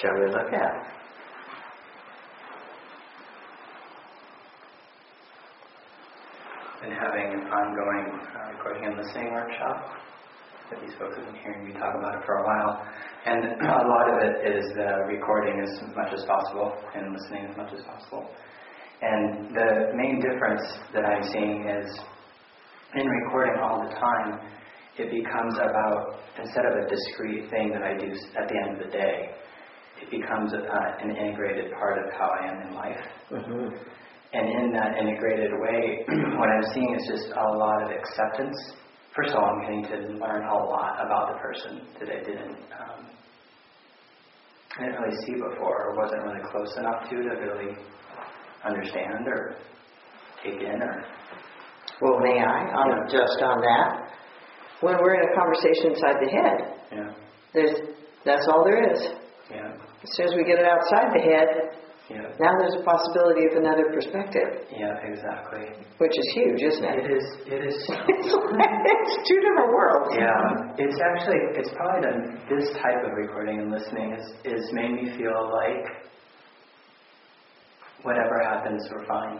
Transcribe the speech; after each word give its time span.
shall 0.00 0.14
we 0.14 0.26
look 0.26 0.52
at? 0.52 0.74
Been 6.80 6.92
having 6.92 7.32
an 7.34 7.46
ongoing 7.46 8.20
uh, 8.26 8.52
recording 8.56 8.84
and 8.86 8.96
listening 8.96 9.32
workshop 9.32 10.02
that 10.70 10.80
these 10.80 10.94
folks 10.98 11.14
have 11.16 11.26
been 11.26 11.40
hearing 11.42 11.64
me 11.66 11.72
talk 11.74 11.94
about 11.94 12.16
it 12.16 12.26
for 12.26 12.40
a 12.40 12.44
while. 12.44 12.82
And 13.26 13.44
a 13.62 13.86
lot 13.86 14.06
of 14.10 14.16
it 14.24 14.56
is 14.56 14.64
uh, 14.78 15.04
recording 15.06 15.60
as 15.62 15.82
much 15.94 16.12
as 16.12 16.24
possible 16.24 16.72
and 16.96 17.12
listening 17.12 17.46
as 17.50 17.56
much 17.56 17.72
as 17.76 17.84
possible. 17.84 18.26
And 19.02 19.54
the 19.54 19.92
main 19.94 20.20
difference 20.22 20.62
that 20.94 21.04
I'm 21.04 21.22
seeing 21.30 21.68
is 21.68 22.00
in 22.94 23.06
recording 23.06 23.60
all 23.62 23.82
the 23.82 23.94
time, 23.94 24.40
it 24.98 25.10
becomes 25.10 25.54
about, 25.56 26.20
instead 26.38 26.64
of 26.66 26.84
a 26.84 26.88
discrete 26.88 27.50
thing 27.50 27.72
that 27.72 27.82
I 27.82 27.96
do 27.96 28.12
at 28.12 28.48
the 28.48 28.56
end 28.62 28.76
of 28.76 28.86
the 28.86 28.92
day, 28.92 29.30
it 30.02 30.10
becomes 30.10 30.52
a, 30.52 30.58
uh, 30.66 30.96
an 31.02 31.16
integrated 31.16 31.72
part 31.72 31.98
of 31.98 32.12
how 32.12 32.28
I 32.40 32.46
am 32.50 32.68
in 32.68 32.74
life. 32.74 33.04
Mm-hmm. 33.30 33.68
And 34.34 34.48
in 34.48 34.72
that 34.72 34.98
integrated 34.98 35.52
way, 35.60 36.04
what 36.38 36.48
I'm 36.48 36.64
seeing 36.74 36.94
is 36.98 37.04
just 37.06 37.32
a 37.36 37.48
lot 37.56 37.82
of 37.84 37.90
acceptance 37.90 38.56
first 39.14 39.30
of 39.30 39.36
all, 39.36 39.44
I'm 39.44 39.60
getting 39.62 39.82
to 39.84 39.98
learn 40.18 40.44
a 40.44 40.54
lot 40.54 41.04
about 41.04 41.32
the 41.32 41.38
person 41.38 41.86
that 42.00 42.08
I 42.08 42.18
didn't, 42.24 42.56
um, 42.80 43.06
I 44.78 44.84
didn't 44.86 45.00
really 45.00 45.16
see 45.26 45.34
before 45.34 45.84
or 45.90 45.96
wasn't 45.96 46.22
really 46.24 46.40
close 46.50 46.74
enough 46.78 47.08
to 47.10 47.16
to 47.16 47.34
really 47.44 47.76
understand 48.64 49.26
or 49.28 49.56
take 50.42 50.60
in 50.60 50.82
or. 50.82 51.04
Well, 52.00 52.20
may 52.20 52.40
I? 52.40 52.70
I'll 52.72 52.88
Yeah. 52.88 53.04
just 53.20 53.42
on 53.42 53.60
that. 53.60 54.08
When 54.80 54.96
we're 54.98 55.14
in 55.14 55.28
a 55.30 55.34
conversation 55.36 55.92
inside 55.92 56.16
the 56.20 56.30
head, 56.30 56.74
Yeah, 56.90 57.14
there's 57.54 57.78
that's 58.24 58.48
all 58.48 58.64
there 58.64 58.92
is. 58.92 59.00
yeah, 59.50 59.72
As 60.02 60.10
soon 60.16 60.26
as 60.28 60.34
we 60.34 60.44
get 60.44 60.58
it 60.58 60.66
outside 60.66 61.14
the 61.14 61.22
head, 61.22 61.48
yeah, 62.10 62.26
now 62.42 62.52
there's 62.58 62.74
a 62.74 62.84
possibility 62.84 63.46
of 63.46 63.56
another 63.62 63.86
perspective, 63.94 64.66
yeah, 64.74 64.98
exactly. 65.06 65.70
which 65.98 66.12
is 66.18 66.26
huge, 66.34 66.60
isn't 66.60 66.84
It 66.84 67.06
it? 67.06 67.10
is, 67.14 67.26
it 67.46 67.60
is. 67.62 67.76
It's, 67.78 68.28
it's 68.34 69.14
two 69.30 69.38
different 69.40 69.70
worlds. 69.72 70.10
Yeah, 70.18 70.74
it's 70.82 70.98
actually, 71.14 71.40
it's 71.56 71.70
probably 71.78 72.02
done, 72.02 72.42
this 72.50 72.68
type 72.82 73.00
of 73.06 73.12
recording 73.16 73.60
and 73.60 73.70
listening 73.70 74.12
is, 74.18 74.26
is 74.44 74.62
made 74.72 74.92
me 74.92 75.16
feel 75.16 75.48
like 75.54 75.86
whatever 78.02 78.42
happens, 78.42 78.82
we're 78.90 79.06
fine. 79.06 79.38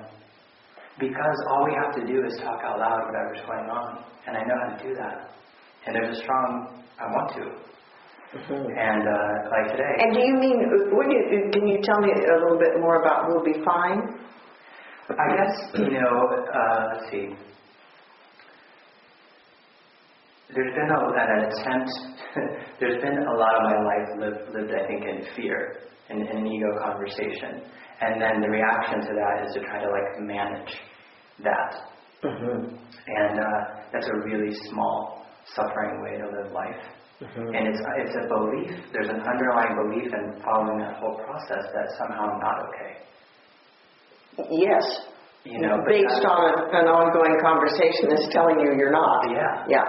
Because 1.00 1.36
all 1.50 1.64
we 1.64 1.74
have 1.83 1.94
to 1.96 2.06
do 2.06 2.24
is 2.24 2.38
talk 2.38 2.60
out 2.64 2.78
loud 2.78 3.10
whatever's 3.10 3.42
going 3.46 3.68
on. 3.68 4.05
And 4.27 4.36
I 4.36 4.40
know 4.46 4.55
how 4.62 4.77
to 4.77 4.83
do 4.88 4.94
that. 4.94 5.30
And 5.86 5.96
there's 5.96 6.16
a 6.16 6.20
strong, 6.22 6.84
I 7.00 7.06
want 7.10 7.33
to. 7.34 7.44
And 8.34 9.05
uh, 9.05 9.50
like 9.52 9.72
today, 9.72 9.92
And 10.00 10.14
do 10.14 10.20
you 10.20 10.34
mean, 10.41 10.64
what 10.97 11.05
do 11.06 11.12
you, 11.12 11.50
can 11.52 11.69
you 11.69 11.78
tell 11.84 12.00
me 12.00 12.12
a 12.12 12.41
little 12.41 12.58
bit 12.58 12.80
more 12.80 13.02
about 13.02 13.28
we'll 13.28 13.44
be 13.44 13.61
fine? 13.62 14.22
I 15.11 15.36
guess, 15.36 15.70
you 15.74 16.00
know, 16.00 16.33
uh, 16.48 16.89
let's 16.94 17.11
see. 17.11 17.28
There's 20.55 20.74
been 20.74 20.89
a, 20.89 21.00
an 21.12 21.44
attempt, 21.44 21.91
there's 22.80 23.02
been 23.02 23.19
a 23.19 23.36
lot 23.36 23.55
of 23.56 23.62
my 23.64 23.78
life 23.84 24.08
lived, 24.19 24.55
lived 24.55 24.72
I 24.72 24.86
think, 24.86 25.05
in 25.05 25.27
fear, 25.36 25.80
in, 26.08 26.22
in 26.22 26.36
an 26.39 26.46
ego 26.46 26.78
conversation. 26.83 27.62
And 28.00 28.20
then 28.20 28.41
the 28.41 28.48
reaction 28.48 29.00
to 29.00 29.12
that 29.14 29.46
is 29.46 29.55
to 29.55 29.61
try 29.61 29.83
to 29.83 29.91
like 29.91 30.20
manage 30.20 30.72
that. 31.44 31.92
Mm-hmm. 32.24 32.77
And 32.77 33.41
uh, 33.41 33.83
that's 33.92 34.08
a 34.08 34.17
really 34.24 34.55
small, 34.70 35.27
suffering 35.55 36.02
way 36.02 36.17
to 36.17 36.24
live 36.24 36.52
life. 36.52 37.02
Mm-hmm. 37.22 37.54
And 37.54 37.62
it's, 37.70 37.78
it's 37.78 38.16
a 38.18 38.26
belief, 38.26 38.74
there's 38.92 39.08
an 39.08 39.22
underlying 39.22 39.78
belief 39.78 40.10
in 40.10 40.42
following 40.42 40.78
that 40.83 40.98
whole 40.98 41.22
process 41.22 41.70
that 41.70 41.86
somehow 41.98 42.34
I'm 42.34 42.40
not 42.42 42.66
okay. 42.66 42.92
Yes. 44.50 44.83
You 45.44 45.58
know, 45.58 45.82
Based 45.86 46.22
on 46.22 46.70
an 46.70 46.86
ongoing 46.86 47.34
conversation 47.42 48.11
that's 48.11 48.30
telling 48.30 48.62
you 48.62 48.74
you're 48.78 48.94
not. 48.94 49.27
Yeah. 49.30 49.66
Yeah. 49.66 49.86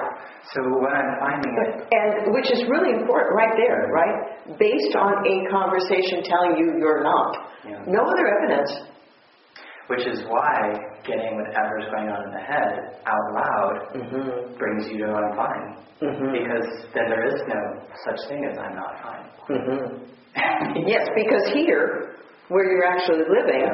So 0.53 0.61
what 0.81 0.93
I'm 0.93 1.13
finding 1.22 1.53
is, 1.61 1.69
And 1.93 2.33
which 2.33 2.49
is 2.49 2.66
really 2.69 2.93
important 2.93 3.38
right 3.38 3.53
there, 3.57 3.89
right? 3.93 4.57
Based 4.57 4.93
on 4.97 5.13
a 5.25 5.35
conversation 5.49 6.25
telling 6.25 6.57
you 6.57 6.77
you're 6.77 7.01
not. 7.05 7.38
Yeah. 7.66 7.81
No 7.85 8.01
other 8.01 8.25
evidence. 8.29 8.92
Which 9.88 10.05
is 10.07 10.23
why 10.27 10.73
getting 11.05 11.35
whatever's 11.35 11.85
going 11.91 12.09
on 12.09 12.23
in 12.27 12.31
the 12.33 12.39
head 12.44 13.01
out 13.05 13.25
loud 13.33 13.75
Mm-hmm. 13.95 14.57
brings 14.57 14.88
you 14.89 14.97
to 14.99 15.11
I'm 15.13 15.35
fine. 15.35 15.77
Mm-hmm. 16.01 16.31
Because 16.33 16.67
then 16.94 17.05
there 17.09 17.25
is 17.27 17.39
no 17.47 17.61
such 18.05 18.19
thing 18.29 18.43
as 18.51 18.57
I'm 18.57 18.75
not 18.75 18.93
fine. 19.01 19.25
Mm-hmm. 19.49 20.03
Yes, 20.88 21.07
because 21.16 21.53
here, 21.53 22.16
where 22.49 22.66
you're 22.66 22.85
actually 22.85 23.22
living, 23.29 23.69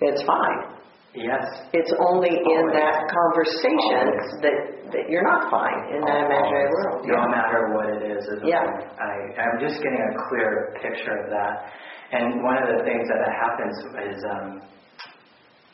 it's 0.00 0.22
fine. 0.26 0.74
Yes. 1.14 1.44
It's 1.72 1.92
only 2.10 2.30
in 2.30 2.62
that 2.74 3.06
conversation 3.06 4.02
Always. 4.08 4.42
that, 4.42 4.58
that 4.90 5.04
you're 5.08 5.22
not 5.22 5.46
fine 5.50 5.94
in 5.94 6.00
that 6.02 6.26
imaginary 6.26 6.66
world. 6.74 7.06
No 7.06 7.22
matter 7.30 7.70
what 7.76 7.86
it 7.94 8.02
is. 8.10 8.24
is 8.24 8.40
Yeah. 8.42 8.64
I, 8.66 9.12
I'm 9.38 9.60
just 9.60 9.78
getting 9.78 10.00
a 10.02 10.12
clear 10.28 10.74
picture 10.82 11.14
of 11.22 11.30
that. 11.30 11.70
And 12.14 12.42
one 12.46 12.56
of 12.62 12.70
the 12.70 12.80
things 12.86 13.04
that 13.10 13.20
happens 13.42 13.74
is, 14.06 14.18
um, 14.30 14.46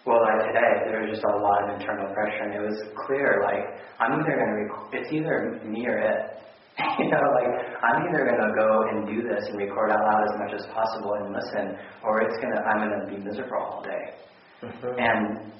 well, 0.09 0.25
like 0.25 0.49
today, 0.49 0.89
there 0.89 1.05
was 1.05 1.13
just 1.13 1.25
a 1.29 1.37
lot 1.37 1.69
of 1.69 1.77
internal 1.77 2.09
pressure, 2.17 2.49
and 2.49 2.55
it 2.57 2.65
was 2.65 2.79
clear, 3.05 3.45
like, 3.45 3.77
I'm 4.01 4.17
either 4.17 4.33
going 4.41 4.49
to, 4.49 4.59
rec- 4.65 4.89
it's 4.97 5.13
either 5.13 5.61
me 5.69 5.85
or 5.87 5.99
it. 6.01 6.41
you 6.99 7.13
know, 7.13 7.25
like, 7.37 7.51
I'm 7.85 8.09
either 8.09 8.25
going 8.25 8.41
to 8.41 8.53
go 8.57 8.71
and 8.89 9.05
do 9.05 9.21
this 9.29 9.45
and 9.53 9.59
record 9.61 9.93
out 9.93 10.01
loud 10.01 10.25
as 10.33 10.35
much 10.41 10.53
as 10.57 10.65
possible 10.73 11.13
and 11.21 11.37
listen, 11.37 11.77
or 12.03 12.23
it's 12.25 12.41
going 12.41 12.57
to, 12.57 12.61
I'm 12.65 12.89
going 12.89 12.97
to 12.97 13.05
be 13.13 13.21
miserable 13.21 13.61
all 13.61 13.83
day. 13.85 14.17
Mhm. 14.65 14.97
And 14.97 15.53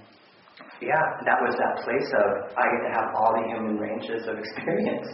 yeah, 0.81 1.05
that 1.29 1.39
was 1.45 1.53
that 1.61 1.85
place 1.85 2.09
of 2.25 2.57
I 2.57 2.65
get 2.73 2.81
to 2.89 2.93
have 2.97 3.09
all 3.17 3.33
the 3.37 3.45
human 3.53 3.77
ranges 3.77 4.25
of 4.29 4.39
experience. 4.43 5.09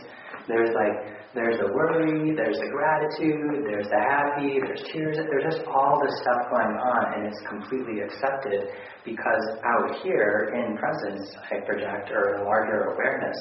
There's 0.48 0.70
like 0.74 1.16
there's 1.34 1.58
the 1.60 1.68
worry, 1.68 2.32
there's 2.34 2.56
the 2.56 2.70
gratitude, 2.72 3.68
there's 3.68 3.86
the 3.92 4.00
happy, 4.00 4.56
there's 4.56 4.82
tears, 4.90 5.18
there's 5.18 5.52
just 5.52 5.66
all 5.68 6.00
this 6.00 6.16
stuff 6.24 6.48
going 6.48 6.72
on 6.80 7.12
and 7.12 7.26
it's 7.28 7.42
completely 7.46 8.00
accepted 8.00 8.72
because 9.04 9.44
out 9.60 10.00
here 10.02 10.54
in 10.56 10.78
presence 10.78 11.36
I 11.52 11.60
project 11.60 12.10
or 12.10 12.40
a 12.40 12.44
larger 12.44 12.96
awareness, 12.96 13.36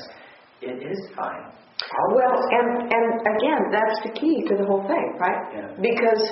it 0.62 0.84
is 0.84 1.00
fine. 1.16 1.56
Well, 2.12 2.36
and, 2.52 2.92
and 2.92 3.06
again, 3.38 3.62
that's 3.72 4.00
the 4.04 4.12
key 4.20 4.44
to 4.48 4.56
the 4.56 4.66
whole 4.66 4.86
thing, 4.88 5.16
right? 5.20 5.56
Yeah. 5.56 5.72
Because 5.80 6.24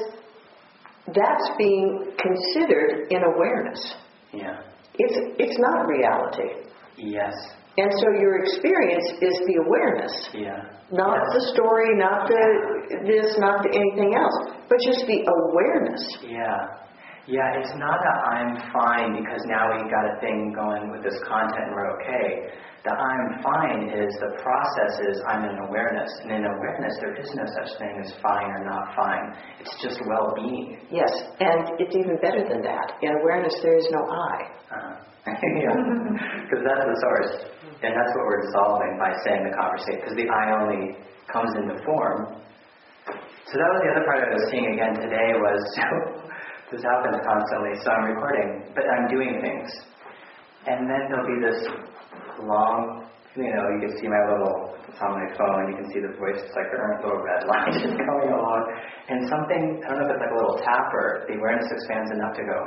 that's 1.08 1.50
being 1.58 2.12
considered 2.20 3.08
in 3.10 3.24
awareness. 3.24 3.96
Yeah. 4.34 4.60
It's, 4.96 5.36
it's 5.40 5.58
not 5.60 5.88
reality. 5.88 6.68
Yes. 6.98 7.34
And 7.78 7.90
so 8.02 8.08
your 8.22 8.44
experience 8.44 9.08
is 9.22 9.36
the 9.50 9.56
awareness, 9.66 10.14
Yeah. 10.34 10.62
not 10.92 11.18
Yes. 11.18 11.34
the 11.34 11.42
story, 11.58 11.96
not 11.98 12.28
the 12.28 12.44
this, 13.06 13.38
not 13.40 13.64
the 13.64 13.70
anything 13.74 14.14
else, 14.16 14.38
but 14.70 14.78
just 14.86 15.08
the 15.08 15.26
awareness. 15.26 16.04
Yeah. 16.22 16.68
Yeah, 17.26 17.56
it's 17.58 17.74
not 17.80 17.98
that 18.04 18.18
I'm 18.36 18.52
fine 18.76 19.16
because 19.16 19.42
now 19.48 19.72
we've 19.72 19.90
got 19.90 20.06
a 20.12 20.20
thing 20.20 20.52
going 20.52 20.92
with 20.92 21.04
this 21.04 21.18
content 21.24 21.68
and 21.68 21.74
we're 21.74 21.90
okay. 22.02 22.52
The 22.84 22.92
I'm 22.92 23.42
fine 23.42 23.88
is 23.96 24.12
the 24.20 24.36
process 24.44 25.00
is 25.08 25.24
I'm 25.30 25.46
in 25.46 25.58
awareness. 25.70 26.12
And 26.24 26.32
in 26.34 26.44
awareness, 26.44 26.94
there 27.00 27.16
is 27.16 27.34
no 27.34 27.46
such 27.58 27.80
thing 27.80 27.96
as 28.04 28.12
fine 28.22 28.52
or 28.52 28.66
not 28.66 28.94
fine. 28.94 29.34
It's 29.62 29.72
just 29.82 30.02
well 30.06 30.34
being. 30.36 30.86
Yes, 30.92 31.10
and 31.40 31.80
it's 31.80 31.96
even 31.96 32.18
better 32.22 32.44
than 32.44 32.62
that. 32.64 32.92
In 33.02 33.16
awareness, 33.24 33.56
there 33.64 33.78
is 33.78 33.88
no 33.92 34.04
I. 34.04 34.36
Yeah. 35.28 35.76
Because 36.44 36.62
that's 36.68 36.86
the 36.86 36.98
source. 37.02 37.32
And 37.82 37.92
that's 37.96 38.12
what 38.16 38.24
we're 38.28 38.44
dissolving 38.46 38.94
by 39.00 39.12
saying 39.26 39.44
the 39.48 39.56
conversation. 39.56 40.00
Because 40.04 40.16
the 40.20 40.28
I 40.30 40.44
only 40.62 40.96
comes 41.32 41.52
into 41.58 41.76
form. 41.84 42.44
So 43.08 43.54
that 43.60 43.70
was 43.74 43.80
the 43.84 43.92
other 43.96 44.06
part 44.06 44.20
I 44.24 44.32
was 44.36 44.46
seeing 44.52 44.68
again 44.72 44.94
today 45.00 45.36
was 45.36 45.62
this 46.72 46.84
happens 46.84 47.20
constantly. 47.26 47.74
So 47.82 47.92
I'm 47.92 48.06
recording, 48.14 48.72
but 48.76 48.86
I'm 48.88 49.08
doing 49.10 49.40
things. 49.42 49.70
And 50.68 50.88
then 50.88 51.02
there'll 51.12 51.28
be 51.28 51.40
this 51.44 51.60
long, 52.40 53.08
you 53.36 53.52
know, 53.52 53.66
you 53.76 53.80
can 53.84 53.94
see 54.00 54.08
my 54.08 54.24
little, 54.32 54.80
it's 54.88 55.00
on 55.04 55.12
my 55.20 55.28
phone, 55.36 55.68
you 55.70 55.76
can 55.76 55.88
see 55.92 56.00
the 56.00 56.16
voice, 56.16 56.40
it's 56.40 56.56
like 56.56 56.72
a 56.72 57.04
little 57.04 57.20
red 57.20 57.44
line 57.52 57.74
just 57.84 57.98
going 58.00 58.32
along. 58.32 58.62
And 59.12 59.28
something, 59.28 59.84
I 59.84 59.92
don't 59.92 60.00
know 60.00 60.08
if 60.08 60.16
it's 60.16 60.24
like 60.24 60.32
a 60.32 60.40
little 60.40 60.58
tap 60.64 60.88
or 60.96 61.28
the 61.28 61.36
awareness 61.36 61.68
expands 61.68 62.12
enough 62.16 62.34
to 62.40 62.44
go, 62.48 62.60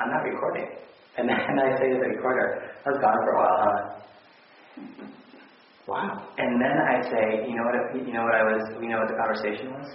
I'm 0.00 0.08
not 0.08 0.24
recording. 0.24 0.80
And 1.20 1.28
then 1.28 1.36
I 1.60 1.68
say 1.76 1.88
to 1.92 1.98
the 2.00 2.08
recorder, 2.16 2.72
I 2.80 2.86
was 2.88 2.98
gone 3.04 3.18
for 3.28 3.32
a 3.36 3.38
while, 3.38 3.58
huh? 3.60 3.78
Wow. 5.86 6.12
And 6.38 6.56
then 6.62 6.76
I 6.80 6.96
say, 7.04 7.24
you 7.44 7.54
know 7.56 7.66
what, 7.68 7.76
you 8.06 8.12
know 8.14 8.24
what 8.24 8.36
I 8.36 8.44
was, 8.46 8.62
you 8.80 8.88
know 8.88 8.98
what 9.04 9.10
the 9.10 9.18
conversation 9.20 9.74
was? 9.74 9.88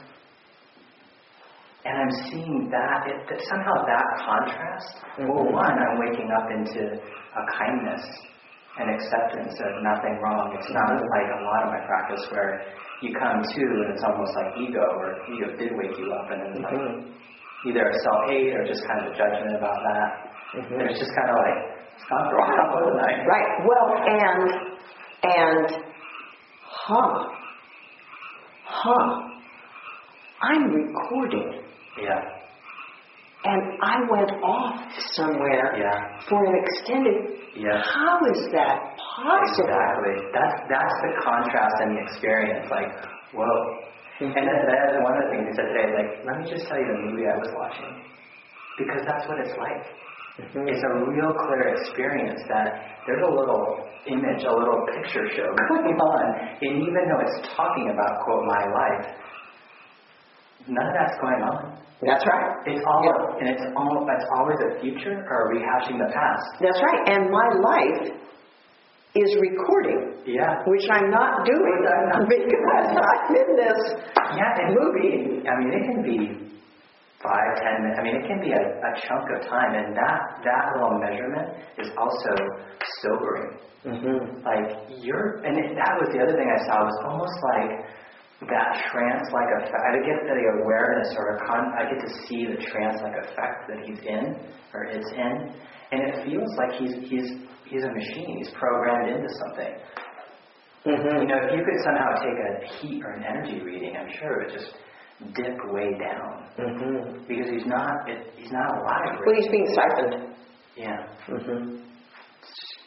And 1.86 1.94
I'm 1.98 2.13
seeing 2.30 2.69
that, 2.74 3.00
it, 3.10 3.18
that 3.30 3.42
somehow 3.45 3.86
that 3.86 4.07
contrast, 4.25 4.92
well, 5.22 5.45
Mhm. 5.45 5.54
one, 5.54 5.75
I'm 5.77 5.98
waking 6.01 6.30
up 6.33 6.50
into 6.50 6.81
a 6.98 7.44
kindness 7.57 8.01
and 8.81 8.89
acceptance 8.89 9.54
of 9.62 9.71
nothing 9.86 10.18
wrong. 10.21 10.51
It's 10.57 10.69
not 10.74 10.89
like 10.94 11.30
a 11.30 11.42
lot 11.45 11.62
of 11.66 11.69
my 11.74 11.81
practice 11.86 12.25
where 12.33 12.66
you 13.01 13.13
come 13.16 13.42
to 13.42 13.62
and 13.86 13.94
it's 13.94 14.04
almost 14.04 14.33
like 14.36 14.57
ego 14.57 14.81
or 14.81 15.13
ego 15.30 15.48
did 15.57 15.71
wake 15.78 15.98
you 15.98 16.12
up 16.12 16.30
and 16.31 16.42
then 16.42 16.54
Mm-hmm. 16.66 17.69
either 17.69 17.88
a 17.88 17.94
self 18.04 18.21
hate 18.30 18.54
or 18.57 18.66
just 18.66 18.81
kind 18.88 19.06
of 19.06 19.13
a 19.13 19.16
judgment 19.16 19.56
about 19.56 19.78
that. 19.94 20.25
Mhm. 20.56 20.80
And 20.80 20.90
it's 20.90 21.00
just 21.00 21.12
kind 21.16 21.30
of 21.30 21.36
like 21.36 21.57
it's 21.96 22.10
not 22.12 22.30
for 22.31 22.38
a 22.40 22.56
couple 22.56 22.78
of 22.80 22.86
the 22.94 23.02
night. 23.02 23.19
Right. 23.28 23.50
Well, 23.68 23.88
and 24.07 24.44
and 25.24 25.68
huh, 26.63 27.30
huh. 28.66 29.22
I'm 30.42 30.63
recording, 30.72 31.63
Yeah. 31.98 32.22
and 33.46 33.62
I 33.81 33.96
went 34.12 34.31
off 34.44 34.92
somewhere 35.16 35.75
Yeah. 35.78 36.19
for 36.30 36.44
an 36.46 36.56
extended. 36.63 37.40
Yeah. 37.56 37.81
How 37.81 38.19
is 38.31 38.52
that 38.52 38.98
possible? 38.98 39.69
Exactly. 39.69 40.31
That's 40.34 40.60
that's 40.69 40.96
the 41.02 41.12
contrast 41.24 41.75
in 41.84 41.96
the 41.96 42.02
experience. 42.02 42.69
Like, 42.69 42.92
whoa. 43.34 43.80
Mhm. 44.19 44.36
And 44.38 44.48
that, 44.48 44.60
that 44.68 44.96
is 44.96 45.04
one 45.04 45.16
of 45.18 45.24
the 45.24 45.30
things 45.31 45.48
he 45.50 45.54
said 45.56 45.68
today. 45.74 45.88
Like, 45.96 46.25
let 46.25 46.38
me 46.40 46.50
just 46.50 46.68
tell 46.68 46.78
you 46.80 46.88
the 46.88 47.00
movie 47.00 47.28
I 47.28 47.36
was 47.38 47.52
watching, 47.56 48.04
because 48.78 49.04
that's 49.07 49.28
what 49.28 49.40
it's 49.40 49.57
like. 49.57 49.84
It's 50.38 50.84
a 50.84 50.92
real 51.08 51.32
clear 51.48 51.76
experience 51.80 52.42
that 52.50 53.00
there's 53.08 53.24
a 53.24 53.32
little 53.32 53.88
image, 54.08 54.44
a 54.44 54.52
little 54.52 54.84
picture 54.92 55.24
show 55.32 55.48
going 55.72 55.96
on, 55.96 56.24
and 56.62 56.74
even 56.84 57.04
though 57.08 57.22
it's 57.24 57.48
talking 57.56 57.88
about 57.94 58.20
quote 58.26 58.44
my 58.44 58.64
life, 58.68 59.06
none 60.68 60.88
of 60.88 60.94
that's 60.94 61.16
going 61.22 61.40
on. 61.40 61.80
That's 62.04 62.26
right. 62.28 62.52
It's 62.68 62.84
all 62.84 63.02
Yeah. 63.08 63.40
and 63.40 63.48
it's 63.56 63.64
all 63.80 64.04
it's 64.12 64.28
always 64.36 64.60
a 64.68 64.82
future 64.82 65.24
or 65.24 65.56
rehashing 65.56 65.98
the 66.04 66.12
past. 66.12 66.46
That's 66.60 66.81
right. 66.84 67.02
And 67.16 67.31
my 67.31 67.48
life 67.64 68.12
is 69.16 69.30
recording, 69.40 70.20
Yeah. 70.28 70.60
which 70.68 70.84
I'm 70.92 71.10
not 71.10 71.46
doing 71.46 71.80
because 72.28 72.88
I'm 72.92 73.36
in 73.36 73.56
this 73.56 73.80
Yeah, 74.36 74.76
movie. 74.76 75.48
I 75.48 75.56
mean, 75.64 75.72
it 75.72 75.84
can 75.88 76.04
be 76.04 76.46
five, 77.25 77.50
ten 77.66 77.75
minutes. 77.81 77.98
I 77.98 78.04
mean, 78.06 78.16
it 78.22 78.25
can 78.30 78.39
be 78.39 78.54
a, 78.54 78.62
a 78.62 78.92
chunk 79.10 79.25
of 79.33 79.50
time, 79.50 79.74
and 79.74 79.98
that 79.98 80.22
that 80.45 80.63
little 80.77 80.95
measurement 81.01 81.57
is 81.81 81.89
also 81.98 82.31
sobering. 83.01 83.57
Mm-hmm. 83.86 84.45
Like 84.45 84.69
you're, 85.01 85.42
and 85.45 85.57
it, 85.57 85.74
that 85.77 85.94
was 86.01 86.10
the 86.13 86.22
other 86.22 86.33
thing 86.38 86.50
I 86.50 86.60
saw 86.66 86.86
it 86.86 86.89
was 86.89 87.00
almost 87.06 87.38
like 87.54 87.72
that 88.50 88.69
trance-like 88.94 89.50
effect. 89.62 89.74
I 89.74 89.98
get 90.06 90.19
the 90.25 90.38
awareness 90.62 91.13
or 91.18 91.38
a 91.38 91.38
con. 91.45 91.74
I 91.74 91.89
get 91.89 92.00
to 92.06 92.12
see 92.25 92.45
the 92.45 92.57
trance-like 92.69 93.18
effect 93.25 93.69
that 93.69 93.80
he's 93.86 94.00
in 94.06 94.38
or 94.74 94.86
it's 94.86 95.10
in, 95.13 95.33
and 95.92 96.00
it 96.01 96.25
feels 96.25 96.50
like 96.57 96.78
he's 96.81 96.94
he's 97.10 97.30
he's 97.66 97.83
a 97.86 97.94
machine. 97.94 98.38
He's 98.42 98.54
programmed 98.57 99.10
into 99.10 99.30
something. 99.42 99.74
You 100.86 100.94
Mm-hmm. 100.94 101.25
know, 101.25 101.38
if 101.42 101.50
you 101.57 101.66
could 101.66 101.81
somehow 101.83 102.13
take 102.21 102.38
a 102.38 102.51
heat 102.78 103.01
or 103.04 103.12
an 103.18 103.24
energy 103.25 103.60
reading, 103.63 103.98
I'm 103.98 104.10
sure 104.21 104.42
it 104.42 104.51
would 104.51 104.54
just 104.54 104.75
dip 105.34 105.58
way 105.72 105.92
down 106.00 106.44
Mm-hmm. 106.56 107.28
because 107.28 107.50
he's 107.52 107.68
not 107.68 108.08
it, 108.08 108.32
he's 108.38 108.52
not 108.52 108.78
alive. 108.80 109.20
Well, 109.26 109.36
he's 109.36 109.52
being 109.52 109.68
siphoned. 109.76 110.32
Yeah. 110.78 111.04
Mm-hmm. 111.28 111.84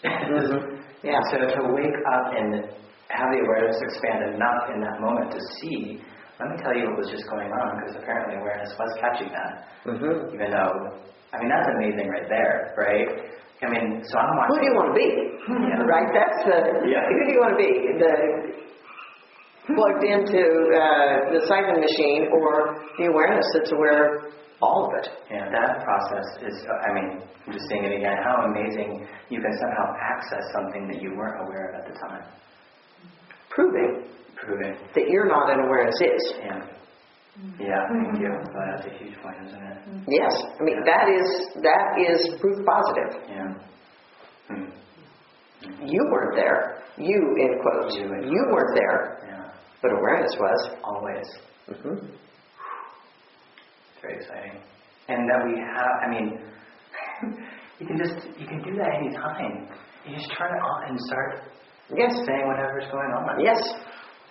Mhm. 0.05 0.75
Yeah. 1.05 1.21
So 1.31 1.39
to 1.39 1.61
wake 1.79 1.99
up 2.11 2.25
and 2.35 2.65
have 3.13 3.29
the 3.31 3.41
awareness 3.45 3.77
expand 3.87 4.35
enough 4.35 4.63
in 4.75 4.81
that 4.83 4.99
moment 5.01 5.31
to 5.31 5.41
see, 5.61 6.03
let 6.41 6.51
me 6.51 6.57
tell 6.65 6.75
you 6.75 6.91
what 6.91 6.99
was 6.99 7.11
just 7.13 7.23
going 7.31 7.47
on 7.55 7.69
because 7.79 7.95
apparently 8.03 8.35
awareness 8.41 8.73
was 8.79 8.91
catching 9.01 9.31
that. 9.31 9.53
Mm-hmm. 9.87 10.35
Even 10.35 10.51
though, 10.51 10.75
I 11.33 11.39
mean, 11.39 11.51
that's 11.53 11.69
amazing 11.77 12.09
right 12.11 12.27
there, 12.29 12.75
right? 12.77 13.09
I 13.63 13.67
mean, 13.71 14.03
so 14.11 14.15
I'm 14.19 14.33
watching. 14.39 14.51
Who 14.51 14.57
do 14.59 14.67
you 14.67 14.75
want 14.75 14.89
to 14.91 14.97
be? 14.99 15.09
Yeah. 15.69 15.87
Right? 15.87 16.09
That's 16.13 16.39
the. 16.45 16.59
Yeah. 16.91 17.05
Who 17.09 17.17
do 17.27 17.33
you 17.33 17.41
want 17.41 17.53
to 17.57 17.61
be? 17.63 17.73
The 18.01 18.13
plugged 19.75 20.05
into 20.05 20.41
uh, 20.73 21.32
the 21.32 21.41
siphon 21.47 21.81
machine 21.81 22.29
or 22.32 22.81
the 22.99 23.06
awareness 23.06 23.44
that's 23.55 23.73
aware 23.73 24.17
of 24.26 24.32
all 24.61 24.88
of 24.88 25.05
it. 25.05 25.09
Yeah, 25.31 25.49
that 25.53 25.85
process 25.85 26.26
is, 26.43 26.56
I 26.67 26.93
mean, 26.94 27.23
I'm 27.47 27.53
just 27.53 27.69
saying 27.70 27.85
it 27.85 27.94
again, 27.97 28.17
how 28.25 28.49
amazing 28.50 29.06
you 29.31 29.41
can 29.41 29.53
somehow 29.61 29.94
access 30.00 30.43
something 30.53 30.88
that 30.88 31.00
you 31.03 31.15
weren't 31.17 31.47
aware 31.47 31.70
of 31.70 31.85
at 31.85 31.93
the 31.93 31.99
time. 32.00 32.25
Proving 33.50 34.05
Proving. 34.37 34.76
that 34.94 35.09
you're 35.09 35.26
not 35.29 35.50
an 35.50 35.61
awareness 35.67 35.94
is. 36.00 36.35
Yeah. 36.44 36.61
Yeah, 37.61 37.79
thank 37.88 38.20
you. 38.20 38.31
Well, 38.31 38.67
that's 38.75 38.87
a 38.87 38.91
huge 38.99 39.15
point, 39.23 39.37
isn't 39.47 39.62
it? 39.62 39.79
Yes. 40.09 40.35
I 40.59 40.62
mean, 40.65 40.79
that 40.85 41.06
is 41.09 41.62
that 41.62 41.94
is 42.03 42.35
proof 42.41 42.59
positive. 42.67 43.23
Yeah. 43.29 43.55
Hmm. 44.49 44.65
You 45.87 46.03
weren't 46.11 46.35
there. 46.37 46.82
You, 46.97 47.15
in 47.38 47.61
quotes. 47.62 47.94
You, 47.97 48.05
in 48.15 48.23
You 48.29 48.43
weren't 48.50 48.75
there, 48.75 49.19
Yeah. 49.26 49.28
But 49.83 49.93
awareness 49.93 50.35
was. 50.39 50.71
Always. 50.85 51.27
Mm-hmm. 51.71 52.07
Very 54.03 54.17
exciting. 54.17 54.61
And 55.09 55.29
that 55.29 55.41
we 55.45 55.59
have, 55.59 55.93
I 56.05 56.09
mean, 56.11 56.39
you 57.81 57.87
can 57.87 57.97
just, 57.99 58.27
you 58.39 58.47
can 58.47 58.63
do 58.63 58.77
that 58.77 58.95
anytime. 58.95 59.69
You 60.07 60.15
just 60.17 60.31
turn 60.39 60.51
it 60.57 60.61
on 60.63 60.89
and 60.91 60.99
start 61.01 61.43
Yes. 61.97 62.13
saying 62.27 62.47
whatever's 62.47 62.85
going 62.93 63.11
on. 63.17 63.41
Yes. 63.43 63.57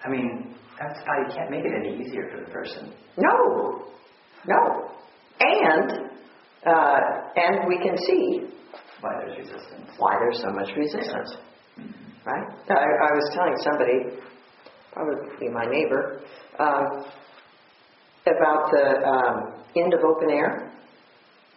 I 0.05 0.09
mean, 0.09 0.55
that's 0.79 0.99
how 1.05 1.17
you 1.27 1.35
can't 1.35 1.49
make 1.49 1.65
it 1.65 1.71
any 1.75 1.99
easier 2.05 2.29
for 2.31 2.45
the 2.45 2.51
person. 2.51 2.93
No. 3.17 3.83
No. 4.45 4.91
And 5.39 5.91
uh, 6.65 6.99
and 7.35 7.67
we 7.67 7.77
can 7.79 7.97
see 7.97 8.41
Why 9.01 9.13
there's 9.25 9.37
resistance. 9.39 9.89
why 9.97 10.17
there's 10.19 10.39
so 10.41 10.51
much 10.51 10.69
resistance. 10.77 11.35
Right? 12.25 12.45
I, 12.69 12.73
I 12.73 13.11
was 13.13 13.33
telling 13.33 13.55
somebody, 13.63 14.21
probably 14.97 15.29
be 15.39 15.49
my 15.49 15.65
neighbor, 15.65 16.21
um, 16.59 17.05
about 18.25 18.71
the 18.71 18.85
um, 19.05 19.53
end 19.75 19.93
of 19.93 20.01
open 20.03 20.29
air 20.31 20.71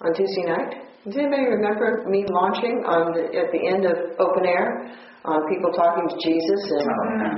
on 0.03 0.13
Tuesday 0.15 0.45
night. 0.45 0.75
Does 1.05 1.17
anybody 1.17 1.49
remember 1.49 2.05
me 2.09 2.27
launching 2.29 2.85
on 2.85 3.17
the, 3.17 3.25
at 3.33 3.51
the 3.51 3.67
end 3.67 3.87
of 3.87 3.97
open 4.21 4.45
air? 4.45 4.97
On 5.23 5.45
people 5.53 5.71
talking 5.77 6.09
to 6.09 6.17
Jesus 6.17 6.63
and 6.81 6.89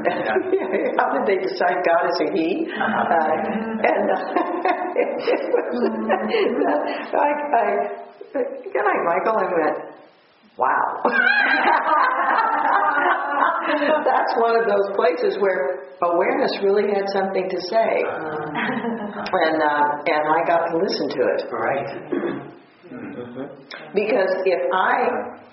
yeah. 0.07 0.95
how 1.03 1.11
did 1.19 1.27
they 1.27 1.43
decide 1.43 1.83
God 1.83 2.07
is 2.07 2.19
a 2.23 2.31
He? 2.31 2.63
Uh, 2.71 3.11
and 3.83 4.07
uh, 4.07 4.23
it 5.03 5.19
was, 5.67 5.83
I, 7.11 7.27
I, 7.59 7.65
good 8.71 8.87
night, 8.87 9.03
Michael. 9.03 9.35
I 9.35 9.51
went, 9.51 9.79
wow. 10.57 11.03
That's 14.05 14.35
one 14.37 14.57
of 14.61 14.67
those 14.67 14.97
places 14.97 15.39
where 15.41 15.95
awareness 16.03 16.53
really 16.63 16.93
had 16.93 17.09
something 17.13 17.49
to 17.49 17.61
say, 17.71 18.05
and 18.05 19.63
uh, 19.63 20.03
and 20.07 20.23
I 20.29 20.45
got 20.47 20.69
to 20.71 20.77
listen 20.79 21.09
to 21.09 21.23
it. 21.33 21.45
Right. 21.51 22.49
Because 23.95 24.29
if 24.45 24.63
I 24.73 24.93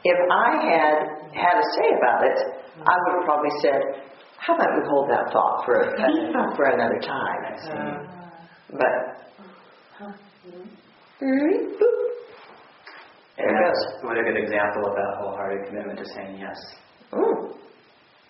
if 0.04 0.20
I 0.32 0.50
had 0.64 0.96
had 1.34 1.56
a 1.56 1.64
say 1.76 1.90
about 1.98 2.24
it, 2.26 2.38
I 2.84 2.96
would 3.04 3.14
have 3.16 3.26
probably 3.26 3.52
said, 3.62 3.82
"How 4.38 4.56
about 4.56 4.76
we 4.76 4.88
hold 4.88 5.10
that 5.10 5.32
thought 5.32 5.64
for 5.66 5.96
for 6.56 6.66
another 6.66 7.00
time?" 7.00 7.42
But 8.72 8.94
boop. 11.80 12.19
There 13.40 13.48
And 13.48 13.56
it 13.56 13.64
that's 13.64 13.84
what 14.04 14.18
a 14.20 14.24
good 14.28 14.36
example 14.38 14.84
of 14.92 14.94
that 15.00 15.12
wholehearted 15.24 15.68
commitment 15.72 15.98
to 16.00 16.06
saying 16.16 16.38
yes, 16.44 16.60
Mm. 17.16 17.56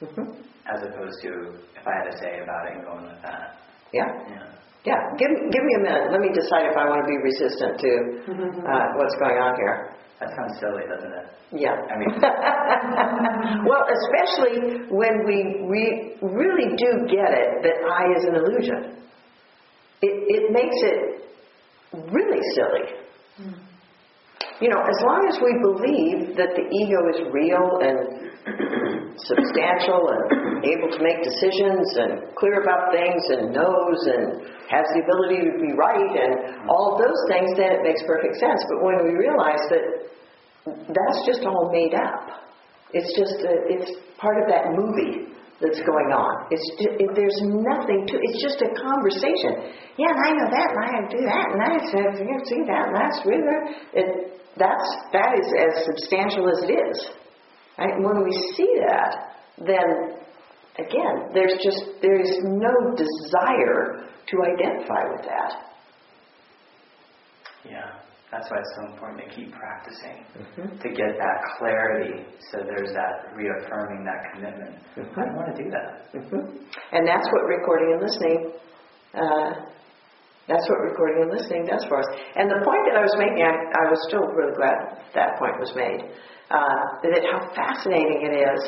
Mhm. 0.05 0.25
as 0.69 0.79
opposed 0.85 1.17
to 1.25 1.31
if 1.75 1.83
I 1.83 1.93
had 1.99 2.05
to 2.11 2.15
say 2.21 2.39
about 2.45 2.67
it 2.69 2.77
and 2.77 2.85
going 2.85 3.03
with 3.09 3.21
that. 3.25 3.57
Yeah, 3.91 4.05
Yeah. 4.29 4.45
yeah. 4.85 5.01
Give 5.17 5.31
give 5.51 5.63
me 5.65 5.73
a 5.75 5.83
minute. 5.83 6.11
Let 6.13 6.21
me 6.21 6.29
decide 6.29 6.69
if 6.71 6.77
I 6.77 6.85
want 6.87 7.01
to 7.03 7.09
be 7.09 7.17
resistant 7.17 7.73
to 7.83 7.91
uh, 8.63 8.85
what's 8.95 9.15
going 9.19 9.37
on 9.41 9.55
here. 9.57 9.95
That 10.21 10.29
sounds 10.35 10.59
silly, 10.59 10.83
doesn't 10.87 11.13
it? 11.13 11.25
Yeah. 11.51 11.73
I 11.73 11.95
mean, 11.97 12.11
well, 13.67 13.83
especially 13.87 14.85
when 14.91 15.23
we 15.25 15.37
re- 15.67 16.17
really 16.21 16.75
do 16.75 16.89
get 17.07 17.31
it 17.33 17.63
that 17.63 17.77
I 17.89 18.03
is 18.17 18.25
an 18.25 18.35
illusion. 18.35 18.95
It, 20.01 20.13
it 20.35 20.51
makes 20.51 20.75
it 20.91 20.99
really 22.11 22.41
silly. 22.55 22.85
You 24.59 24.67
know, 24.67 24.83
as 24.83 24.99
long 25.07 25.23
as 25.31 25.39
we 25.39 25.55
believe 25.63 26.35
that 26.35 26.51
the 26.51 26.67
ego 26.67 26.99
is 27.15 27.19
real 27.31 27.79
and 27.79 28.27
substantial 29.15 30.03
and 30.11 30.67
able 30.67 30.91
to 30.91 30.99
make 30.99 31.23
decisions 31.23 31.87
and 31.95 32.27
clear 32.35 32.59
about 32.59 32.91
things 32.91 33.23
and 33.31 33.55
knows 33.55 33.99
and 34.11 34.43
has 34.67 34.83
the 34.91 34.99
ability 34.99 35.47
to 35.47 35.55
be 35.63 35.71
right 35.79 36.11
and 36.11 36.67
all 36.67 36.91
of 36.91 36.95
those 36.99 37.21
things, 37.31 37.55
then 37.55 37.79
it 37.79 37.83
makes 37.87 38.03
perfect 38.03 38.35
sense. 38.35 38.59
But 38.67 38.83
when 38.83 38.99
we 39.07 39.15
realize 39.15 39.63
that 39.71 39.85
that's 40.91 41.19
just 41.23 41.47
all 41.47 41.71
made 41.71 41.95
up, 41.95 42.43
it's 42.91 43.15
just 43.15 43.39
a, 43.47 43.53
it's 43.63 43.95
part 44.19 44.43
of 44.43 44.51
that 44.51 44.75
movie 44.75 45.31
that's 45.61 45.81
going 45.83 46.11
on. 46.15 46.47
It's 46.51 46.67
ju- 46.79 46.95
it, 46.95 47.09
there's 47.15 47.39
nothing 47.43 48.07
to. 48.07 48.15
It's 48.15 48.41
just 48.41 48.63
a 48.63 48.71
conversation. 48.79 49.75
Yeah, 49.99 50.11
and 50.11 50.21
I 50.23 50.31
know 50.39 50.47
that, 50.47 50.67
and 50.71 50.81
I 50.87 50.91
do 51.11 51.21
that, 51.27 51.45
and 51.51 51.59
I 51.59 51.75
said, 51.91 52.07
you 52.23 52.37
see 52.47 52.63
that, 52.67 52.87
and 52.87 52.95
that's 52.95 53.19
really 53.27 53.43
it. 53.93 54.09
That's 54.55 54.87
that 55.13 55.35
is 55.35 55.47
as 55.59 55.85
substantial 55.85 56.47
as 56.49 56.63
it 56.63 56.71
is. 56.71 56.97
Right? 57.77 57.95
When 57.99 58.23
we 58.23 58.31
see 58.55 58.71
that, 58.87 59.35
then 59.59 60.19
again, 60.79 61.31
there's 61.33 61.55
just 61.63 61.99
there's 62.01 62.31
no 62.43 62.95
desire 62.95 64.07
to 64.27 64.35
identify 64.55 65.03
with 65.11 65.25
that. 65.27 65.51
Yeah, 67.69 67.99
that's 68.31 68.45
why 68.49 68.61
it's 68.61 68.73
so 68.77 68.93
important 68.93 69.25
to 69.25 69.29
keep 69.33 69.49
practicing 69.53 70.21
mm-hmm. 70.37 70.77
to 70.77 70.87
get 70.93 71.17
that 71.17 71.37
clarity. 71.57 72.25
So 72.51 72.61
there's 72.61 72.93
that 72.93 73.33
reaffirming 73.33 74.05
that 74.05 74.21
commitment. 74.33 74.75
Mm-hmm. 74.97 75.19
I 75.19 75.33
want 75.33 75.49
to 75.55 75.57
do 75.57 75.69
that. 75.73 76.13
Mm-hmm. 76.13 76.43
And 76.93 77.07
that's 77.07 77.25
what 77.33 77.49
recording 77.49 77.97
and 77.97 78.01
listening. 78.05 78.39
Uh, 79.17 79.49
that's 80.45 80.65
what 80.69 80.81
recording 80.81 81.25
and 81.25 81.31
listening 81.33 81.65
does 81.65 81.85
for 81.89 82.01
us. 82.01 82.09
And 82.35 82.49
the 82.49 82.61
point 82.65 82.81
that 82.89 82.97
I 82.97 83.03
was 83.05 83.15
making, 83.17 83.41
I, 83.41 83.53
I 83.53 83.85
was 83.89 84.01
still 84.09 84.25
really 84.33 84.53
glad 84.57 84.77
that 85.13 85.37
point 85.37 85.57
was 85.57 85.73
made. 85.73 86.09
Uh, 86.49 87.01
that 87.05 87.21
how 87.29 87.49
fascinating 87.53 88.25
it 88.25 88.33
is 88.33 88.61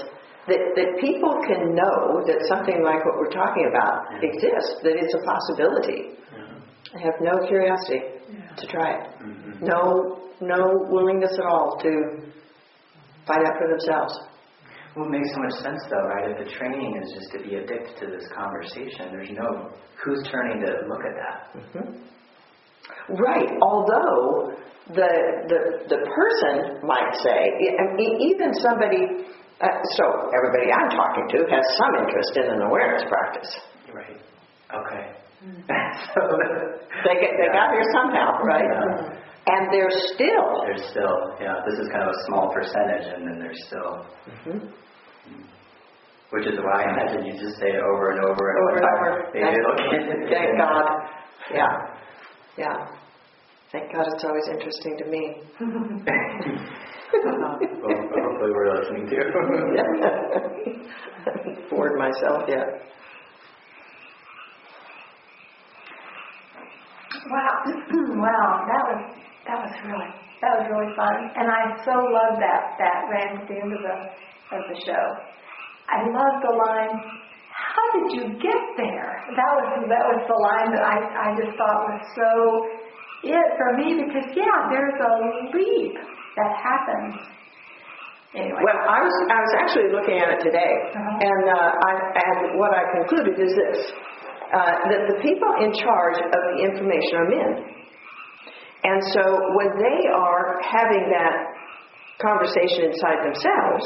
that, 0.48 0.62
that 0.76 0.90
people 1.02 1.38
can 1.46 1.76
know 1.76 2.22
that 2.26 2.42
something 2.50 2.82
like 2.82 3.06
what 3.06 3.18
we're 3.18 3.34
talking 3.34 3.70
about 3.70 4.10
yeah. 4.14 4.30
exists, 4.30 4.82
that 4.82 4.98
it's 4.98 5.14
a 5.14 5.22
possibility. 5.22 6.18
Yeah. 6.34 6.98
I 6.98 7.00
have 7.06 7.18
no 7.22 7.46
curiosity 7.46 8.02
yeah. 8.30 8.56
to 8.58 8.66
try 8.68 8.90
it. 8.98 9.06
Mm-hmm. 9.22 9.51
No, 9.62 10.32
no 10.42 10.88
willingness 10.90 11.32
at 11.38 11.46
all 11.46 11.78
to 11.82 11.90
find 13.28 13.46
out 13.46 13.54
for 13.58 13.68
themselves. 13.70 14.14
Well, 14.96 15.06
it 15.06 15.12
makes 15.12 15.30
so 15.34 15.40
much 15.40 15.56
sense, 15.64 15.80
though, 15.90 16.08
right? 16.08 16.32
If 16.32 16.46
the 16.46 16.52
training 16.52 17.00
is 17.02 17.14
just 17.16 17.32
to 17.32 17.40
be 17.48 17.56
addicted 17.56 17.96
to 18.02 18.06
this 18.12 18.28
conversation, 18.36 19.08
there's 19.12 19.32
no 19.32 19.72
who's 20.04 20.28
turning 20.30 20.60
to 20.66 20.72
look 20.90 21.04
at 21.08 21.16
that. 21.16 21.38
Mm-hmm. 21.56 22.12
Right. 23.16 23.50
Although 23.62 24.58
the 24.90 25.12
the 25.48 25.60
the 25.88 26.00
person 26.12 26.84
might 26.84 27.14
say, 27.24 27.40
even 28.20 28.52
somebody 28.60 29.32
uh, 29.62 29.68
so 29.96 30.06
everybody 30.34 30.74
I'm 30.74 30.90
talking 30.90 31.26
to 31.30 31.40
has 31.54 31.64
some 31.78 32.04
interest 32.04 32.34
in 32.36 32.46
an 32.50 32.62
awareness 32.66 33.04
practice. 33.08 33.52
Right. 33.94 34.20
Okay. 34.74 35.04
so 36.12 36.22
they 37.06 37.16
get 37.22 37.32
they 37.38 37.48
yeah. 37.48 37.54
got 37.54 37.72
here 37.72 37.88
somehow, 37.94 38.42
right? 38.44 38.66
Yeah. 38.66 39.21
And 39.48 39.74
there's 39.74 39.96
still 40.14 40.62
there's 40.66 40.86
still 40.92 41.34
yeah. 41.42 41.56
This 41.66 41.80
is 41.80 41.90
kind 41.90 42.04
of 42.04 42.10
a 42.14 42.20
small 42.28 42.54
percentage, 42.54 43.08
and 43.16 43.28
then 43.28 43.40
there's 43.40 43.58
still. 43.68 44.06
Mm-hmm. 44.30 44.68
Which 46.30 46.48
is 46.48 46.60
why 46.64 46.84
I 46.84 46.94
imagine 46.94 47.26
you 47.26 47.34
just 47.34 47.60
say 47.60 47.68
it 47.76 47.82
over 47.84 48.12
and 48.12 48.24
over 48.24 48.44
and 48.52 48.58
over 48.64 48.78
and 48.78 48.86
over. 48.86 49.82
Thank 50.30 50.58
God. 50.64 50.86
Yeah. 51.54 51.68
Yeah. 52.58 52.88
Thank 53.72 53.92
God 53.92 54.06
it's 54.14 54.24
always 54.24 54.48
interesting 54.50 54.98
to 54.98 55.06
me. 55.06 55.36
well, 57.24 57.60
hopefully 57.60 58.52
we're 58.52 58.80
listening 58.80 59.08
to. 59.10 59.16
Bored 61.70 61.98
myself 61.98 62.44
yet. 62.48 62.92
Wow, 67.30 67.64
wow, 67.66 68.66
that 68.68 68.84
was 68.88 69.16
that 69.48 69.58
was 69.58 69.74
really 69.86 70.12
that 70.42 70.52
was 70.58 70.66
really 70.70 70.92
fun, 70.98 71.16
and 71.38 71.46
I 71.50 71.62
so 71.86 71.94
love 71.94 72.38
that 72.42 72.78
that 72.82 72.98
ran 73.10 73.42
at 73.42 73.46
the 73.46 73.58
end 73.58 73.72
of 73.74 73.82
the 73.82 73.98
of 74.58 74.62
the 74.70 74.78
show. 74.86 75.06
I 75.90 76.06
love 76.06 76.36
the 76.42 76.54
line. 76.54 76.94
How 77.50 77.86
did 77.94 78.08
you 78.18 78.26
get 78.42 78.62
there? 78.78 79.22
That 79.38 79.52
was 79.58 79.66
that 79.86 80.06
was 80.10 80.22
the 80.26 80.40
line 80.40 80.70
that 80.74 80.86
I 80.86 80.98
I 80.98 81.28
just 81.38 81.54
thought 81.58 81.78
was 81.90 82.02
so 82.18 82.30
it 83.24 83.50
for 83.58 83.70
me 83.78 84.02
because 84.02 84.30
yeah, 84.34 84.70
there's 84.74 84.98
a 84.98 85.14
leap 85.54 85.96
that 86.38 86.52
happens. 86.58 87.22
Anyway. 88.34 88.64
Well, 88.64 88.80
I 88.88 89.04
was 89.04 89.16
I 89.28 89.40
was 89.44 89.54
actually 89.60 89.90
looking 89.92 90.18
at 90.18 90.40
it 90.40 90.40
today, 90.40 90.74
uh-huh. 90.96 91.28
and 91.30 91.44
uh, 91.52 91.70
I, 91.84 91.92
and 92.16 92.38
what 92.58 92.72
I 92.72 92.88
concluded 92.96 93.36
is 93.36 93.52
this: 93.52 93.92
uh, 94.56 94.74
that 94.88 95.02
the 95.12 95.18
people 95.20 95.52
in 95.60 95.76
charge 95.76 96.18
of 96.24 96.32
the 96.32 96.58
information 96.64 97.14
are 97.20 97.28
men, 97.28 97.81
and 98.84 99.00
so 99.14 99.24
when 99.56 99.72
they 99.78 100.00
are 100.10 100.60
having 100.64 101.10
that 101.12 101.36
conversation 102.22 102.92
inside 102.92 103.26
themselves, 103.26 103.86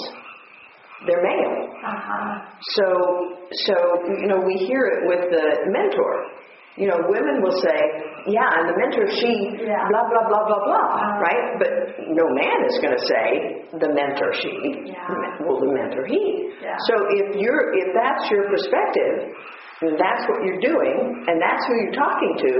they're 1.07 1.23
male. 1.23 1.69
Uh-huh. 1.83 2.41
So 2.75 2.85
so 3.67 3.75
you 4.19 4.27
know 4.27 4.39
we 4.39 4.55
hear 4.65 4.85
it 4.87 5.07
with 5.07 5.29
the 5.31 5.71
mentor 5.71 6.35
you 6.75 6.87
know, 6.91 6.99
women 7.07 7.39
will 7.39 7.55
say, 7.63 7.79
yeah, 8.27 8.43
and 8.59 8.67
the 8.67 8.75
mentor, 8.75 9.07
she, 9.07 9.63
yeah. 9.63 9.87
blah, 9.87 10.11
blah, 10.11 10.27
blah, 10.27 10.43
blah, 10.43 10.59
blah, 10.59 10.87
uh, 10.99 11.23
right? 11.23 11.55
But 11.55 11.71
no 12.11 12.27
man 12.27 12.57
is 12.67 12.75
going 12.83 12.91
to 12.91 13.05
say 13.07 13.27
the 13.79 13.95
mentor, 13.95 14.35
she, 14.35 14.51
yeah. 14.91 15.39
well, 15.39 15.55
the 15.63 15.71
mentor, 15.71 16.03
he. 16.03 16.51
Yeah. 16.59 16.75
So 16.91 17.07
if 17.15 17.39
you're, 17.39 17.71
if 17.79 17.95
that's 17.95 18.27
your 18.27 18.51
perspective, 18.51 19.39
that's 19.95 20.27
what 20.27 20.43
you're 20.43 20.59
doing, 20.59 21.23
and 21.31 21.39
that's 21.39 21.63
who 21.63 21.79
you're 21.79 21.95
talking 21.95 22.33
to, 22.43 22.53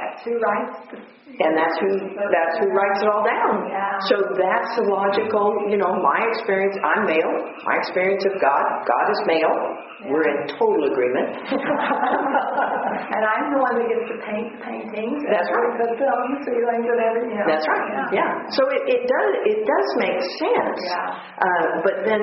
that's 0.00 0.24
who 0.24 0.40
writes 0.40 0.76
the 0.88 0.98
and 1.38 1.56
that's 1.56 1.76
who 1.78 1.88
that's 2.18 2.56
who 2.58 2.68
writes 2.74 3.00
it 3.00 3.08
all 3.08 3.22
down. 3.22 3.70
Yeah. 3.70 3.96
So 4.10 4.16
that's 4.34 4.70
the 4.76 4.90
logical, 4.90 5.54
you 5.70 5.78
know, 5.78 5.94
my 6.02 6.20
experience, 6.34 6.74
I'm 6.82 7.06
male. 7.06 7.32
My 7.62 7.78
experience 7.78 8.26
of 8.26 8.34
God, 8.42 8.64
God 8.84 9.06
is 9.08 9.20
male. 9.24 9.48
Yeah. 9.48 10.10
We're 10.10 10.26
in 10.26 10.38
total 10.58 10.90
agreement. 10.90 11.38
and 13.14 13.22
I'm 13.24 13.46
the 13.54 13.60
one 13.62 13.74
that 13.78 13.86
gets 13.88 14.06
to 14.10 14.16
paint 14.26 14.48
the 14.58 14.60
paintings. 14.64 15.20
That's 15.30 15.48
right. 15.48 15.72
The 15.80 15.88
film, 15.96 16.28
ceilings, 16.44 16.88
and 16.88 17.00
everything. 17.08 17.32
You 17.36 17.40
know. 17.40 17.48
That's 17.48 17.66
right. 17.68 17.88
Yeah. 17.88 18.20
yeah. 18.20 18.32
So 18.50 18.66
it, 18.74 18.82
it 18.90 19.02
does 19.06 19.30
it 19.46 19.60
does 19.64 19.88
make 20.02 20.20
sense. 20.40 20.80
Yeah. 20.82 21.14
Uh, 21.40 21.66
but 21.84 21.94
then 22.04 22.20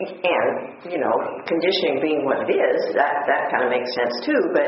and 0.00 0.90
you 0.90 0.98
know 0.98 1.14
conditioning 1.46 2.02
being 2.02 2.24
what 2.24 2.42
it 2.50 2.52
is 2.52 2.94
that 2.94 3.22
that 3.30 3.46
kind 3.50 3.62
of 3.62 3.70
makes 3.70 3.94
sense 3.94 4.14
too 4.26 4.40
but 4.52 4.66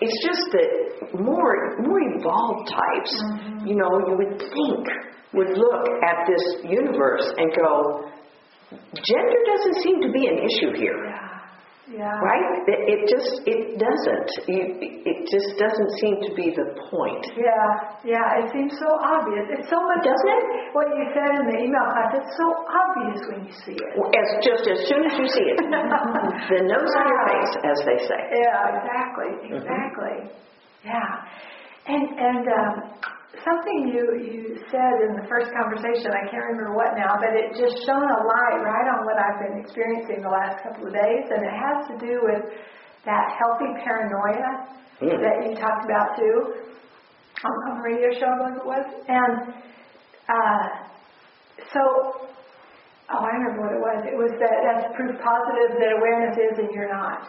it's 0.00 0.18
just 0.24 0.44
that 0.52 1.20
more 1.20 1.76
more 1.84 2.00
evolved 2.00 2.72
types 2.72 3.12
mm-hmm. 3.20 3.66
you 3.66 3.76
know 3.76 3.90
you 4.08 4.16
would 4.16 4.38
think 4.40 4.82
would 5.34 5.52
look 5.56 5.84
at 6.08 6.24
this 6.24 6.64
universe 6.64 7.28
and 7.36 7.52
go 7.52 8.08
gender 8.96 9.40
doesn't 9.44 9.82
seem 9.82 10.00
to 10.00 10.10
be 10.10 10.26
an 10.26 10.40
issue 10.40 10.72
here 10.72 11.04
yeah. 11.04 11.31
Yeah. 11.92 12.08
Right? 12.08 12.64
It, 12.64 12.80
it 12.88 13.00
just 13.04 13.44
it 13.44 13.76
doesn't. 13.76 14.30
You, 14.48 14.80
it 14.80 15.28
just 15.28 15.60
doesn't 15.60 15.92
seem 16.00 16.24
to 16.24 16.30
be 16.32 16.48
the 16.56 16.72
point. 16.88 17.24
Yeah, 17.36 18.16
yeah. 18.16 18.40
It 18.40 18.48
seems 18.48 18.72
so 18.80 18.96
obvious. 18.96 19.44
It's 19.52 19.68
so 19.68 19.76
much. 19.76 20.00
Doesn't 20.00 20.32
it? 20.32 20.44
What 20.72 20.88
you 20.88 21.04
said 21.12 21.36
in 21.36 21.44
the 21.52 21.58
email 21.60 21.84
class. 21.92 22.16
It's 22.16 22.32
so 22.40 22.48
obvious 22.64 23.20
when 23.28 23.44
you 23.44 23.52
see 23.52 23.76
it. 23.76 23.92
As 23.92 24.28
just 24.40 24.64
as 24.72 24.88
soon 24.88 25.04
as 25.04 25.14
you 25.20 25.28
see 25.28 25.46
it, 25.52 25.60
the 26.48 26.60
nose 26.64 26.92
on 26.96 27.04
your 27.12 27.22
face, 27.28 27.52
as 27.60 27.78
they 27.84 27.98
say. 28.08 28.20
Yeah, 28.40 28.72
exactly, 28.72 29.30
mm-hmm. 29.36 29.60
exactly. 29.60 30.16
Mm-hmm. 30.32 30.88
Yeah, 30.88 31.92
and 31.92 32.04
and 32.16 32.44
um, 32.48 32.72
something 33.40 33.88
you, 33.88 34.04
you 34.20 34.60
said 34.68 34.94
in 35.08 35.16
the 35.16 35.24
first 35.24 35.48
conversation, 35.56 36.12
I 36.12 36.28
can't 36.28 36.44
remember 36.52 36.76
what 36.76 36.92
now, 37.00 37.16
but 37.16 37.32
it 37.32 37.56
just 37.56 37.80
shone 37.88 38.04
a 38.04 38.20
light 38.28 38.60
right 38.60 38.88
on 38.92 39.08
what 39.08 39.16
I've 39.16 39.40
been 39.40 39.56
experiencing 39.64 40.20
the 40.20 40.28
last 40.28 40.60
couple 40.60 40.86
of 40.86 40.92
days, 40.92 41.24
and 41.32 41.40
it 41.40 41.56
has 41.56 41.78
to 41.88 41.94
do 41.96 42.20
with 42.22 42.44
that 43.04 43.26
healthy 43.32 43.72
paranoia 43.80 44.68
mm. 45.00 45.16
that 45.16 45.36
you 45.48 45.56
talked 45.56 45.84
about 45.88 46.16
too 46.20 46.68
on, 47.44 47.54
on 47.68 47.72
the 47.80 47.84
radio 47.88 48.12
show, 48.20 48.28
I 48.28 48.36
believe 48.38 48.60
it 48.60 48.66
was. 48.68 48.86
And 49.08 49.34
uh, 50.28 50.64
so, 51.72 51.80
oh, 53.10 53.22
I 53.24 53.30
remember 53.40 53.64
what 53.64 53.74
it 53.74 53.82
was. 53.82 53.98
It 54.06 54.16
was 54.16 54.32
that 54.38 54.56
that's 54.60 54.94
proof 54.94 55.16
positive 55.18 55.80
that 55.80 55.96
awareness 55.98 56.36
is 56.36 56.58
and 56.58 56.70
you're 56.70 56.92
not 56.92 57.28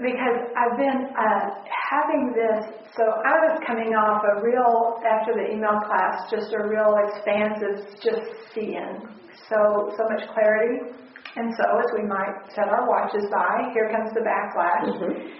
because 0.00 0.48
I've 0.56 0.76
been 0.76 1.12
uh, 1.12 1.60
having 1.68 2.32
this. 2.32 2.64
So 2.96 3.04
I 3.04 3.34
was 3.46 3.60
coming 3.66 3.94
off 3.94 4.24
a 4.24 4.42
real 4.42 4.98
after 5.04 5.36
the 5.36 5.52
email 5.52 5.78
class, 5.86 6.26
just 6.32 6.52
a 6.56 6.66
real 6.66 6.96
expansive, 7.06 7.86
just 8.00 8.26
seeing 8.52 9.04
so 9.48 9.92
so 9.96 10.02
much 10.08 10.26
clarity. 10.32 10.90
And 11.36 11.54
so 11.54 11.62
as 11.78 11.88
we 11.94 12.02
might 12.08 12.34
set 12.56 12.66
our 12.66 12.88
watches 12.88 13.30
by, 13.30 13.70
here 13.72 13.86
comes 13.94 14.10
the 14.16 14.24
backlash, 14.26 14.90
mm-hmm. 14.90 15.30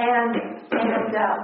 and 0.00 0.32
and 0.74 1.12
um, 1.14 1.40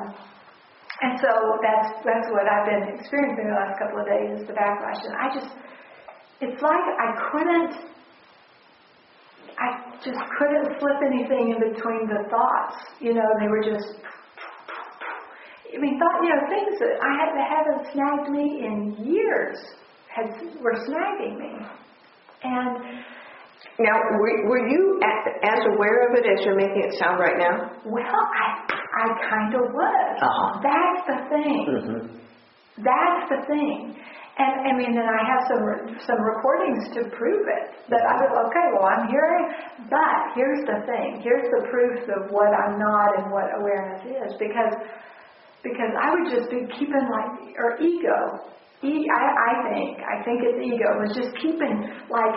and 1.02 1.12
so 1.22 1.30
that's 1.62 2.02
that's 2.02 2.26
what 2.34 2.48
I've 2.50 2.66
been 2.66 2.98
experiencing 2.98 3.46
the 3.46 3.54
last 3.54 3.78
couple 3.78 4.02
of 4.02 4.06
days 4.10 4.42
is 4.42 4.46
the 4.48 4.54
backlash, 4.54 4.98
and 5.06 5.14
I 5.14 5.26
just 5.30 5.52
it's 6.40 6.60
like 6.60 6.86
I 6.98 7.08
couldn't 7.30 7.92
I 9.62 9.66
just 10.04 10.18
couldn't 10.38 10.78
slip 10.78 10.98
anything 11.06 11.54
in 11.54 11.58
between 11.72 12.08
the 12.10 12.28
thoughts. 12.28 12.76
You 13.00 13.14
know, 13.14 13.28
they 13.38 13.48
were 13.48 13.62
just. 13.62 13.86
I 15.74 15.78
mean, 15.78 15.98
thought 15.98 16.20
you 16.22 16.28
know 16.34 16.42
things 16.50 16.74
that 16.80 16.94
I 17.00 17.10
had 17.16 17.30
that 17.38 17.46
haven't 17.48 17.82
snagged 17.94 18.28
me 18.30 18.66
in 18.66 19.06
years 19.06 19.58
had 20.08 20.26
were 20.60 20.74
snagging 20.88 21.38
me, 21.38 21.66
and. 22.44 23.04
Now, 23.78 23.94
were, 24.18 24.48
were 24.50 24.68
you 24.68 25.00
as 25.44 25.60
aware 25.76 26.08
of 26.08 26.18
it 26.18 26.26
as 26.26 26.44
you're 26.44 26.56
making 26.56 26.82
it 26.82 26.98
sound 26.98 27.20
right 27.20 27.38
now? 27.38 27.70
Well, 27.86 28.02
I 28.04 28.82
I 28.92 29.06
kind 29.30 29.54
of 29.54 29.62
was. 29.72 30.18
Uh-huh. 30.20 30.60
That's 30.62 31.02
the 31.06 31.18
thing. 31.30 31.66
Mm-hmm. 31.70 32.16
That's 32.84 33.24
the 33.30 33.40
thing. 33.46 33.96
And 34.38 34.64
I 34.64 34.72
mean, 34.72 34.96
and 34.96 35.04
I 35.04 35.22
have 35.28 35.42
some 35.44 35.62
re- 35.62 35.92
some 36.08 36.20
recordings 36.20 36.88
to 36.96 37.04
prove 37.12 37.44
it. 37.52 37.76
That 37.92 38.00
I 38.00 38.16
was 38.16 38.32
okay. 38.48 38.66
Well, 38.72 38.88
I'm 38.88 39.06
hearing, 39.12 39.44
but 39.92 40.32
here's 40.32 40.64
the 40.64 40.80
thing. 40.88 41.20
Here's 41.20 41.44
the 41.52 41.68
proof 41.68 42.08
of 42.08 42.32
what 42.32 42.48
I'm 42.48 42.80
not 42.80 43.20
and 43.20 43.30
what 43.30 43.52
awareness 43.60 44.00
is. 44.08 44.32
Because 44.40 44.72
because 45.62 45.92
I 46.00 46.16
would 46.16 46.32
just 46.32 46.48
be 46.48 46.64
keeping 46.72 47.06
like 47.12 47.56
or 47.60 47.76
ego. 47.76 48.48
E, 48.82 49.06
I, 49.06 49.24
I 49.36 49.52
think 49.68 50.00
I 50.00 50.24
think 50.24 50.40
it's 50.42 50.58
ego 50.58 50.88
was 50.98 51.12
just 51.14 51.36
keeping 51.36 51.92
like 52.08 52.34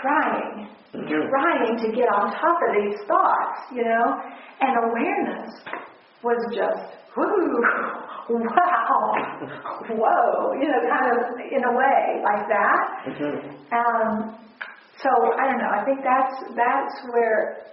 trying, 0.00 0.68
mm-hmm. 0.94 1.28
trying 1.28 1.76
to 1.76 1.88
get 1.92 2.08
on 2.08 2.32
top 2.32 2.56
of 2.56 2.70
these 2.72 2.98
thoughts, 3.06 3.68
you 3.72 3.84
know, 3.84 4.06
and 4.60 4.72
awareness 4.90 5.50
was 6.22 6.40
just 6.54 6.98
whoo, 7.18 7.60
wow, 8.46 9.14
whoa, 9.90 10.52
you 10.54 10.68
know, 10.70 10.80
kind 10.86 11.06
of 11.10 11.18
in 11.50 11.62
a 11.64 11.72
way 11.74 12.22
like 12.22 12.46
that. 12.46 12.78
Um, 13.74 14.38
so 15.02 15.10
I 15.38 15.50
don't 15.50 15.58
know. 15.58 15.70
I 15.70 15.84
think 15.84 16.00
that's 16.02 16.36
that's 16.54 16.96
where, 17.12 17.66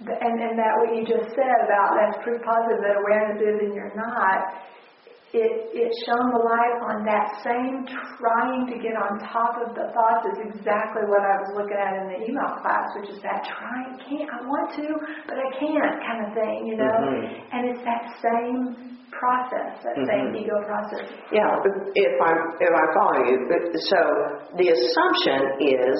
the, 0.00 0.12
and 0.12 0.40
and 0.40 0.58
that 0.58 0.74
what 0.78 0.94
you 0.94 1.06
just 1.06 1.34
said 1.34 1.58
about 1.64 1.94
that's 1.98 2.18
proof 2.24 2.42
positive 2.42 2.82
that 2.82 2.96
awareness 2.98 3.40
is 3.42 3.60
and 3.62 3.74
you're 3.74 3.94
not. 3.94 4.62
It 5.32 5.72
it 5.72 5.88
shone 6.04 6.28
the 6.28 6.44
light 6.44 6.76
on 6.92 7.08
that 7.08 7.40
same 7.40 7.88
trying 7.88 8.68
to 8.68 8.76
get 8.76 8.92
on 9.00 9.16
top 9.24 9.56
of 9.64 9.72
the 9.72 9.88
thoughts 9.96 10.28
is 10.36 10.52
exactly 10.52 11.08
what 11.08 11.24
I 11.24 11.40
was 11.40 11.50
looking 11.56 11.80
at 11.80 11.96
in 12.04 12.04
the 12.12 12.18
email 12.28 12.52
class, 12.60 12.92
which 13.00 13.08
is 13.08 13.20
that 13.24 13.40
trying 13.48 13.96
can't 14.04 14.28
I 14.28 14.44
want 14.44 14.76
to 14.76 14.88
but 15.24 15.40
I 15.40 15.48
can't 15.56 15.96
kind 16.04 16.20
of 16.28 16.36
thing, 16.36 16.68
you 16.68 16.76
know. 16.76 16.92
Mhm. 17.00 17.48
And 17.48 17.60
it's 17.72 17.80
that 17.80 18.12
same 18.20 18.92
process, 19.08 19.80
that 19.84 19.96
same 20.04 20.36
ego 20.36 20.60
process. 20.68 21.08
Yeah, 21.32 21.48
if 21.96 22.14
I'm, 22.20 22.40
if 22.60 22.72
I'm 22.72 22.90
following 22.92 23.24
you, 23.32 23.36
so 23.88 24.00
the 24.60 24.68
assumption 24.68 25.40
is 25.64 25.96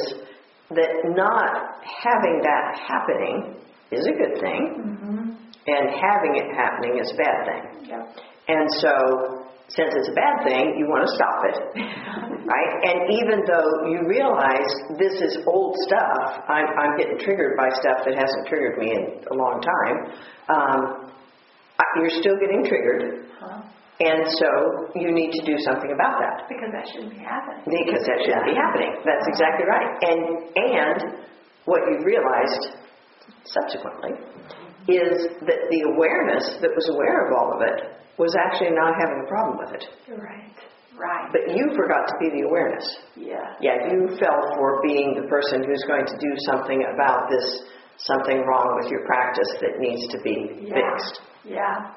that 0.77 0.93
not 1.17 1.81
having 2.05 2.41
that 2.43 2.65
happening 2.85 3.57
is 3.91 4.07
a 4.07 4.13
good 4.13 4.41
thing, 4.41 4.63
Mm-hmm. 4.77 5.25
and 5.69 5.85
having 5.91 6.37
it 6.37 6.49
happening 6.57 6.99
is 6.99 7.13
a 7.13 7.17
bad 7.17 7.39
thing. 7.49 7.65
Yep. 7.89 8.32
And 8.53 8.69
so, 8.85 8.93
since 9.73 9.89
it's 9.97 10.11
a 10.13 10.17
bad 10.17 10.45
thing, 10.45 10.77
you 10.77 10.85
want 10.85 11.09
to 11.09 11.13
stop 11.17 11.39
it, 11.49 11.57
right? 12.45 12.73
And 12.85 12.99
even 13.17 13.41
though 13.49 13.89
you 13.89 14.05
realize 14.05 14.69
this 15.01 15.17
is 15.25 15.41
old 15.49 15.73
stuff, 15.89 16.45
I'm, 16.53 16.69
I'm 16.77 16.93
getting 17.01 17.17
triggered 17.17 17.57
by 17.57 17.73
stuff 17.81 18.05
that 18.05 18.13
hasn't 18.13 18.45
triggered 18.53 18.77
me 18.77 18.93
in 18.93 19.25
a 19.33 19.35
long 19.35 19.65
time, 19.65 19.97
um, 20.53 20.81
you're 21.97 22.13
still 22.21 22.37
getting 22.37 22.65
triggered, 22.69 23.25
Huh? 23.41 23.63
and 24.01 24.23
so 24.39 24.49
you 24.95 25.11
need 25.13 25.33
to 25.33 25.43
do 25.45 25.57
something 25.65 25.91
about 25.93 26.21
that. 26.21 26.45
Because 26.49 26.71
that 26.77 26.87
shouldn't 26.93 27.11
be 27.17 27.25
happening. 27.25 27.65
Because 27.65 28.05
that 28.07 28.19
shouldn't 28.25 28.47
be 28.47 28.55
happening. 28.55 28.93
That's 29.09 29.27
exactly 29.33 29.65
right. 29.67 29.91
And 30.05 30.21
and 30.57 30.99
what 31.65 31.81
you 31.89 32.05
realized 32.05 32.77
subsequently 33.45 34.15
is 34.89 35.27
that 35.47 35.61
the 35.71 35.81
awareness 35.95 36.59
that 36.61 36.71
was 36.75 36.87
aware 36.95 37.27
of 37.27 37.33
all 37.39 37.55
of 37.55 37.63
it 37.63 37.79
was 38.23 38.35
actually 38.39 38.71
not 38.79 38.95
having 39.03 39.19
a 39.25 39.29
problem 39.29 39.59
with 39.59 39.73
it. 39.75 39.85
Right. 40.15 40.55
Right. 40.95 41.29
But 41.33 41.51
you 41.57 41.73
forgot 41.75 42.07
to 42.07 42.15
be 42.21 42.31
the 42.31 42.47
awareness. 42.47 42.85
Yeah. 43.17 43.57
Yeah, 43.61 43.91
you 43.91 44.15
fell 44.21 44.41
for 44.55 44.79
being 44.87 45.19
the 45.21 45.27
person 45.27 45.65
who's 45.65 45.83
going 45.89 46.07
to 46.07 46.17
do 46.21 46.31
something 46.47 46.85
about 46.95 47.29
this 47.31 47.67
something 47.99 48.43
wrong 48.47 48.79
with 48.81 48.91
your 48.91 49.05
practice 49.07 49.49
that 49.61 49.79
needs 49.79 50.07
to 50.13 50.19
be 50.23 50.69
Yeah. 50.69 50.75
fixed. 50.75 51.21
Yeah. 51.45 51.95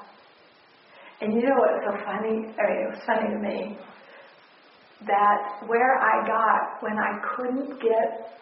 And 1.20 1.32
you 1.34 1.42
know 1.42 1.56
what's 1.56 1.84
so 1.84 2.04
funny? 2.04 2.52
I 2.58 2.62
mean, 2.68 2.80
it 2.84 2.90
was 2.92 3.02
funny 3.06 3.28
to 3.30 3.38
me 3.40 3.78
that 5.06 5.66
where 5.66 5.98
I 5.98 6.26
got 6.26 6.82
when 6.82 6.96
I 6.98 7.20
couldn't 7.36 7.80
get, 7.80 8.38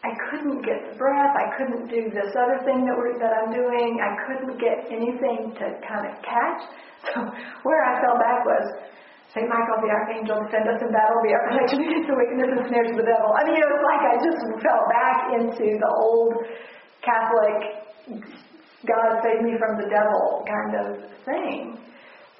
I 0.00 0.10
couldn't 0.30 0.64
get 0.64 0.80
the 0.88 0.96
breath, 0.96 1.36
I 1.36 1.52
couldn't 1.60 1.92
do 1.92 2.08
this 2.08 2.32
other 2.32 2.58
thing 2.64 2.88
that 2.88 2.96
we're, 2.96 3.20
that 3.20 3.32
I'm 3.36 3.52
doing, 3.52 4.00
I 4.00 4.16
couldn't 4.24 4.56
get 4.56 4.88
anything 4.88 5.52
to 5.60 5.66
kind 5.84 6.04
of 6.08 6.14
catch. 6.24 6.62
So 7.00 7.16
where 7.64 7.80
I 7.80 7.96
fell 8.04 8.20
back 8.20 8.44
was, 8.44 8.76
Saint 9.32 9.48
Michael 9.48 9.80
the 9.80 9.88
Archangel, 9.88 10.36
defend 10.44 10.68
us 10.68 10.76
in 10.84 10.92
battle, 10.92 11.16
be 11.24 11.32
our 11.32 11.48
protection 11.48 11.80
against 11.80 12.12
the 12.12 12.16
wickedness 12.18 12.60
and 12.60 12.68
snares 12.68 12.92
of 12.92 13.00
the 13.00 13.08
devil. 13.08 13.32
I 13.32 13.48
mean, 13.48 13.56
it 13.56 13.64
was 13.72 13.82
like 13.88 14.02
I 14.04 14.14
just 14.20 14.40
fell 14.60 14.84
back 14.92 15.18
into 15.40 15.80
the 15.80 15.90
old 15.96 16.44
Catholic 17.00 17.56
God 18.86 19.20
save 19.22 19.42
me 19.42 19.58
from 19.58 19.76
the 19.76 19.88
devil 19.90 20.44
kind 20.48 20.72
of 20.80 21.10
thing, 21.24 21.78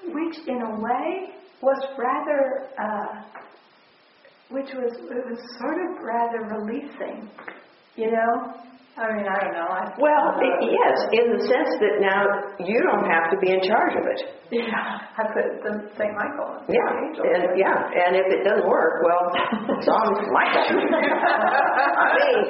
which 0.09 0.37
in 0.49 0.63
a 0.63 0.81
way 0.81 1.37
was 1.61 1.77
rather, 1.99 2.69
uh, 2.81 3.23
which 4.51 4.71
was 4.75 4.93
it 4.99 5.25
was 5.31 5.39
sort 5.59 5.79
of 5.79 5.91
rather 6.03 6.41
releasing, 6.59 7.29
you 7.97 8.11
know. 8.11 8.55
I 8.99 9.07
mean, 9.17 9.25
I 9.25 9.39
don't 9.41 9.55
know. 9.55 9.71
I, 9.71 9.95
Well, 9.97 10.25
uh, 10.35 10.43
i- 10.45 10.67
yes, 10.67 10.97
in 11.15 11.33
the 11.33 11.41
sense 11.47 11.73
that 11.81 11.95
now 12.05 12.21
you 12.59 12.83
don't 12.83 13.07
have 13.09 13.31
to 13.31 13.39
be 13.39 13.49
in 13.49 13.63
charge 13.63 13.95
of 13.97 14.05
it. 14.05 14.21
yeah, 14.51 15.07
I 15.17 15.23
put 15.31 15.47
the 15.63 15.73
Saint 15.97 16.13
Michael. 16.19 16.59
Yeah, 16.69 17.07
angel. 17.07 17.25
and 17.25 17.57
yeah, 17.57 17.79
and 17.87 18.17
if 18.19 18.27
it 18.29 18.43
doesn't 18.45 18.69
work, 18.69 19.01
well, 19.07 19.31
it's 19.79 19.89
on 19.89 20.11
Michael. 20.35 20.85
I 20.85 22.07
mean, 22.19 22.41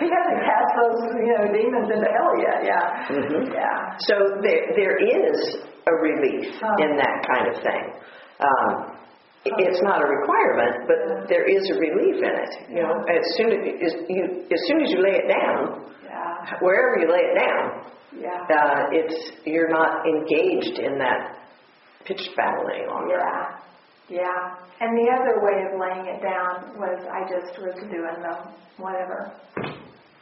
he 0.00 0.06
hasn't 0.08 0.40
cast 0.48 0.70
those 0.80 1.00
you 1.18 1.34
know 1.34 1.44
demons 1.52 1.88
into 1.92 2.08
hell 2.08 2.32
yet. 2.40 2.58
Yeah, 2.64 2.84
Mhm. 3.10 3.52
yeah. 3.52 3.96
so 4.06 4.14
there 4.40 4.64
there 4.78 4.96
is 4.96 5.36
a 5.90 5.92
relief 6.00 6.46
Oh. 6.62 6.84
in 6.84 6.96
that 6.96 7.16
kind 7.26 7.46
of 7.50 7.56
thing. 7.60 7.84
Um, 8.40 8.96
it's 9.44 9.82
not 9.82 10.02
a 10.02 10.06
requirement, 10.06 10.86
but 10.86 11.28
there 11.28 11.48
is 11.48 11.62
a 11.70 11.78
relief 11.78 12.16
in 12.16 12.34
it. 12.44 12.52
You 12.68 12.82
know, 12.82 12.92
as 13.08 13.24
soon 13.36 13.48
as 13.52 13.60
as 13.86 13.92
you 14.08 14.44
as 14.52 14.60
soon 14.68 14.82
as 14.84 14.90
you 14.90 15.02
lay 15.02 15.16
it 15.16 15.28
down, 15.28 15.90
Yeah, 16.04 16.58
wherever 16.60 16.98
you 17.00 17.08
lay 17.10 17.24
it 17.32 17.36
down, 17.40 17.64
yeah, 18.20 18.56
uh, 18.56 18.86
it's 18.92 19.32
you're 19.46 19.70
not 19.70 20.04
engaged 20.06 20.78
in 20.78 20.98
that 20.98 21.38
pitched 22.04 22.30
battle 22.36 22.66
any 22.74 22.86
longer. 22.86 23.16
yeah, 23.16 23.56
yeah. 24.08 24.56
And 24.80 24.96
the 24.96 25.08
other 25.12 25.40
way 25.44 25.56
of 25.68 25.80
laying 25.80 26.06
it 26.08 26.20
down 26.22 26.76
was 26.78 26.98
I 27.08 27.20
just 27.28 27.58
was 27.60 27.74
doing 27.80 28.18
the 28.20 28.34
whatever. 28.82 29.32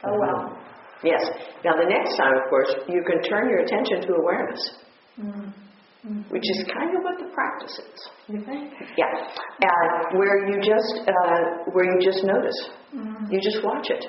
Oh 0.03 0.15
well. 0.19 0.57
Yes. 1.03 1.23
Now 1.63 1.75
the 1.75 1.87
next 1.87 2.15
time, 2.17 2.35
of 2.35 2.49
course, 2.49 2.73
you 2.87 3.01
can 3.03 3.21
turn 3.23 3.49
your 3.49 3.59
attention 3.59 4.01
to 4.07 4.13
awareness, 4.15 4.61
Mm. 5.19 5.51
Which 6.29 6.43
is 6.49 6.63
kind 6.73 6.95
of 6.95 7.03
what 7.03 7.19
the 7.19 7.29
practice 7.33 7.75
is. 7.79 7.99
You 8.27 8.39
think? 8.45 8.71
Yeah. 8.97 9.11
Uh, 9.65 10.17
where 10.17 10.47
you 10.49 10.55
just 10.63 11.07
uh, 11.07 11.71
where 11.73 11.85
you 11.85 11.99
just 12.01 12.23
notice, 12.23 12.59
Mm. 12.95 13.31
you 13.31 13.39
just 13.41 13.63
watch 13.63 13.89
it. 13.91 14.03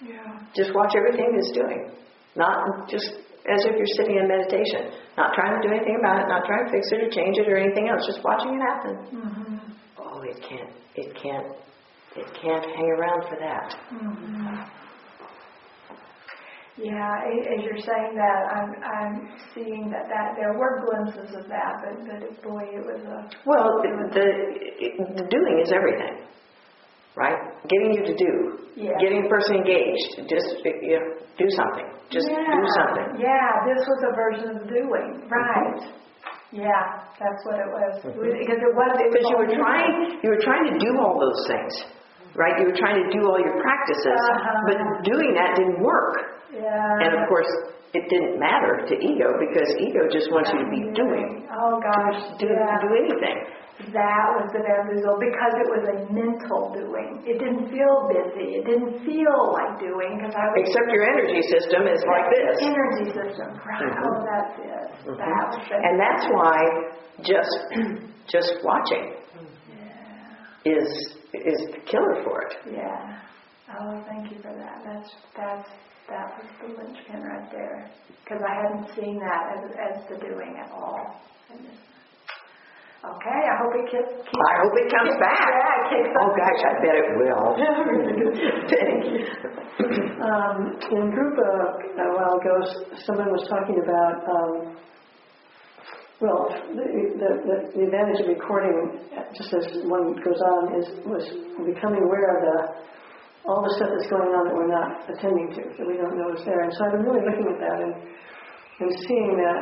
Yeah. 0.00 0.38
Just 0.54 0.74
watch 0.74 0.92
everything 0.96 1.28
it's 1.36 1.52
doing, 1.52 1.90
not 2.36 2.88
just 2.88 3.04
as 3.52 3.60
if 3.64 3.76
you're 3.76 3.94
sitting 3.96 4.16
in 4.16 4.26
meditation, 4.28 4.92
not 5.16 5.32
trying 5.34 5.60
to 5.60 5.68
do 5.68 5.74
anything 5.74 5.96
about 6.00 6.22
it, 6.22 6.28
not 6.28 6.44
trying 6.46 6.64
to 6.66 6.70
fix 6.72 6.86
it 6.92 7.02
or 7.04 7.10
change 7.10 7.36
it 7.38 7.48
or 7.48 7.56
anything 7.56 7.88
else, 7.88 8.04
just 8.06 8.22
watching 8.24 8.54
it 8.54 8.62
happen. 8.62 8.94
Mm-hmm. 9.12 9.56
Oh, 9.98 10.20
it 10.22 10.36
can't, 10.48 10.70
it 10.96 11.14
can't, 11.20 11.46
it 12.16 12.26
can't 12.40 12.64
hang 12.64 12.88
around 12.98 13.22
for 13.28 13.36
that. 13.40 13.74
Mm-hmm. 16.76 16.84
Yeah, 16.84 17.56
as 17.56 17.64
you're 17.64 17.78
saying 17.80 18.14
that, 18.16 18.40
I'm 18.52 18.70
I'm 18.84 19.14
seeing 19.54 19.90
that 19.90 20.08
that 20.08 20.36
there 20.36 20.52
were 20.52 20.84
glimpses 20.84 21.34
of 21.34 21.48
that, 21.48 21.72
but 21.82 22.04
but 22.04 22.42
boy, 22.42 22.64
it 22.72 22.84
was 22.84 23.00
a 23.00 23.30
Well, 23.46 23.80
the 24.12 24.26
the 25.16 25.26
doing 25.30 25.56
is 25.64 25.72
everything, 25.72 26.20
right? 27.16 27.38
Getting 27.68 27.92
you 27.96 28.04
to 28.04 28.14
do, 28.14 28.32
Yeah. 28.76 28.92
getting 29.00 29.24
a 29.24 29.28
person 29.28 29.56
engaged. 29.56 30.28
Just 30.28 30.48
you 30.64 31.00
know, 31.00 31.16
do 31.38 31.46
something. 31.56 31.86
Just 32.10 32.28
yeah, 32.30 32.44
do 32.44 32.66
something. 32.76 33.08
Yeah, 33.24 33.64
this 33.66 33.80
was 33.88 34.00
a 34.04 34.12
version 34.14 34.48
of 34.60 34.68
doing, 34.68 35.24
right? 35.32 35.80
Yeah, 36.52 37.02
that's 37.18 37.42
what 37.48 37.58
it 37.58 37.66
was 37.72 37.92
because 38.04 38.60
it 38.62 38.74
was 38.76 38.90
it 39.00 39.10
was 39.10 39.16
Because 39.16 39.28
you 39.32 39.36
were 39.40 39.48
different. 39.50 39.64
trying, 39.66 40.20
you 40.22 40.28
were 40.30 40.42
trying 40.44 40.66
to 40.70 40.76
do 40.78 40.94
all 41.00 41.18
those 41.18 41.40
things, 41.50 41.72
right? 42.36 42.54
You 42.60 42.70
were 42.70 42.78
trying 42.78 43.02
to 43.02 43.08
do 43.10 43.26
all 43.26 43.40
your 43.40 43.58
practices, 43.64 44.14
Uh-huh. 44.14 44.70
but 44.70 44.76
doing 45.08 45.34
that 45.34 45.56
didn't 45.56 45.80
work. 45.82 46.35
Yeah. 46.56 47.04
And 47.04 47.12
of 47.20 47.28
course, 47.28 47.48
it 47.92 48.04
didn't 48.08 48.40
matter 48.40 48.80
to 48.88 48.94
ego 48.96 49.28
because 49.40 49.68
ego 49.80 50.08
just 50.12 50.32
wants 50.32 50.50
you 50.52 50.60
to 50.64 50.70
be 50.72 50.82
doing, 50.96 51.44
Oh 51.52 51.80
gosh, 51.80 52.18
do 52.40 52.48
yeah. 52.48 52.80
do 52.80 52.88
anything. 52.96 53.38
That 53.92 54.24
was 54.40 54.48
the 54.56 54.64
bamboozle 54.64 55.20
because 55.20 55.52
it 55.60 55.68
was 55.68 55.84
a 55.92 55.96
mental 56.08 56.72
doing. 56.72 57.20
It 57.28 57.36
didn't 57.36 57.68
feel 57.68 58.08
busy. 58.08 58.56
It 58.56 58.64
didn't 58.64 59.04
feel 59.04 59.52
like 59.52 59.76
doing 59.84 60.16
because 60.16 60.32
I 60.32 60.48
was 60.48 60.64
Except 60.64 60.88
your 60.88 61.04
energy 61.04 61.44
system 61.44 61.84
is 61.84 62.00
like 62.08 62.24
this. 62.32 62.56
energy 62.64 63.12
system. 63.12 63.52
Right. 63.60 63.84
Mhm. 63.84 64.00
Oh, 64.00 64.16
that's 64.24 64.56
it. 64.64 64.88
Mhm. 65.04 65.16
That 65.20 65.44
was 65.52 65.60
the 65.68 65.76
And 65.76 65.94
that's 66.00 66.24
why 66.32 66.56
just 67.20 67.56
just 68.32 68.52
watching 68.64 69.12
Yeah. 69.68 70.72
is 70.72 70.88
is 71.36 71.60
the 71.76 71.80
killer 71.84 72.24
for 72.24 72.42
it. 72.48 72.52
Yeah. 72.72 73.20
Oh, 73.76 74.00
thank 74.08 74.30
you 74.32 74.38
for 74.40 74.56
that. 74.56 74.80
That's 74.88 75.10
that's 75.36 75.68
that 76.08 76.26
was 76.38 76.46
the 76.60 76.68
linchpin 76.76 77.22
right 77.22 77.50
there 77.50 77.90
because 78.22 78.42
I 78.42 78.54
hadn't 78.62 78.94
seen 78.94 79.18
that 79.18 79.42
as 79.56 79.70
as 79.76 80.08
the 80.08 80.16
doing 80.18 80.56
at 80.58 80.70
all. 80.72 81.20
Okay, 83.06 83.38
I 83.46 83.54
hope 83.62 83.70
it 83.78 83.86
keeps. 83.86 84.10
I 84.10 84.54
hope 84.66 84.74
it 84.74 84.90
comes 84.90 85.14
back. 85.22 85.46
Yeah, 85.46 85.78
it 85.78 85.86
kicks 85.94 86.10
Oh, 86.18 86.30
gosh, 86.34 86.62
I 86.66 86.74
bet 86.82 86.96
it 86.98 87.08
will. 87.22 87.46
Um, 90.16 90.72
in 90.90 91.02
a 91.06 91.10
group 91.12 91.36
uh, 91.38 92.02
a 92.02 92.08
while 92.16 92.40
ago, 92.40 92.56
someone 93.04 93.28
was 93.30 93.46
talking 93.48 93.76
about, 93.84 94.24
um, 94.26 94.76
well, 96.20 96.48
the, 96.48 96.84
the, 97.20 97.30
the 97.44 97.56
the 97.76 97.82
advantage 97.84 98.20
of 98.24 98.28
recording, 98.28 98.98
just 99.36 99.52
as 99.52 99.84
one 99.84 100.16
goes 100.24 100.40
on, 100.40 100.80
is 100.80 100.88
was 101.04 101.22
becoming 101.68 102.02
aware 102.02 102.26
of 102.34 102.40
the 102.42 102.56
all 103.46 103.62
the 103.62 103.72
stuff 103.78 103.90
that's 103.94 104.10
going 104.10 104.30
on 104.34 104.42
that 104.50 104.54
we're 104.54 104.70
not 104.70 105.06
attending 105.06 105.48
to, 105.54 105.62
that 105.78 105.86
we 105.86 105.96
don't 105.96 106.18
know 106.18 106.34
is 106.34 106.42
there. 106.44 106.66
And 106.66 106.72
so 106.74 106.86
I've 106.86 106.94
been 106.98 107.06
really 107.06 107.22
looking 107.22 107.46
at 107.46 107.58
that 107.62 107.78
and, 107.78 107.94
and 108.82 108.90
seeing 109.06 109.38
that 109.38 109.60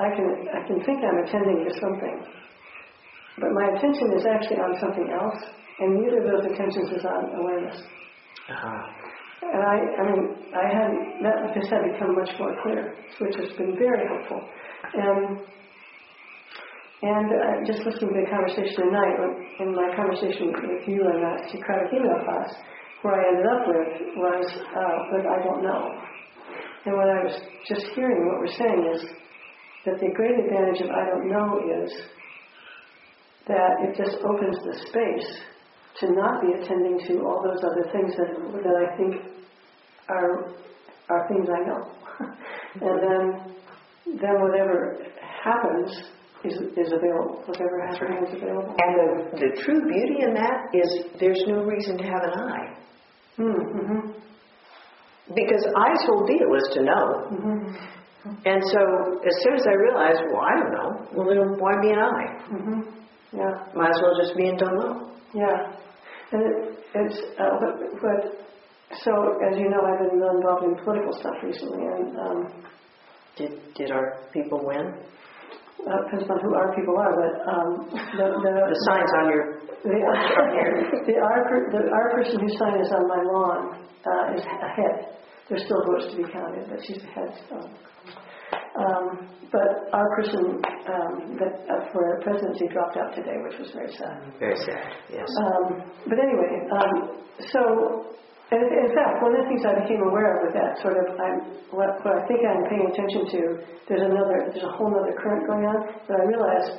I 0.00 0.08
can 0.10 0.26
I 0.50 0.60
can 0.66 0.78
think 0.82 0.98
I'm 1.04 1.20
attending 1.22 1.62
to 1.68 1.72
something, 1.78 2.16
but 3.38 3.50
my 3.54 3.66
attention 3.78 4.10
is 4.18 4.26
actually 4.26 4.58
on 4.58 4.74
something 4.82 5.08
else, 5.14 5.38
and 5.78 6.02
neither 6.02 6.18
of 6.18 6.26
those 6.26 6.44
attentions 6.50 6.90
is 6.98 7.04
on 7.04 7.22
awareness. 7.38 7.78
Uh-huh. 8.50 9.04
And 9.44 9.62
I, 9.62 9.76
I 9.76 10.02
mean, 10.08 10.22
I 10.56 10.66
hadn't, 10.72 11.22
that 11.22 11.52
just 11.54 11.68
had 11.68 11.84
become 11.92 12.16
much 12.16 12.30
more 12.40 12.56
clear, 12.62 12.96
which 13.20 13.36
has 13.36 13.52
been 13.58 13.76
very 13.76 14.02
helpful. 14.08 14.40
And, 14.94 15.44
and 17.02 17.28
uh, 17.28 17.54
just 17.66 17.84
listening 17.84 18.14
to 18.14 18.20
the 18.24 18.30
conversation 18.32 18.88
tonight, 18.88 19.16
in 19.60 19.76
my 19.76 19.94
conversation 19.94 20.48
with 20.48 20.88
you 20.88 21.04
in 21.04 21.20
that 21.20 21.50
Socratic 21.52 21.92
email 21.92 22.24
class, 22.24 22.50
where 23.04 23.20
I 23.20 23.28
ended 23.28 23.44
up 23.44 23.62
with 23.68 24.16
was, 24.16 24.46
uh, 24.48 24.96
with 25.12 25.26
I 25.28 25.44
don't 25.44 25.62
know. 25.62 25.92
And 26.88 26.96
what 26.96 27.08
I 27.12 27.20
was 27.20 27.36
just 27.68 27.84
hearing, 27.94 28.16
what 28.24 28.40
we're 28.40 28.56
saying 28.56 28.80
is 28.96 29.00
that 29.84 30.00
the 30.00 30.08
great 30.16 30.40
advantage 30.40 30.80
of 30.80 30.88
I 30.88 31.04
don't 31.12 31.28
know 31.28 31.60
is 31.84 31.92
that 33.46 33.72
it 33.84 33.92
just 33.92 34.16
opens 34.24 34.56
the 34.64 34.74
space 34.88 35.28
to 36.00 36.12
not 36.16 36.40
be 36.40 36.56
attending 36.56 36.98
to 37.08 37.28
all 37.28 37.44
those 37.44 37.60
other 37.60 37.92
things 37.92 38.16
that, 38.16 38.32
that 38.64 38.76
I 38.80 38.96
think 38.96 39.14
are, 40.08 40.56
are 41.10 41.28
things 41.28 41.46
I 41.52 41.60
know. 41.68 41.92
and 42.88 42.96
then, 43.04 43.54
then 44.16 44.40
whatever 44.40 44.96
happens 45.44 45.92
is, 46.42 46.56
is 46.72 46.92
available. 46.92 47.44
Whatever 47.44 47.86
happens 47.86 48.28
is 48.32 48.42
available. 48.42 48.74
And 48.80 48.92
the, 48.96 49.36
the 49.36 49.62
true 49.62 49.80
beauty 49.92 50.24
in 50.24 50.32
that 50.32 50.72
is 50.72 51.20
there's 51.20 51.42
no 51.46 51.64
reason 51.64 51.98
to 51.98 52.04
have 52.04 52.22
an 52.24 52.32
I. 52.32 52.84
Mm-hmm. 53.38 54.10
Because 55.34 55.64
I's 55.76 56.02
whole 56.06 56.26
deal 56.26 56.54
is 56.54 56.68
to 56.74 56.82
know. 56.82 57.04
Mm-hmm. 57.32 58.30
And 58.44 58.62
so 58.72 58.80
as 59.20 59.34
soon 59.42 59.54
as 59.54 59.66
I 59.66 59.74
realized, 59.74 60.22
well, 60.32 60.42
I 60.42 60.60
don't 60.60 60.72
know, 60.72 60.90
well, 61.12 61.28
then 61.28 61.60
why 61.60 61.72
be 61.82 61.90
an 61.90 61.98
I? 61.98 62.24
Mm-hmm. 62.52 62.80
Yeah. 63.36 63.52
Might 63.74 63.90
as 63.90 64.00
well 64.02 64.14
just 64.20 64.36
be 64.36 64.46
in 64.48 64.56
don't 64.56 64.76
know. 64.76 65.12
Yeah. 65.34 65.76
And 66.32 66.42
it, 66.42 66.78
it's, 66.94 67.18
uh, 67.38 67.56
but, 67.60 68.00
but, 68.00 68.20
so 69.02 69.12
as 69.50 69.58
you 69.58 69.68
know, 69.68 69.82
I've 69.82 69.98
been 69.98 70.22
involved 70.22 70.64
in 70.64 70.76
political 70.84 71.12
stuff 71.18 71.34
recently, 71.42 71.82
and 71.82 72.16
um, 72.16 72.64
Did, 73.36 73.74
did 73.74 73.90
our 73.90 74.22
people 74.32 74.60
win? 74.62 74.94
uh, 75.84 76.04
depends 76.04 76.30
on 76.30 76.40
who 76.40 76.54
our 76.54 76.74
people 76.74 76.96
are, 76.96 77.12
but 77.12 77.34
um, 77.50 77.90
the, 77.90 78.26
the, 78.40 78.52
The 78.72 78.80
signs 78.88 79.10
on 79.20 79.28
your, 79.28 79.53
The, 79.84 79.92
the, 79.92 81.16
our, 81.20 81.38
the, 81.68 81.80
our 81.92 82.08
person 82.16 82.40
whose 82.40 82.56
sign 82.58 82.80
is 82.80 82.88
on 82.88 83.04
my 83.04 83.20
lawn 83.20 83.84
uh, 84.00 84.34
is 84.34 84.40
ahead. 84.40 85.12
There's 85.48 85.64
still 85.64 85.84
votes 85.84 86.08
to 86.12 86.16
be 86.16 86.32
counted, 86.32 86.64
but 86.72 86.80
she's 86.80 87.04
ahead 87.04 87.28
still. 87.44 87.68
Um, 88.80 89.28
but 89.52 89.92
our 89.92 90.08
person 90.16 90.64
um, 90.88 91.36
that 91.36 91.68
uh, 91.68 91.92
for 91.92 92.18
presidency 92.24 92.66
dropped 92.72 92.96
out 92.96 93.14
today, 93.14 93.36
which 93.44 93.60
was 93.60 93.70
very 93.70 93.92
sad. 93.92 94.32
very 94.40 94.56
sad, 94.56 94.88
yes. 95.12 95.28
Um, 95.46 95.84
but 96.08 96.18
anyway, 96.18 96.64
um, 96.72 97.20
so 97.52 98.14
and 98.50 98.60
in 98.60 98.88
in 98.88 98.90
fact, 98.92 99.22
one 99.24 99.32
of 99.36 99.40
the 99.42 99.48
things 99.48 99.62
I 99.64 99.74
became 99.82 100.02
aware 100.04 100.36
of 100.36 100.48
with 100.48 100.54
that 100.54 100.76
sort 100.84 101.00
of, 101.00 101.16
I'm, 101.16 101.36
what, 101.72 101.96
what 102.04 102.12
I 102.20 102.22
think 102.28 102.44
I'm 102.44 102.62
paying 102.68 102.86
attention 102.92 103.22
to, 103.36 103.40
there's 103.88 104.04
another, 104.04 104.52
there's 104.52 104.64
a 104.64 104.74
whole 104.76 104.92
other 104.92 105.16
current 105.16 105.48
going 105.48 105.64
on 105.64 105.78
that 106.06 106.16
I 106.20 106.24
realized 106.28 106.72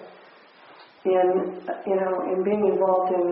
in, 1.06 1.62
you 1.86 1.96
know, 1.96 2.14
in 2.34 2.44
being 2.44 2.66
involved 2.74 3.14
in, 3.14 3.26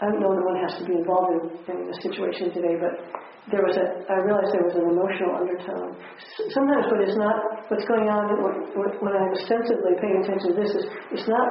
I 0.00 0.12
don't 0.12 0.20
know 0.20 0.34
that 0.36 0.44
one 0.44 0.58
has 0.60 0.76
to 0.78 0.84
be 0.84 0.94
involved 1.00 1.32
in, 1.32 1.42
in 1.72 1.78
the 1.88 1.96
situation 2.04 2.52
today, 2.52 2.76
but 2.76 2.94
there 3.50 3.64
was 3.64 3.74
a, 3.74 3.86
I 4.06 4.22
realized 4.22 4.54
there 4.54 4.66
was 4.66 4.76
an 4.78 4.86
emotional 4.92 5.34
undertone. 5.34 5.98
S- 6.20 6.52
Sometimes 6.54 6.86
what 6.92 7.00
is 7.02 7.16
not, 7.18 7.66
what's 7.72 7.86
going 7.90 8.06
on, 8.06 8.30
when, 8.76 9.12
I'm 9.16 9.32
ostensibly 9.34 9.98
paying 9.98 10.22
attention 10.22 10.54
to 10.54 10.56
this 10.60 10.70
is, 10.76 10.84
it's 11.16 11.26
not 11.26 11.48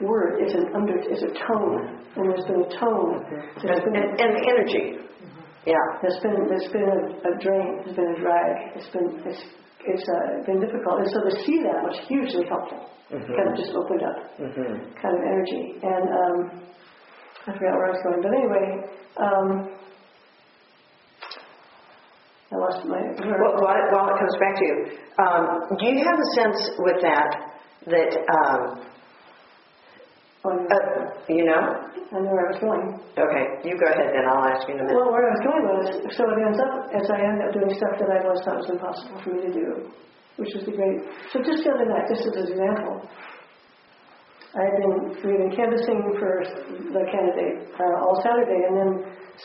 word, 0.00 0.38
it's 0.42 0.54
an 0.54 0.74
under, 0.74 0.98
it's 0.98 1.22
a 1.22 1.32
tone, 1.46 2.02
and 2.18 2.24
there's 2.30 2.46
been 2.46 2.62
a 2.66 2.72
tone. 2.78 3.22
There's 3.62 3.82
been, 3.84 3.94
and, 3.94 4.10
and 4.18 4.32
energy. 4.46 4.98
Mm-hmm. 4.98 5.70
Yeah. 5.70 5.86
there's 6.02 6.18
been, 6.22 6.38
there's 6.50 6.70
been 6.70 6.86
a, 6.86 7.00
a 7.30 7.32
drain, 7.42 7.82
there's 7.84 7.96
been 7.98 8.10
a 8.14 8.18
drag, 8.22 8.54
it's 8.78 8.90
been, 8.94 9.08
it's, 9.26 9.42
it's 9.94 10.06
uh, 10.08 10.44
been 10.46 10.60
difficult. 10.60 11.00
And 11.00 11.08
so 11.10 11.18
to 11.28 11.32
see 11.44 11.58
that 11.64 11.80
was 11.82 11.96
hugely 12.08 12.44
helpful. 12.48 12.88
Kind 13.10 13.48
of 13.48 13.56
just 13.56 13.72
opened 13.72 14.02
up 14.04 14.18
Mm-hmm. 14.38 14.92
kind 15.00 15.14
of 15.16 15.22
energy. 15.24 15.80
And 15.82 16.04
um, 16.12 16.36
I 17.48 17.52
forgot 17.56 17.72
where 17.80 17.88
I 17.88 17.92
was 17.96 18.02
going, 18.04 18.20
but 18.20 18.32
anyway, 18.36 18.66
um, 19.16 19.48
I 22.52 22.56
lost 22.56 22.84
my. 22.86 23.00
Well, 23.00 23.60
while 23.60 23.76
it, 23.76 23.88
while 23.92 24.08
it 24.08 24.18
comes 24.20 24.36
back 24.40 24.54
to 24.56 24.64
you, 24.64 24.76
um, 25.20 25.44
do 25.78 25.84
you 25.88 26.04
have 26.04 26.18
a 26.20 26.28
sense 26.36 26.60
with 26.78 27.00
that 27.02 27.30
that, 27.88 28.12
um, 28.28 28.84
uh, 30.68 31.12
you 31.28 31.44
know? 31.44 31.88
I 32.08 32.24
know 32.24 32.32
where 32.32 32.48
I 32.48 32.56
was 32.56 32.60
going. 32.60 32.96
Okay, 33.20 33.44
you 33.68 33.76
go 33.76 33.84
ahead 33.84 34.16
then, 34.16 34.24
I'll 34.24 34.48
ask 34.48 34.64
you 34.64 34.74
in 34.76 34.80
a 34.80 34.84
minute. 34.88 34.96
Well, 34.96 35.12
where 35.12 35.28
I 35.28 35.32
was 35.36 35.44
going 35.44 35.64
was, 35.68 35.88
so 36.16 36.24
it 36.24 36.40
ends 36.40 36.56
up, 36.56 36.88
as 36.96 37.06
I 37.12 37.18
end 37.20 37.44
up 37.44 37.52
doing 37.52 37.68
stuff 37.76 38.00
that 38.00 38.08
I 38.08 38.24
always 38.24 38.40
thought 38.48 38.64
was 38.64 38.70
impossible 38.72 39.20
for 39.20 39.30
me 39.36 39.40
to 39.44 39.52
do, 39.52 39.68
which 40.40 40.56
was 40.56 40.64
the 40.64 40.72
great, 40.72 41.04
so 41.28 41.44
just 41.44 41.64
the 41.64 41.70
other 41.76 41.84
night, 41.84 42.08
just 42.08 42.24
as 42.24 42.34
an 42.38 42.44
example, 42.48 43.04
I 44.56 44.64
had 44.64 44.76
been, 44.80 44.92
we 45.20 45.28
had 45.36 45.40
been 45.44 45.54
canvassing 45.54 46.00
for 46.16 46.40
the 46.96 47.04
candidate 47.12 47.68
uh, 47.76 48.00
all 48.00 48.16
Saturday, 48.24 48.64
and 48.64 48.74
then 48.74 48.90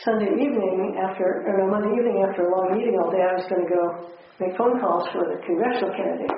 Sunday 0.00 0.32
evening 0.32 0.96
after, 1.04 1.44
or 1.44 1.60
no, 1.60 1.68
Monday 1.68 1.92
evening 1.92 2.24
after 2.24 2.48
a 2.48 2.50
long 2.50 2.72
meeting 2.72 2.96
all 2.96 3.12
day, 3.12 3.20
I 3.20 3.36
was 3.36 3.44
going 3.46 3.62
to 3.62 3.70
go 3.70 3.82
make 4.40 4.56
phone 4.56 4.80
calls 4.80 5.06
for 5.12 5.28
the 5.28 5.38
congressional 5.44 5.92
candidate. 5.92 6.34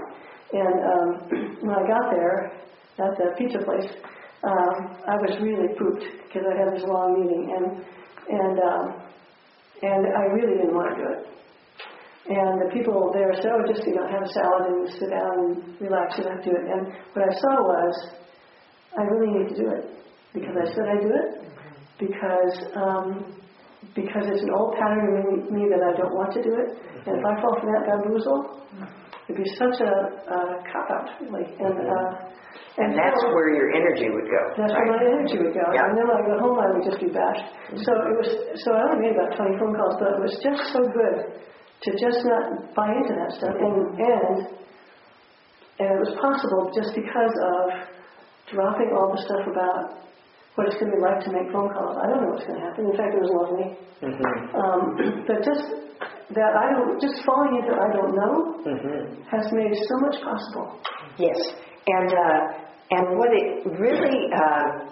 And 0.53 0.77
um, 0.83 1.09
when 1.65 1.75
I 1.79 1.87
got 1.87 2.11
there, 2.11 2.53
at 2.99 3.13
the 3.17 3.37
pizza 3.37 3.59
place, 3.61 3.89
um, 4.45 4.97
I 5.09 5.17
was 5.17 5.39
really 5.41 5.69
pooped 5.79 6.05
because 6.29 6.45
I 6.45 6.55
had 6.59 6.77
this 6.77 6.85
long 6.85 7.21
meeting, 7.21 7.55
and 7.57 7.67
and 8.29 8.57
um, 8.61 8.85
and 9.83 10.03
I 10.13 10.25
really 10.37 10.59
didn't 10.61 10.75
want 10.75 10.97
to 10.97 11.03
do 11.03 11.09
it. 11.17 11.23
And 12.29 12.61
the 12.61 12.71
people 12.75 13.13
there 13.15 13.33
said, 13.35 13.53
"Oh, 13.55 13.63
just 13.67 13.87
you 13.87 13.95
know, 13.95 14.07
have 14.09 14.23
a 14.23 14.33
salad 14.33 14.65
and 14.67 14.91
sit 14.93 15.11
down 15.11 15.33
and 15.41 15.81
relax. 15.81 16.17
Have 16.17 16.43
to 16.43 16.51
do 16.51 16.57
it." 16.57 16.65
And 16.69 16.93
what 17.15 17.25
I 17.25 17.33
saw 17.39 17.55
was, 17.63 17.95
I 18.99 19.03
really 19.03 19.33
need 19.33 19.49
to 19.55 19.57
do 19.57 19.69
it 19.71 19.85
because 20.35 20.57
I 20.57 20.67
said 20.75 20.85
I 20.85 20.99
do 21.01 21.11
it 21.15 21.47
because 21.99 22.55
um, 22.77 23.37
because 23.95 24.27
it's 24.27 24.43
an 24.43 24.51
old 24.53 24.75
pattern 24.77 25.17
in 25.17 25.55
me 25.55 25.69
that 25.71 25.81
I 25.81 25.97
don't 25.97 26.15
want 26.15 26.33
to 26.35 26.43
do 26.43 26.53
it. 26.61 26.77
And 27.07 27.19
if 27.19 27.25
I 27.25 27.41
fall 27.41 27.57
for 27.61 27.67
that 27.73 27.87
bamboozle, 27.87 28.67
it'd 29.29 29.43
be 29.43 29.51
such 29.59 29.79
a, 29.83 29.93
a 30.31 30.39
cop 30.71 30.87
out, 30.91 31.09
like 31.31 31.51
and. 31.59 31.77
Uh, 31.77 32.33
And 32.77 32.93
that's 32.93 33.21
so- 33.21 33.33
where 33.33 33.53
your 33.57 33.69
energy 33.73 34.09
would 34.13 34.29
go, 34.29 34.43
that's 34.57 34.73
where 34.77 34.89
my 34.93 35.01
energy 35.01 35.37
would 35.41 35.53
go. 35.57 35.65
Yeah. 35.73 35.89
And 35.89 35.97
then 35.97 36.05
when 36.09 36.17
I 36.21 36.25
go 36.29 36.37
home, 36.45 36.57
I 36.61 36.69
would 36.77 36.85
just 36.85 37.01
be 37.01 37.09
bashed. 37.09 37.49
So 37.73 37.91
it 37.93 38.17
was. 38.21 38.29
So 38.65 38.69
I 38.77 38.81
only 38.93 39.01
made 39.09 39.15
about 39.17 39.33
20 39.37 39.57
phone 39.61 39.73
calls, 39.77 39.97
but 40.01 40.09
it 40.17 40.21
was 40.25 40.35
just 40.45 40.63
so 40.77 40.81
good 40.85 41.17
to 41.85 41.89
just 41.97 42.21
not 42.29 42.45
buy 42.77 42.89
into 42.97 43.13
that 43.17 43.31
stuff. 43.37 43.57
And 43.61 43.77
and 43.97 44.37
and 45.81 45.89
it 45.97 46.01
was 46.05 46.13
possible 46.21 46.69
just 46.73 46.93
because 46.97 47.35
of 47.57 47.65
dropping 48.53 48.93
all 48.97 49.09
the 49.13 49.21
stuff 49.25 49.45
about 49.49 50.05
what 50.57 50.69
it's 50.69 50.77
going 50.81 50.89
to 50.93 50.97
be 50.97 51.03
like 51.05 51.21
to 51.25 51.33
make 51.33 51.49
phone 51.53 51.69
calls. 51.73 51.97
I 52.01 52.09
don't 52.09 52.25
know 52.25 52.33
what's 52.33 52.45
going 52.49 52.61
to 52.61 52.65
happen. 52.65 52.89
In 52.93 52.97
fact, 52.97 53.13
it 53.13 53.21
was 53.21 53.33
lovely. 53.37 53.69
Mm-hmm. 54.05 54.57
Um, 54.57 54.81
but 55.29 55.45
just 55.45 55.65
that 56.35 56.53
I 56.59 56.73
don't, 56.75 57.01
just 57.01 57.25
falling 57.25 57.61
into 57.63 57.73
I 57.75 57.89
don't 57.97 58.15
know 58.15 58.63
Mm-hmm. 58.67 59.23
has 59.31 59.47
made 59.53 59.73
so 59.75 59.95
much 60.01 60.17
possible. 60.23 60.81
Yes, 61.19 61.39
and 61.87 62.13
uh, 62.13 62.41
and 62.91 63.19
what 63.19 63.29
it 63.33 63.65
really 63.79 64.19
uh, 64.35 64.91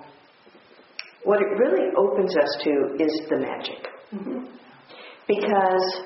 what 1.24 1.40
it 1.40 1.50
really 1.58 1.88
opens 1.96 2.36
us 2.36 2.56
to 2.62 2.70
is 3.02 3.12
the 3.30 3.38
magic, 3.38 3.80
hmm 4.12 4.44
because 5.26 6.02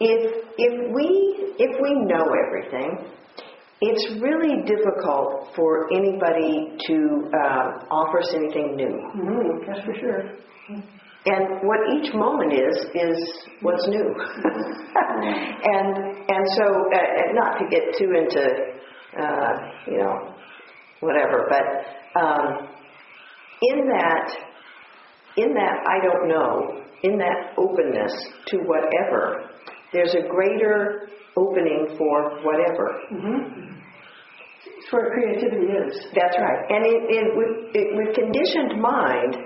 if 0.00 0.44
if 0.56 0.94
we 0.94 1.54
if 1.58 1.80
we 1.82 1.94
know 2.06 2.24
everything, 2.46 3.12
it's 3.82 4.22
really 4.22 4.62
difficult 4.64 5.48
for 5.54 5.92
anybody 5.92 6.78
to 6.86 7.28
uh, 7.44 7.84
offer 7.90 8.20
us 8.20 8.32
anything 8.34 8.76
new. 8.76 8.94
hmm 9.12 9.66
That's 9.66 9.84
for 9.84 9.94
sure. 10.00 10.22
And 11.26 11.66
what 11.66 11.80
each 11.96 12.12
moment 12.14 12.52
is 12.52 12.76
is 12.94 13.16
what's 13.62 13.86
new. 13.88 14.04
and 14.44 15.96
and 16.28 16.44
so 16.56 16.64
uh, 16.92 17.32
not 17.32 17.58
to 17.58 17.64
get 17.70 17.82
too 17.98 18.12
into 18.12 18.44
uh, 19.18 19.52
you 19.86 19.98
know 19.98 20.34
whatever. 21.00 21.46
But 21.48 22.20
um, 22.20 22.68
in 23.62 23.86
that, 23.88 24.30
in 25.36 25.54
that 25.54 25.76
I 25.88 26.04
don't 26.04 26.28
know, 26.28 26.82
in 27.02 27.18
that 27.18 27.54
openness 27.56 28.12
to 28.48 28.58
whatever, 28.58 29.50
there's 29.92 30.14
a 30.14 30.28
greater 30.28 31.08
opening 31.36 31.94
for 31.96 32.42
whatever. 32.42 33.00
It's 34.66 34.92
where 34.92 35.10
creativity 35.12 35.72
is. 35.72 36.06
That's 36.14 36.36
right. 36.38 36.70
And 36.70 36.86
in, 36.86 36.98
in, 37.08 37.24
with, 37.36 37.74
it, 37.74 37.96
with 37.96 38.14
conditioned 38.14 38.80
mind, 38.80 39.36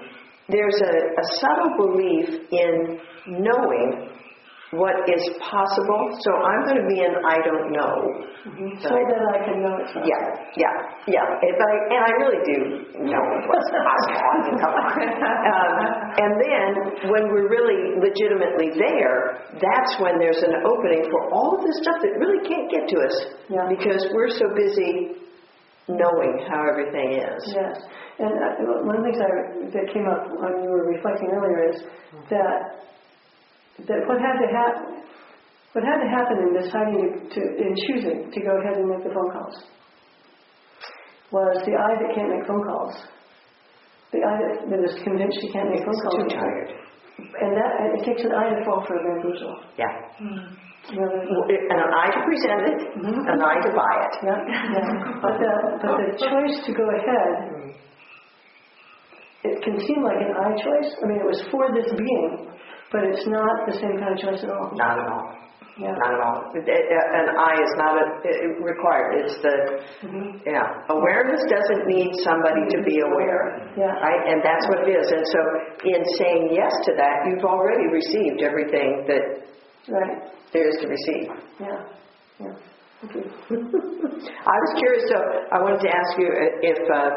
there's 0.49 0.79
a, 0.81 0.95
a 1.21 1.25
subtle 1.41 1.73
belief 1.77 2.29
in 2.51 3.01
knowing 3.27 4.09
what 4.73 4.93
is 5.09 5.25
possible. 5.41 6.13
So 6.21 6.31
I'm 6.45 6.61
going 6.69 6.81
to 6.85 6.89
be 6.89 7.01
an 7.01 7.17
I 7.25 7.41
don't 7.41 7.73
know. 7.73 8.29
So 8.85 8.93
that 8.93 9.23
I 9.33 9.39
can 9.45 9.61
know 9.65 9.77
it's. 9.81 9.93
Yeah, 9.97 10.25
yeah, 10.57 10.73
yeah. 11.09 11.25
If 11.41 11.57
I, 11.57 11.71
and 11.93 12.03
I 12.05 12.13
really 12.21 12.41
do 12.45 12.59
know 13.05 13.21
what's 13.49 13.69
possible. 13.73 14.61
Come 14.61 14.75
on. 14.77 14.93
Um, 15.49 15.75
and 16.21 16.33
then 16.41 16.69
when 17.13 17.33
we're 17.33 17.49
really 17.49 17.97
legitimately 18.01 18.77
there, 18.77 19.41
that's 19.57 19.93
when 20.01 20.19
there's 20.21 20.41
an 20.45 20.53
opening 20.65 21.05
for 21.13 21.33
all 21.33 21.57
of 21.57 21.65
this 21.65 21.77
stuff 21.81 21.97
that 22.05 22.13
really 22.21 22.41
can't 22.49 22.69
get 22.71 22.89
to 22.89 22.97
us 23.05 23.17
Yeah. 23.49 23.69
because 23.69 24.05
we're 24.13 24.33
so 24.33 24.53
busy 24.57 25.17
knowing 25.89 26.45
how 26.49 26.61
everything 26.69 27.17
is. 27.19 27.41
Yes, 27.57 27.77
and 28.21 28.33
uh, 28.33 28.85
one 28.85 28.97
of 28.97 29.03
the 29.03 29.09
things 29.09 29.21
I, 29.21 29.31
that 29.73 29.87
came 29.93 30.07
up 30.07 30.29
when 30.37 30.63
you 30.63 30.71
were 30.71 30.85
reflecting 30.93 31.31
earlier 31.33 31.71
is 31.73 31.77
that 32.31 32.85
that 33.89 34.01
what 34.07 34.19
had 34.21 34.37
to 34.43 34.49
happen, 34.53 35.03
what 35.73 35.85
had 35.85 35.99
to 36.03 36.09
happen 36.11 36.37
in 36.45 36.51
deciding 36.61 37.31
to, 37.31 37.41
in 37.41 37.73
choosing 37.87 38.31
to 38.31 38.39
go 38.43 38.59
ahead 38.61 38.77
and 38.77 38.89
make 38.91 39.03
the 39.07 39.15
phone 39.15 39.31
calls, 39.33 39.55
was 41.31 41.57
the 41.65 41.73
I 41.79 41.95
that 41.95 42.11
can't 42.15 42.31
make 42.35 42.47
phone 42.49 42.65
calls, 42.65 42.95
the 44.13 44.19
I 44.25 44.35
that, 44.41 44.71
that 44.71 44.81
is 44.83 44.97
convinced 45.05 45.39
she 45.41 45.53
can't 45.53 45.71
make 45.71 45.85
phone 45.85 46.01
calls. 46.03 46.17
Too 46.27 46.37
tired. 46.37 46.71
And 47.19 47.51
that 47.55 47.71
it 47.99 48.05
takes 48.07 48.23
an 48.23 48.33
I 48.33 48.51
to 48.51 48.65
fall 48.65 48.85
for 48.87 48.95
a 48.95 49.03
bamboozle. 49.03 49.63
Yeah. 49.79 49.87
You 50.21 50.27
know, 50.31 50.43
there's- 50.43 50.68
And 50.89 51.81
an 51.81 51.91
I 51.93 52.07
to 52.17 52.21
present 52.25 52.63
it, 52.65 52.81
an 52.97 53.41
I 53.45 53.55
to 53.61 53.71
buy 53.77 53.95
it. 54.09 54.15
Yeah, 54.25 54.41
yeah. 54.73 55.21
But 55.21 55.35
the, 55.37 55.53
but 55.85 55.93
the 56.01 56.09
choice 56.25 56.57
to 56.65 56.73
go 56.73 56.87
ahead, 56.89 57.77
it 59.45 59.63
can 59.63 59.77
seem 59.85 60.01
like 60.03 60.17
an 60.17 60.33
I 60.33 60.57
choice. 60.57 60.91
I 61.05 61.07
mean, 61.07 61.21
it 61.21 61.29
was 61.29 61.45
for 61.53 61.69
this 61.77 61.93
being, 61.93 62.49
but 62.91 63.05
it's 63.05 63.27
not 63.29 63.69
the 63.69 63.77
same 63.77 64.01
kind 64.01 64.17
of 64.17 64.19
choice 64.19 64.41
at 64.43 64.51
all. 64.51 64.73
Not 64.75 64.99
at 64.99 65.09
all. 65.13 65.37
Yeah. 65.79 65.95
Not 65.95 66.11
at 66.11 66.21
all. 66.25 66.39
It- 66.57 66.67
it- 66.67 66.91
An 66.91 67.37
I 67.39 67.53
is 67.55 67.73
not 67.77 67.95
a, 68.03 68.07
it- 68.25 68.59
required. 68.59 69.15
It's 69.23 69.37
the, 69.45 69.55
mm-hmm. 70.09 70.43
yeah. 70.49 70.89
Awareness 70.91 71.45
doesn't 71.47 71.87
need 71.87 72.17
somebody 72.25 72.65
to 72.75 72.83
be 72.83 72.99
mm-hmm. 72.99 73.13
aware. 73.13 73.71
Yeah. 73.77 73.95
Right? 74.03 74.27
And 74.27 74.43
that's 74.43 74.67
what 74.67 74.89
it 74.89 74.91
is. 74.91 75.07
And 75.07 75.23
so 75.23 75.41
in 75.85 76.03
saying 76.19 76.51
yes 76.51 76.73
to 76.89 76.97
that, 76.97 77.29
you've 77.29 77.45
already 77.45 77.87
received 77.93 78.43
everything 78.43 79.07
that 79.07 79.47
Right. 79.89 80.23
there 80.53 80.69
is 80.69 80.77
to 80.83 80.89
receive. 80.89 81.29
Yeah. 81.61 81.85
Yeah. 82.41 83.05
Okay. 83.05 83.25
I 83.51 84.57
was 84.65 84.73
curious, 84.79 85.05
so 85.09 85.17
I 85.53 85.59
wanted 85.63 85.81
to 85.81 85.91
ask 85.91 86.19
you 86.19 86.29
if, 86.63 86.79
uh, 86.93 87.11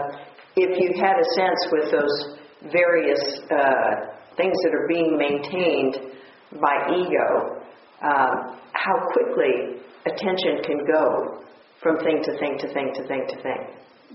if 0.55 0.79
you 0.79 1.01
had 1.01 1.17
a 1.19 1.27
sense 1.35 1.61
with 1.71 1.91
those 1.91 2.37
various 2.71 3.21
uh, 3.51 4.13
things 4.37 4.55
that 4.63 4.73
are 4.73 4.87
being 4.87 5.17
maintained 5.17 6.15
by 6.61 6.75
ego, 6.95 7.61
um, 8.03 8.57
how 8.73 8.95
quickly 9.11 9.81
attention 10.05 10.63
can 10.63 10.79
go 10.85 11.43
from 11.81 11.97
thing 11.99 12.21
to 12.23 12.37
thing 12.39 12.57
to 12.59 12.67
thing 12.73 12.91
to 12.95 13.07
thing 13.07 13.25
to 13.27 13.35
thing. 13.41 13.61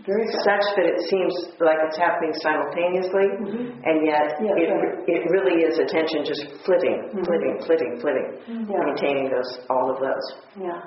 Very. 0.04 0.26
Such 0.44 0.66
that 0.76 0.86
it 0.86 1.00
seems 1.08 1.32
like 1.62 1.80
it's 1.86 1.96
happening 1.96 2.34
simultaneously, 2.42 3.26
mm-hmm. 3.40 3.80
and 3.80 3.96
yet 4.04 4.36
Yeah, 4.38 4.54
it, 4.58 4.68
right. 4.68 5.00
it 5.08 5.22
really 5.32 5.64
is 5.64 5.78
attention 5.80 6.22
just 6.26 6.44
flitting, 6.66 7.10
mm-hmm. 7.10 7.24
flitting, 7.24 7.54
flitting, 7.64 7.92
flitting, 8.02 8.28
mm-hmm. 8.44 8.70
Yeah. 8.70 8.84
maintaining 8.86 9.30
those, 9.32 9.50
all 9.70 9.90
of 9.90 9.98
those. 9.98 10.26
Yeah. 10.60 10.80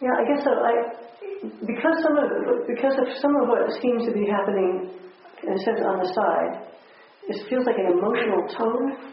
Yeah, 0.00 0.14
I 0.16 0.24
guess 0.24 0.40
so. 0.42 0.52
I, 0.56 0.72
because 1.66 1.96
some 2.00 2.16
of 2.16 2.26
because 2.66 2.96
of 2.96 3.06
some 3.20 3.36
of 3.36 3.48
what 3.48 3.68
seems 3.80 4.08
to 4.08 4.12
be 4.12 4.24
happening, 4.24 4.96
in 5.44 5.52
a 5.52 5.60
sense, 5.60 5.80
on 5.84 6.00
the 6.00 6.08
side, 6.14 6.70
it 7.28 7.36
feels 7.48 7.66
like 7.66 7.76
an 7.76 7.92
emotional 7.92 8.48
tone. 8.48 9.09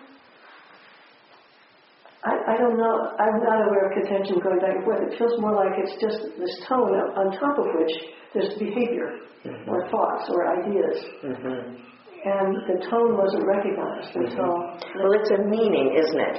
I, 2.27 2.53
I 2.53 2.55
don't 2.59 2.75
know. 2.75 3.15
I'm 3.15 3.39
not 3.39 3.67
aware 3.67 3.87
of 3.87 3.93
contention 3.95 4.39
going 4.43 4.59
back 4.59 4.75
and 4.75 4.83
forth. 4.83 4.99
It 5.07 5.17
feels 5.17 5.39
more 5.39 5.55
like 5.55 5.79
it's 5.79 5.95
just 6.03 6.19
this 6.35 6.53
tone 6.67 6.91
on 7.15 7.31
top 7.39 7.55
of 7.55 7.67
which 7.79 7.93
there's 8.33 8.51
behavior 8.59 9.23
mm-hmm. 9.47 9.69
or 9.71 9.87
thoughts 9.87 10.27
or 10.27 10.43
ideas, 10.59 10.97
mm-hmm. 11.23 11.79
and 12.27 12.49
the 12.67 12.83
tone 12.91 13.15
wasn't 13.15 13.47
recognized 13.47 14.11
mm-hmm. 14.11 14.27
until. 14.27 14.51
Well, 14.99 15.13
it's 15.15 15.31
a 15.31 15.41
meaning, 15.47 15.95
isn't 15.95 16.19
it? 16.19 16.35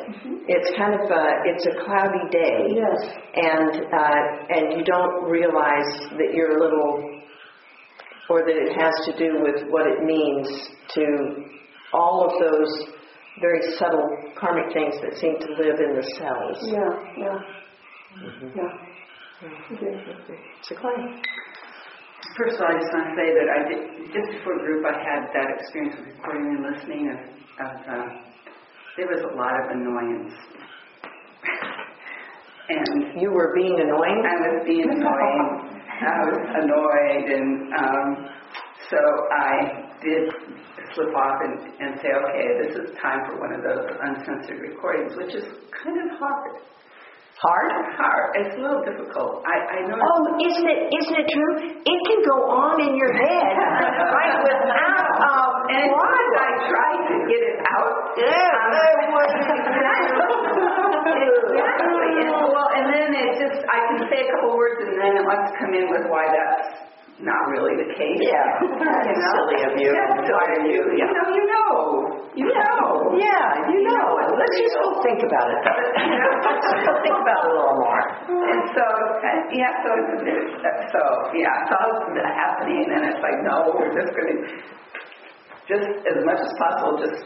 It's 0.53 0.71
kind 0.77 0.93
of 0.93 1.09
a, 1.09 1.25
it's 1.49 1.65
a 1.65 1.75
cloudy 1.85 2.25
day. 2.29 2.77
Yes. 2.77 3.01
And, 3.33 3.89
uh, 3.89 4.21
and 4.53 4.65
you 4.77 4.85
don't 4.85 5.25
realize 5.25 5.89
that 6.21 6.37
you're 6.37 6.59
a 6.59 6.61
little, 6.61 7.23
or 8.29 8.45
that 8.45 8.57
it 8.57 8.77
has 8.77 8.93
to 9.09 9.17
do 9.17 9.41
with 9.41 9.73
what 9.73 9.87
it 9.87 10.05
means 10.05 10.49
to 10.95 11.05
all 11.95 12.29
of 12.29 12.33
those 12.39 12.98
very 13.41 13.61
subtle 13.79 14.09
karmic 14.39 14.73
things 14.73 14.95
that 15.03 15.17
seem 15.19 15.39
to 15.39 15.49
live 15.63 15.79
in 15.81 15.97
the 15.97 16.03
cells. 16.19 16.57
Yeah. 16.67 16.91
Yeah. 17.17 17.39
Yeah. 18.57 18.73
Okay. 19.73 20.39
It's 20.61 20.71
a 20.71 20.75
cloud. 20.75 20.99
First 22.37 22.57
of 22.57 22.63
all, 22.63 22.69
I 22.71 22.79
just 22.79 22.93
want 22.93 23.07
to 23.11 23.15
say 23.15 23.29
that 23.35 23.49
I 23.51 23.59
did, 23.69 23.81
just 24.13 24.29
before 24.39 24.59
group, 24.59 24.85
I 24.87 24.95
had 24.99 25.31
that 25.35 25.49
experience 25.59 25.97
with 25.99 26.07
recording 26.15 26.47
and 26.55 26.63
listening 26.75 27.11
of, 27.11 27.19
of 27.19 27.73
uh, 27.87 28.09
there 28.97 29.07
was 29.07 29.23
a 29.23 29.33
lot 29.37 29.55
of 29.63 29.71
annoyance. 29.71 30.35
and 32.69 33.21
You 33.21 33.31
were 33.31 33.55
being 33.55 33.79
annoying? 33.79 34.23
I 34.27 34.35
was 34.51 34.63
being 34.67 34.91
annoying. 34.91 35.79
I 35.99 36.19
was 36.31 36.43
annoyed, 36.63 37.27
and 37.31 37.73
um, 37.75 38.07
so 38.91 38.99
I 39.35 39.55
did 40.03 40.31
slip 40.95 41.13
off 41.15 41.39
and, 41.45 41.55
and 41.81 41.91
say, 42.01 42.11
okay, 42.13 42.47
this 42.63 42.73
is 42.77 42.97
time 43.01 43.27
for 43.27 43.41
one 43.41 43.53
of 43.53 43.63
those 43.63 43.85
uncensored 44.01 44.61
recordings, 44.61 45.17
which 45.17 45.35
is 45.35 45.45
kind 45.73 45.99
of 45.99 46.19
hard. 46.19 46.61
Hard? 47.39 47.71
Hard. 47.95 48.35
It's 48.35 48.55
a 48.59 48.61
little 48.61 48.83
difficult. 48.83 49.47
I, 49.47 49.79
I 49.79 49.87
know. 49.87 49.95
Oh, 49.95 50.27
isn't 50.43 50.67
it, 50.67 50.81
isn't 50.91 51.17
it 51.23 51.27
true? 51.31 51.55
It 51.87 52.01
can 52.11 52.21
go 52.27 52.51
on 52.51 52.83
in 52.83 52.99
your 52.99 53.15
head, 53.15 53.55
right, 54.19 54.43
without, 54.43 55.07
um, 55.23 55.55
And 55.79 55.85
once 55.93 56.33
I 56.35 56.49
tried 56.67 57.03
to 57.13 57.17
get 57.29 57.43
it 57.45 57.59
out, 57.63 58.17
exactly. 61.29 62.15
Well, 62.27 62.71
and 62.75 62.89
then 62.89 63.15
it 63.15 63.39
just, 63.39 63.61
I 63.69 63.79
can 63.93 64.09
say 64.11 64.25
a 64.25 64.29
couple 64.35 64.57
words 64.57 64.81
and 64.83 64.99
then 64.99 65.21
it 65.21 65.25
wants 65.29 65.53
to 65.53 65.59
come 65.61 65.75
in 65.77 65.87
with 65.93 66.11
why 66.11 66.27
that's 66.33 66.89
not 67.21 67.41
really 67.51 67.75
the 67.83 67.89
case. 67.99 68.21
Yeah. 68.23 68.47
You 69.09 69.15
know? 69.19 69.33
silly 69.35 69.61
of 69.67 69.75
you. 69.81 69.91
That's 69.91 70.31
Why 70.31 70.45
are 70.55 70.63
you. 70.67 70.79
you- 70.79 71.03
You 71.03 71.09
know, 71.11 71.27
you 71.35 71.45
know. 71.51 71.73
You 72.39 72.47
know. 72.55 72.83
Yeah, 73.19 73.47
you 73.75 73.81
know. 73.83 74.07
Let's 74.39 74.57
just 74.59 74.77
go 74.79 75.03
think 75.03 75.21
about 75.27 75.49
it. 75.51 75.61
Let's 75.67 76.83
go 76.87 76.93
think 77.03 77.19
about 77.19 77.41
it 77.43 77.51
a 77.51 77.55
little 77.59 77.79
more. 77.83 78.03
And 78.31 78.61
so, 78.71 78.85
yeah, 79.51 79.73
so 79.83 79.89
it's 79.99 80.13
a 80.15 80.21
bit, 80.23 80.39
so, 80.95 81.03
yeah, 81.35 81.63
it's 81.67 81.73
all 81.75 81.91
happening 82.15 82.87
and 82.87 83.03
it's 83.11 83.19
like, 83.25 83.39
no, 83.43 83.75
we're 83.75 83.91
just 83.91 84.13
gonna, 84.15 84.39
just 85.67 85.89
as 86.07 86.19
much 86.23 86.39
as 86.39 86.53
possible, 86.61 87.03
just, 87.03 87.21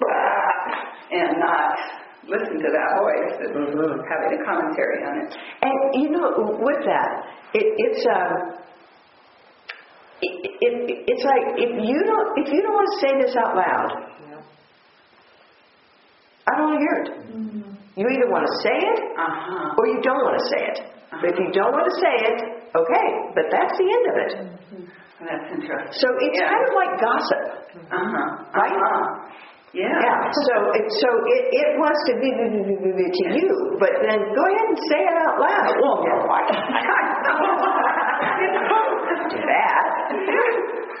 and 1.12 1.38
not 1.38 1.76
listen 2.26 2.56
to 2.56 2.68
that 2.72 2.88
voice 2.96 3.34
and 3.44 3.52
Mhm. 3.52 4.00
having 4.08 4.40
a 4.40 4.44
commentary 4.44 5.04
on 5.04 5.14
it. 5.20 5.36
And 5.60 5.76
you 6.00 6.08
know, 6.10 6.56
with 6.64 6.80
that, 6.88 7.10
it, 7.52 7.66
it's 7.76 8.02
um, 8.08 8.63
it, 10.24 10.50
it, 10.60 10.74
it's 11.10 11.24
like 11.24 11.44
if 11.60 11.72
you 11.84 11.98
don't 12.08 12.28
if 12.40 12.48
you 12.52 12.60
don't 12.64 12.76
want 12.76 12.88
to 12.92 12.98
say 13.04 13.12
this 13.20 13.34
out 13.36 13.52
loud, 13.56 13.90
I 16.46 16.50
don't 16.56 16.66
want 16.68 16.76
to 16.76 16.84
hear 16.84 16.96
it. 17.04 17.08
You 17.96 18.04
either 18.10 18.28
want 18.28 18.44
to 18.44 18.54
say 18.66 18.74
it 18.74 18.98
Uh-huh. 19.16 19.78
or 19.78 19.84
you 19.86 19.98
don't 20.02 20.22
want 20.26 20.36
to 20.36 20.46
say 20.50 20.62
it. 20.74 20.78
But 21.14 21.30
if 21.30 21.38
you 21.38 21.50
don't 21.54 21.70
want 21.72 21.86
to 21.86 21.96
say 22.02 22.14
it, 22.26 22.38
okay, 22.74 23.06
but 23.38 23.46
that's 23.54 23.74
the 23.78 23.86
end 23.86 24.04
of 24.10 24.16
it. 24.18 24.32
That's 25.24 25.46
interesting. 25.56 25.94
So 26.02 26.08
it's 26.20 26.36
Yeah. 26.36 26.50
kind 26.50 26.64
of 26.68 26.72
like 26.74 26.92
gossip. 27.00 27.42
Uh-huh. 27.86 28.26
Right? 28.50 28.74
Uh-huh. 28.76 29.30
Yeah. 29.74 29.90
Yeah, 29.90 30.18
so 30.46 30.54
it, 30.78 30.86
so 31.02 31.08
it, 31.34 31.42
it 31.50 31.68
wants 31.82 31.98
to 32.06 32.14
be, 32.22 32.30
be, 32.30 32.46
be, 32.62 32.90
be, 32.94 33.06
to 33.10 33.24
you, 33.34 33.50
but 33.82 33.90
then 34.06 34.22
go 34.22 34.42
ahead 34.46 34.66
and 34.70 34.78
say 34.86 35.00
it 35.02 35.16
out 35.18 35.34
loud. 35.42 35.66
Well, 35.82 35.98
no, 36.06 36.30
I 36.30 36.42
do 38.24 39.40
that. 39.40 39.84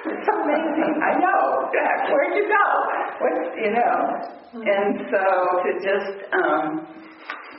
It's 0.04 0.28
amazing. 0.28 0.94
I 1.02 1.12
know. 1.18 1.70
Where'd 2.12 2.36
you 2.36 2.46
go? 2.48 2.66
What, 3.20 3.34
you 3.56 3.70
know? 3.72 3.94
And 4.54 5.00
so 5.10 5.22
to 5.64 5.70
just, 5.80 6.16
um, 6.32 6.64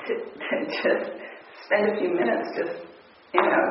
to, 0.08 0.13
to 0.15 0.56
just 0.69 1.12
spend 1.65 1.89
a 1.91 1.99
few 1.99 2.13
minutes 2.13 2.47
just, 2.56 2.86
you 3.34 3.41
know, 3.41 3.65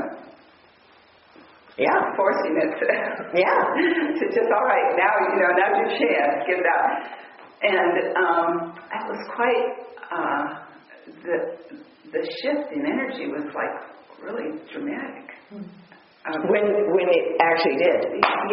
Yeah. 1.78 2.14
forcing 2.16 2.56
it 2.58 2.70
to, 2.78 2.86
Yeah. 3.38 3.62
to 4.18 4.24
just, 4.34 4.50
all 4.54 4.66
right, 4.66 4.96
now, 4.96 5.12
you 5.30 5.38
know, 5.40 5.50
now's 5.54 5.78
your 5.78 5.90
chance, 5.98 6.44
get 6.46 6.58
it 6.58 6.66
out. 6.66 6.90
And 7.62 8.16
um, 8.16 8.78
I 8.92 9.08
was 9.08 9.20
quite, 9.34 9.66
uh, 10.12 10.44
the, 11.22 11.36
the 12.12 12.22
shift 12.42 12.72
in 12.72 12.84
energy 12.86 13.26
was 13.28 13.46
like 13.54 13.74
really 14.22 14.58
dramatic. 14.72 15.30
Um, 16.24 16.40
When 16.48 16.64
when 16.96 17.06
it 17.12 17.36
actually 17.42 17.76
did. 17.76 18.00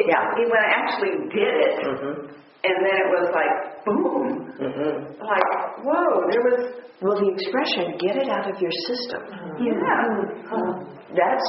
Yeah. 0.04 0.36
When 0.36 0.60
I 0.60 0.70
actually 0.84 1.16
did 1.32 1.54
it, 1.68 1.76
Mhm. 1.88 2.14
and 2.68 2.76
then 2.86 2.96
it 3.00 3.10
was 3.16 3.28
like, 3.32 3.54
boom, 3.86 4.52
Mhm. 4.60 4.94
like, 5.24 5.48
whoa, 5.88 6.28
there 6.30 6.44
was, 6.52 6.60
Well, 7.02 7.18
the 7.18 7.32
expression 7.34 7.98
"get 7.98 8.16
it 8.18 8.30
out 8.30 8.46
of 8.52 8.62
your 8.62 8.70
system." 8.88 9.22
yeah, 9.58 10.06
That's 11.16 11.48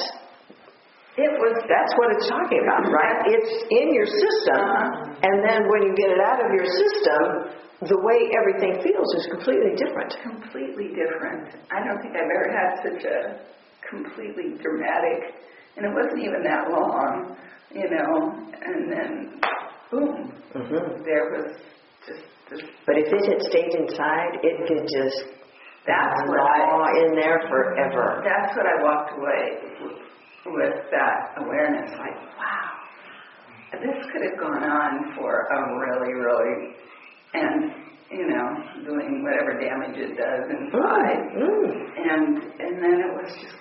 it 1.18 1.28
was 1.42 1.54
that's 1.68 1.92
what 1.98 2.08
it's 2.16 2.28
talking 2.30 2.60
about, 2.64 2.88
right? 2.90 3.18
It's 3.26 3.52
in 3.68 3.92
your 3.92 4.06
system, 4.06 4.60
Uh-huh. 4.62 5.26
and 5.28 5.44
then 5.44 5.68
when 5.68 5.82
you 5.82 5.92
get 5.94 6.08
it 6.16 6.20
out 6.20 6.40
of 6.40 6.48
your 6.54 6.64
system, 6.64 7.52
the 7.82 7.98
way 8.00 8.30
everything 8.38 8.80
feels 8.80 9.14
is 9.18 9.26
completely 9.26 9.74
different. 9.74 10.16
completely 10.22 10.88
different. 10.94 11.50
I 11.70 11.84
don't 11.84 12.00
think 12.00 12.14
I've 12.16 12.30
ever 12.30 12.48
had 12.56 12.70
such 12.86 13.04
a 13.04 13.18
completely 13.90 14.56
dramatic, 14.64 15.34
and 15.76 15.86
it 15.86 15.92
wasn't 15.94 16.20
even 16.22 16.42
that 16.42 16.70
long, 16.70 17.36
you 17.72 17.88
know, 17.88 18.32
and 18.62 18.92
then 18.92 19.40
boom, 19.90 20.32
Mhm. 20.54 21.04
there 21.04 21.30
was 21.30 21.56
just 22.06 22.24
this, 22.50 22.60
But 22.86 22.98
if 22.98 23.12
it 23.12 23.24
had 23.26 23.42
stayed 23.42 23.74
inside, 23.74 24.38
it 24.42 24.66
could 24.68 24.86
just 24.88 25.32
that's 25.86 26.28
what 26.28 26.38
I, 26.38 26.98
in 27.06 27.14
there 27.16 27.40
forever. 27.48 28.22
that's 28.24 28.56
what 28.56 28.66
I 28.66 28.82
walked 28.82 29.18
away 29.18 29.58
with, 29.82 29.98
with 30.46 30.90
that 30.92 31.34
awareness, 31.38 31.90
like, 31.98 32.14
wow, 32.38 32.70
this 33.72 34.06
could 34.12 34.22
have 34.22 34.38
gone 34.38 34.62
on 34.62 35.14
for 35.16 35.48
a 35.50 35.78
really, 35.80 36.12
really, 36.14 36.76
and, 37.34 37.72
you 38.10 38.26
know, 38.28 38.62
doing 38.84 39.24
whatever 39.24 39.58
damage 39.58 39.96
it 39.98 40.16
does 40.16 40.50
inside. 40.50 41.18
Mm. 41.34 41.98
And, 41.98 42.38
and 42.60 42.82
then 42.82 43.00
it 43.00 43.12
was 43.14 43.32
just, 43.40 43.56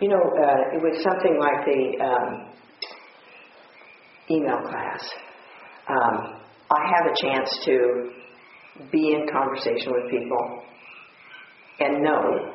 You 0.00 0.08
know, 0.08 0.20
uh, 0.20 0.74
it 0.76 0.82
was 0.82 1.02
something 1.02 1.38
like 1.38 1.64
the 1.64 2.04
um, 2.04 2.52
email 4.30 4.58
class. 4.68 5.02
Um, 5.88 6.40
I 6.70 6.82
have 6.96 7.12
a 7.12 7.14
chance 7.20 7.48
to 7.66 8.10
be 8.90 9.12
in 9.14 9.26
conversation 9.32 9.92
with 9.92 10.10
people 10.10 10.62
and 11.80 12.02
know 12.02 12.52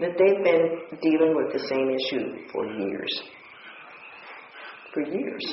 that 0.00 0.10
they've 0.18 0.44
been 0.44 0.98
dealing 1.02 1.34
with 1.36 1.52
the 1.52 1.66
same 1.68 1.90
issue 1.90 2.48
for 2.52 2.66
years. 2.66 3.22
For 4.92 5.02
years. 5.02 5.44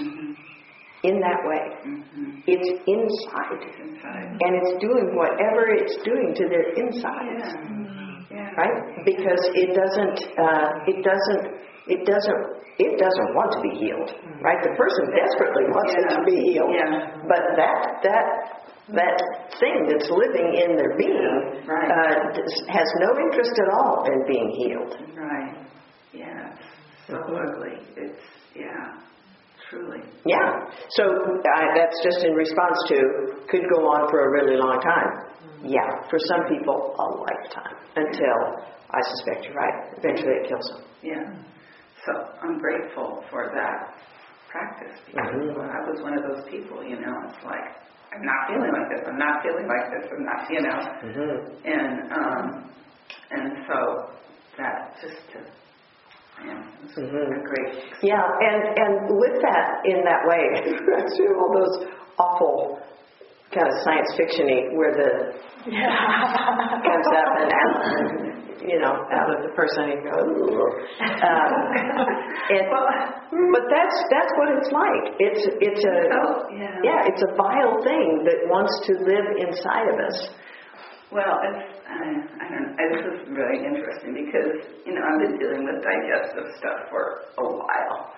In 1.04 1.20
that 1.20 1.40
way. 1.46 1.64
mhm, 1.84 2.44
It's 2.46 2.70
inside. 2.86 3.62
inside. 3.82 4.38
And 4.40 4.56
it's 4.56 4.80
doing 4.80 5.16
whatever 5.16 5.70
it's 5.74 5.96
doing 6.04 6.34
to 6.36 6.48
their 6.48 6.74
insides. 6.74 7.56
Yeah, 7.56 7.91
yeah. 8.32 8.50
right? 8.58 8.78
Because 9.06 9.44
it 9.54 9.76
doesn't, 9.76 10.18
uh, 10.40 10.68
it 10.88 11.00
doesn't, 11.04 11.44
it 11.88 12.02
doesn't, 12.08 12.42
it 12.80 12.98
doesn't 12.98 13.30
want 13.36 13.52
to 13.54 13.62
be 13.62 13.74
healed, 13.84 14.10
right? 14.42 14.58
The 14.64 14.74
person 14.80 15.04
desperately 15.14 15.66
wants 15.70 15.94
it 16.00 16.06
to 16.16 16.22
be 16.26 16.38
healed. 16.50 16.72
Yeah. 16.74 17.22
But 17.28 17.44
that, 17.60 17.78
that, 18.08 18.26
that 18.96 19.18
thing 19.60 19.88
that's 19.92 20.10
living 20.10 20.50
in 20.66 20.76
their 20.76 20.98
being 20.98 21.68
Right. 21.68 21.92
uh, 21.92 22.34
has 22.74 22.88
no 23.00 23.10
interest 23.30 23.54
at 23.60 23.70
all 23.72 24.04
in 24.10 24.26
being 24.28 24.50
healed. 24.58 24.94
Right, 25.16 25.56
yeah, 26.14 26.56
so 27.08 27.16
ugly, 27.22 27.78
it's, 27.96 28.20
yeah, 28.56 28.98
truly. 29.70 30.02
Yeah. 30.26 30.66
So 30.90 31.04
uh, 31.06 31.66
that's 31.76 31.98
just 32.04 32.26
in 32.26 32.34
response 32.34 32.78
to 32.90 32.98
could 33.48 33.64
go 33.74 33.86
on 33.88 34.10
for 34.10 34.28
a 34.28 34.32
really 34.32 34.58
long 34.58 34.82
time. 34.82 35.31
Yeah. 35.64 35.90
For 36.10 36.20
some 36.20 36.44
people, 36.50 36.96
a 36.98 37.06
lifetime 37.22 37.76
until 37.96 38.38
I 38.92 39.00
suspect 39.16 39.46
you're 39.46 39.56
right. 39.56 39.94
Eventually, 39.98 40.34
it 40.44 40.48
kills 40.50 40.68
them. 40.74 40.84
Yeah, 41.02 41.26
so 42.06 42.12
I'm 42.44 42.58
grateful 42.60 43.24
for 43.30 43.52
that 43.56 43.98
practice 44.50 45.00
because 45.06 45.32
Mhm. 45.32 45.56
I 45.58 45.80
was 45.90 46.02
one 46.04 46.14
of 46.18 46.24
those 46.24 46.44
people, 46.50 46.84
you 46.84 47.00
know, 47.00 47.16
it's 47.26 47.44
like, 47.44 47.68
I'm 48.14 48.22
not 48.26 48.48
feeling 48.50 48.72
like 48.72 48.90
this, 48.90 49.08
I'm 49.08 49.18
not 49.18 49.42
feeling 49.42 49.68
like 49.68 49.86
this, 49.92 50.12
I'm 50.12 50.26
not, 50.26 50.50
you 50.50 50.62
know, 50.62 50.80
Mm-hmm. 51.08 51.66
and, 51.66 52.12
um, 52.12 52.72
and 53.32 53.66
so 53.66 54.10
that 54.58 54.94
just, 55.02 55.32
to, 55.32 55.40
yeah, 56.46 56.62
it's 56.84 56.98
Mhm. 56.98 57.32
a 57.32 57.42
great, 57.48 57.94
Yeah, 58.04 58.22
and 58.42 58.78
and 58.78 58.94
with 59.18 59.42
that 59.42 59.86
in 59.86 60.04
that 60.04 60.22
way, 60.28 60.44
see 61.16 61.28
all 61.40 61.54
those 61.54 61.88
awful 62.20 62.80
kind 63.54 63.68
of 63.68 63.76
science 63.84 64.10
fictiony 64.18 64.72
where 64.76 64.94
the 64.96 65.10
comes 65.68 67.10
up 67.12 67.32
and 67.38 67.52
out, 67.52 67.76
you 68.66 68.80
know, 68.80 68.94
out 69.12 69.30
of 69.30 69.44
the 69.44 69.52
person 69.56 69.92
and 69.92 70.02
go, 70.08 70.18
um, 70.18 71.52
and, 72.50 72.64
but 73.54 73.64
that's 73.70 73.98
that's 74.10 74.32
what 74.40 74.50
it's 74.58 74.72
like. 74.72 75.06
It's 75.20 75.44
it's 75.62 75.84
a 75.86 75.98
Oh, 76.18 76.48
yeah. 76.56 76.80
yeah, 76.84 77.10
it's 77.12 77.22
a 77.22 77.32
vile 77.36 77.78
thing 77.84 78.24
that 78.26 78.40
wants 78.50 78.74
to 78.88 78.94
live 79.06 79.28
inside 79.38 79.88
of 79.94 79.98
us. 80.00 80.18
Well, 81.12 81.44
it's, 81.44 81.76
I, 81.92 82.08
I 82.40 82.46
don't 82.48 82.72
know, 82.72 82.88
this 82.96 83.04
is 83.04 83.28
really 83.36 83.60
interesting 83.68 84.16
because, 84.16 84.64
you 84.88 84.96
know, 84.96 85.04
I've 85.04 85.20
been 85.20 85.36
dealing 85.44 85.68
with 85.68 85.84
digestive 85.84 86.48
stuff 86.56 86.88
for 86.90 87.28
a 87.38 87.44
while. 87.52 88.16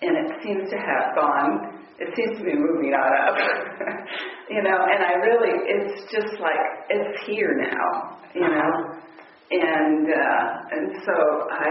And 0.00 0.16
it 0.16 0.32
seems 0.42 0.70
to 0.72 0.76
have 0.80 1.12
gone, 1.14 1.84
it 2.00 2.08
seems 2.16 2.38
to 2.38 2.44
be 2.44 2.56
moving 2.56 2.96
on 2.96 3.12
up. 3.28 3.36
you 4.50 4.62
know, 4.62 4.78
and 4.84 5.00
I 5.04 5.12
really, 5.24 5.54
it's 5.68 6.10
just 6.12 6.38
like, 6.40 6.62
it's 6.90 7.16
here 7.26 7.54
now, 7.56 8.18
you 8.34 8.48
know. 8.48 8.70
And, 9.54 10.08
uh, 10.08 10.72
and 10.72 10.86
so 11.04 11.14
I, 11.52 11.68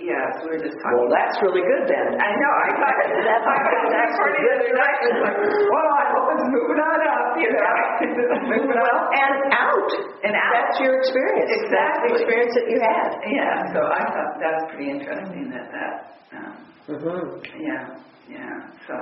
yeah, 0.00 0.22
so 0.38 0.48
we 0.48 0.56
were 0.56 0.62
just 0.64 0.78
talking. 0.80 0.96
Well, 1.02 1.10
that's 1.12 1.36
really 1.42 1.60
good 1.66 1.84
then. 1.90 2.14
I 2.14 2.30
know, 2.30 2.52
I 2.62 2.68
thought, 2.78 2.96
That's- 3.10 3.42
I 3.42 3.58
thought 3.58 3.90
that's 3.90 4.16
to 4.16 4.26
the 4.38 4.54
directions, 4.70 5.18
like, 5.26 5.36
well, 5.36 5.90
I 5.98 6.04
hope 6.14 6.26
it's 6.38 6.46
moving 6.48 6.78
on 6.80 6.98
up, 7.04 7.28
you 7.36 7.50
know. 7.52 7.74
moving 8.48 8.70
Well, 8.70 8.86
up. 8.86 9.10
and 9.12 9.34
out. 9.50 9.90
And 10.24 10.32
out. 10.38 10.52
That's 10.56 10.78
your 10.80 10.94
experience. 11.02 11.50
That's 11.50 11.58
the 11.58 11.66
Exactly. 11.66 12.10
experience 12.22 12.52
that 12.54 12.66
you 12.70 12.78
had. 12.80 13.08
Yeah, 13.26 13.54
so 13.74 13.80
I 13.92 14.02
thought 14.08 14.32
that 14.38 14.52
was 14.62 14.64
pretty 14.72 14.88
interesting 14.94 15.50
that 15.52 15.66
that, 15.74 15.94
um, 16.38 16.54
Mm-hmm. 16.88 17.44
yeah, 17.60 17.84
yeah, 18.30 18.56
so, 18.88 18.94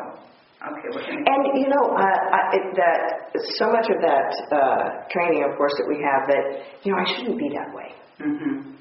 okay, 0.67 0.89
And 1.27 1.41
you 1.61 1.69
know, 1.69 1.85
uh, 1.95 2.19
I, 2.37 2.41
it, 2.57 2.65
that 2.77 3.01
so 3.59 3.71
much 3.71 3.87
of 3.91 3.99
that 4.03 4.29
uh, 4.53 5.07
training, 5.11 5.45
of 5.45 5.57
course, 5.57 5.73
that 5.79 5.87
we 5.89 6.03
have, 6.03 6.27
that 6.29 6.45
you 6.83 6.93
know, 6.93 6.99
I 6.99 7.07
shouldn't 7.17 7.39
be 7.39 7.49
that 7.55 7.71
way. 7.75 7.91
mm-hmm. 8.21 8.73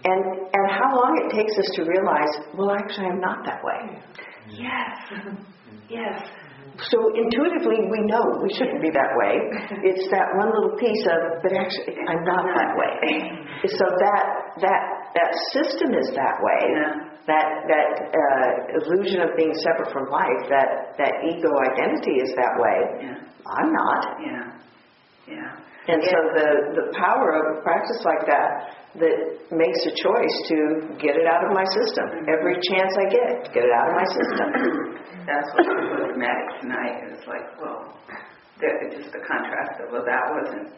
And 0.00 0.22
and 0.56 0.64
how 0.72 0.96
long 0.96 1.12
it 1.24 1.36
takes 1.36 1.52
us 1.60 1.68
to 1.76 1.84
realize, 1.84 2.32
well, 2.56 2.72
actually, 2.72 3.06
I'm 3.12 3.20
not 3.20 3.44
that 3.44 3.60
way. 3.62 4.00
Yes, 4.48 4.96
yes, 5.88 6.16
So 6.88 6.96
intuitively, 7.14 7.84
we 7.92 8.00
know 8.08 8.24
we 8.40 8.48
shouldn't 8.56 8.80
be 8.80 8.88
that 8.90 9.12
way. 9.20 9.36
It's 9.84 10.08
that 10.10 10.26
one 10.40 10.48
little 10.48 10.72
piece 10.80 11.04
of, 11.04 11.44
but 11.44 11.52
actually, 11.52 12.00
I'm 12.08 12.24
not 12.24 12.44
that 12.56 12.72
way. 12.76 12.96
So 13.76 13.84
that 13.84 14.24
that 14.64 14.82
that 15.14 15.30
system 15.52 15.94
is 15.94 16.08
that 16.14 16.36
way. 16.40 16.62
Yeah. 16.70 16.94
That 17.28 17.46
that 17.68 17.90
uh, 18.10 18.50
illusion 18.80 19.22
of 19.22 19.36
being 19.36 19.52
separate 19.62 19.92
from 19.92 20.10
life, 20.10 20.42
that 20.48 20.96
that 20.98 21.12
ego 21.22 21.52
identity 21.72 22.18
is 22.18 22.34
that 22.34 22.54
way. 22.58 22.78
yeah, 23.06 23.18
I'm 23.46 23.70
not. 23.70 24.02
yeah, 24.18 24.44
yeah. 25.28 25.70
And 25.88 26.00
so 26.04 26.18
the, 26.36 26.48
the 26.76 26.86
power 26.92 27.40
of 27.40 27.44
a 27.56 27.62
practice 27.64 28.04
like 28.04 28.22
that, 28.28 28.76
that 29.00 29.16
makes 29.50 29.80
a 29.88 29.94
choice 29.96 30.36
to 30.52 30.56
get 31.00 31.16
it 31.16 31.24
out 31.24 31.42
of 31.48 31.56
my 31.56 31.64
system. 31.72 32.28
Every 32.28 32.54
chance 32.68 32.92
I 33.00 33.06
get, 33.08 33.50
get 33.50 33.64
it 33.64 33.72
out 33.72 33.88
of 33.88 33.94
my 33.96 34.08
system. 34.12 34.46
That's 35.30 35.48
what 35.56 35.66
was 35.66 35.86
so 35.88 35.98
dramatic 36.12 36.46
tonight, 36.60 36.94
it's 37.10 37.26
like, 37.26 37.48
well, 37.58 37.96
there, 38.60 38.76
it's 38.86 38.96
just 39.02 39.12
the 39.12 39.24
contrast 39.26 39.80
of, 39.82 39.92
well, 39.92 40.04
that 40.04 40.24
wasn't 40.36 40.68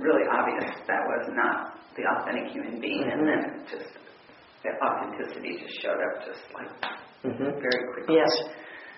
really 0.00 0.24
obvious, 0.30 0.70
that 0.86 1.02
was 1.06 1.24
not 1.34 1.78
the 1.96 2.02
authentic 2.06 2.52
human 2.52 2.80
being, 2.80 3.04
and 3.04 3.26
then 3.26 3.42
just, 3.70 3.90
the 4.62 4.70
authenticity 4.80 5.58
just 5.60 5.76
showed 5.82 5.98
up 6.00 6.24
just 6.26 6.42
like, 6.54 6.70
Mhm. 7.24 7.52
very 7.60 7.82
quickly. 7.94 8.16
Yes. 8.16 8.32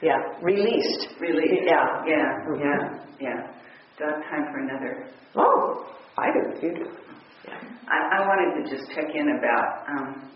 Yeah. 0.01 0.18
Released. 0.42 1.09
Really? 1.20 1.64
Yeah. 1.64 2.05
Yeah, 2.07 2.38
Mhm. 2.49 2.61
yeah, 2.61 2.99
yeah. 3.20 3.40
Do 3.99 4.05
I 4.05 4.11
have 4.11 4.22
time 4.28 4.45
for 4.53 4.59
another? 4.59 5.07
Oh, 5.36 5.86
I 6.18 6.26
do. 6.32 6.66
You 6.66 6.74
do. 6.74 6.90
I, 7.88 7.99
I 8.16 8.26
wanted 8.26 8.64
to 8.64 8.76
just 8.76 8.90
check 8.95 9.14
in 9.14 9.28
about 9.38 9.88
um, 9.88 10.30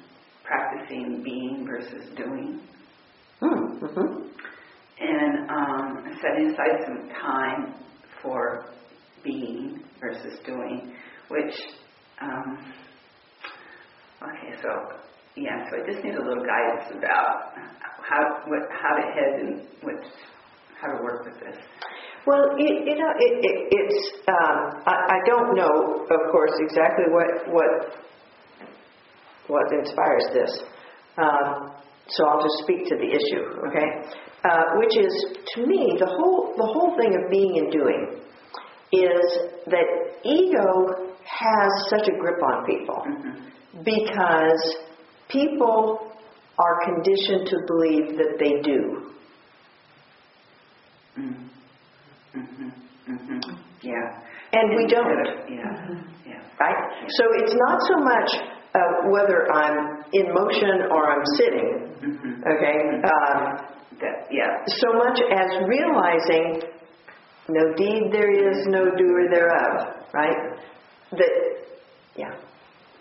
practicing 0.45 1.23
being 1.23 1.67
versus 1.67 2.11
doing, 2.17 2.61
Hmm. 3.41 3.85
Mm-hmm. 3.85 4.29
and 5.01 5.51
um, 5.51 6.15
setting 6.21 6.51
aside 6.53 6.85
some 6.87 7.09
time 7.09 7.75
for 8.23 8.67
being 9.25 9.83
versus 10.01 10.39
doing, 10.47 10.95
which, 11.29 11.55
um, 12.21 12.73
okay, 14.23 14.57
so 14.63 14.99
yeah, 15.37 15.69
so 15.71 15.83
I 15.83 15.91
just 15.91 16.05
need 16.05 16.15
a 16.15 16.23
little 16.23 16.45
guidance 16.45 16.97
about 16.99 17.55
how 18.03 18.43
what 18.47 18.63
how 18.71 18.97
to 18.97 19.03
head 19.03 19.41
and 19.41 19.67
what 19.83 19.95
how 20.81 20.97
to 20.97 21.03
work 21.03 21.25
with 21.25 21.39
this. 21.41 21.57
Well, 22.27 22.59
you, 22.59 22.85
you 22.85 22.99
know, 22.99 23.11
it, 23.17 23.41
it, 23.41 23.69
it's, 23.73 24.29
um, 24.29 24.83
I, 24.85 25.17
I 25.17 25.19
don't 25.25 25.57
know, 25.57 26.05
of 26.11 26.31
course, 26.31 26.53
exactly 26.61 27.07
what, 27.09 27.49
what, 27.49 27.95
what 29.47 29.73
inspires 29.73 30.25
this. 30.35 30.61
Um, 31.17 31.73
so 32.09 32.27
I'll 32.27 32.43
just 32.43 32.59
speak 32.65 32.87
to 32.89 32.97
the 32.97 33.11
issue, 33.11 33.45
okay? 33.69 33.89
Uh, 34.45 34.65
which 34.77 34.97
is, 34.97 35.13
to 35.55 35.67
me, 35.67 35.97
the 35.99 36.07
whole, 36.07 36.55
the 36.57 36.67
whole 36.67 36.97
thing 36.97 37.15
of 37.15 37.31
being 37.31 37.59
and 37.59 37.73
doing 37.73 38.21
is 38.93 39.39
that 39.67 39.87
ego 40.25 41.13
has 41.25 41.71
such 41.91 42.09
a 42.09 42.13
grip 42.19 42.43
on 42.43 42.65
people 42.65 43.05
because 43.85 44.77
people 45.29 46.13
are 46.59 46.85
conditioned 46.85 47.47
to 47.49 47.57
believe 47.67 48.17
that 48.17 48.37
they 48.39 48.63
do. 48.63 49.13
Mm. 51.19 51.49
Mhm. 52.35 52.73
Mhm. 53.09 53.59
Yeah. 53.83 54.23
And 54.53 54.77
we 54.77 54.87
don't. 54.87 55.51
Yeah. 55.51 56.01
Yeah. 56.27 56.41
right? 56.59 56.77
So 57.09 57.25
it's 57.35 57.55
not 57.55 57.79
so 57.83 57.97
much 57.99 58.58
uh, 58.79 59.11
whether 59.11 59.51
I'm 59.53 60.05
in 60.13 60.27
motion 60.33 60.77
or 60.95 61.03
I'm 61.13 61.25
sitting, 61.37 61.71
Mhm. 62.09 62.33
okay? 62.53 62.77
Um, 63.13 63.67
That 64.01 64.29
yeah. 64.31 64.63
so 64.83 64.93
much 64.95 65.19
as 65.21 65.49
realizing 65.67 66.63
no 67.49 67.75
deed 67.75 68.13
there 68.13 68.31
is, 68.31 68.67
no 68.69 68.83
doer 68.95 69.29
thereof, 69.29 69.75
right? 70.15 70.41
That, 71.11 71.33
yeah. 72.15 72.35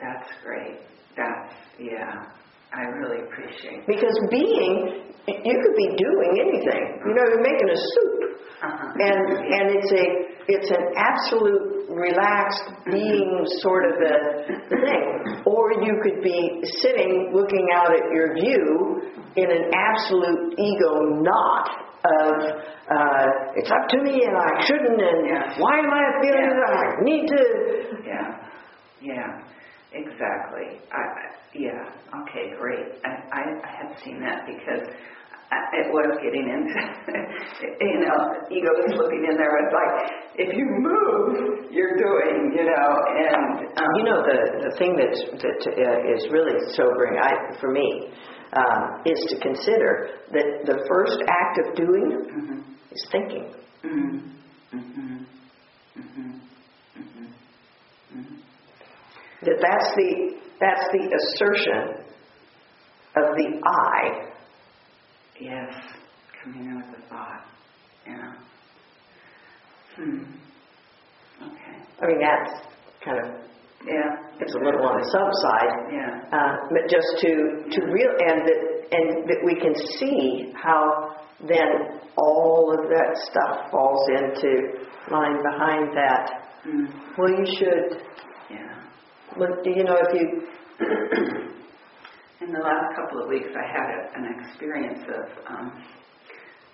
That's 0.02 0.30
great. 0.44 0.80
That's 1.16 1.54
yeah. 1.78 2.26
I 2.74 2.82
really 3.00 3.22
appreciate. 3.28 3.86
Because 3.86 4.18
being, 4.32 5.14
you 5.28 5.56
could 5.64 5.76
be 5.86 5.90
doing 5.98 6.32
anything. 6.46 6.84
You 7.06 7.14
know, 7.14 7.24
you're 7.30 7.42
making 7.52 7.70
a 7.70 7.80
soup, 7.94 8.20
Uh-huh. 8.64 8.94
and 9.08 9.22
and 9.58 9.66
it's 9.78 9.92
a 9.92 10.06
it's 10.54 10.70
an 10.72 10.84
absolute 10.98 11.77
relaxed 11.90 12.64
being 12.86 13.46
sort 13.62 13.86
of 13.86 13.96
a 14.02 14.18
thing. 14.70 15.42
Or 15.46 15.72
you 15.84 16.00
could 16.04 16.22
be 16.24 16.62
sitting 16.82 17.32
looking 17.34 17.68
out 17.74 17.92
at 17.92 18.12
your 18.14 18.34
view 18.36 19.02
in 19.36 19.52
an 19.52 19.72
absolute 19.74 20.54
ego 20.60 21.22
knot 21.22 21.70
of 22.06 22.34
uh, 22.88 23.26
it's 23.56 23.70
up 23.72 23.90
to 23.90 24.02
me 24.02 24.24
and 24.24 24.36
I 24.38 24.66
shouldn't 24.66 25.02
and 25.02 25.28
Yeah. 25.28 25.54
why 25.60 25.80
am 25.80 25.92
I 25.92 26.04
feeling 26.22 26.48
Yeah. 26.48 26.60
that 26.60 26.74
I 26.78 27.04
need 27.04 27.28
to 27.28 27.44
Yeah, 28.06 28.28
yeah, 29.02 29.42
exactly. 29.92 30.80
I, 30.92 30.98
I- 30.98 31.36
yeah, 31.54 32.22
okay, 32.22 32.54
great. 32.60 32.86
I, 33.04 33.10
I, 33.34 33.42
I 33.64 33.72
had 33.82 33.98
seen 34.04 34.20
that 34.22 34.46
because 34.46 34.88
it 35.50 35.88
was 35.92 36.20
getting 36.20 36.44
into, 36.44 36.76
you 37.80 38.00
know, 38.04 38.18
ego 38.52 38.72
is 38.84 38.94
looking 39.00 39.24
in 39.32 39.38
there. 39.38 39.56
It's 39.64 39.74
like, 39.74 39.94
if 40.36 40.50
you 40.56 40.66
move, 40.68 41.72
you're 41.72 41.96
doing, 41.96 42.52
you 42.52 42.66
know, 42.66 42.90
and 43.16 43.64
um, 43.78 43.92
You 43.98 44.06
know, 44.06 44.20
the, 44.28 44.38
the 44.68 44.76
thing 44.78 44.96
that's, 45.00 45.22
that 45.42 45.60
uh, 45.72 46.14
is 46.16 46.28
really 46.32 46.60
sobering 46.76 47.18
I, 47.22 47.58
for 47.60 47.72
me 47.72 48.12
um, 48.54 49.02
is 49.06 49.20
to 49.30 49.40
consider 49.40 50.10
that 50.32 50.66
the 50.66 50.78
first 50.88 51.20
act 51.28 51.60
of 51.68 51.76
doing 51.76 52.08
mhm, 52.28 52.64
is 52.92 53.08
thinking. 53.12 53.54
mhm, 53.84 54.22
mhm, 54.74 55.26
mhm, 55.98 56.40
mhm, 56.98 57.28
mhm. 58.16 58.38
That 59.44 59.58
that's 59.62 59.96
the, 59.96 60.36
that's 60.60 60.88
the 60.92 61.04
assertion 61.16 62.04
of 63.16 63.36
the 63.36 63.62
I. 63.66 64.37
yes, 65.40 65.74
coming 66.44 66.66
in 66.66 66.76
with 66.78 67.00
a 67.00 67.10
thought. 67.10 67.46
Yeah. 68.08 68.34
Hmm. 69.96 70.24
Okay. 71.42 71.76
I 72.02 72.08
mean, 72.08 72.20
that's 72.22 72.66
kind 73.04 73.18
of, 73.20 73.26
Yeah. 73.86 74.18
it's 74.40 74.54
a 74.56 74.60
little 74.60 74.86
on 74.86 74.98
the 75.00 75.08
subside. 75.12 75.94
Yeah. 75.94 76.22
Uh, 76.32 76.56
but 76.70 76.90
just 76.90 77.08
to, 77.22 77.32
to 77.72 77.86
real, 77.92 78.12
and 78.28 78.42
that, 78.48 78.62
and 78.92 79.30
that 79.30 79.42
we 79.46 79.56
can 79.60 79.74
see 80.00 80.54
how 80.56 81.16
then 81.48 82.00
all 82.18 82.74
of 82.74 82.90
that 82.90 83.18
stuff 83.30 83.70
falls 83.72 84.10
into 84.10 84.86
line 85.12 85.38
behind 85.44 85.96
that. 85.96 86.32
Mm. 86.66 86.88
Well, 87.18 87.30
you 87.30 87.46
should 87.58 88.02
Yeah. 88.50 88.84
Do 89.64 89.70
you 89.70 89.84
know 89.84 89.98
if 90.02 90.14
you, 90.20 91.57
In 92.40 92.54
the 92.54 92.60
last 92.60 92.96
couple 92.96 93.24
of 93.24 93.30
weeks, 93.30 93.50
I 93.50 93.66
had 93.66 93.88
a, 93.90 94.00
an 94.20 94.40
experience 94.40 95.04
of, 95.10 95.26
um, 95.50 95.84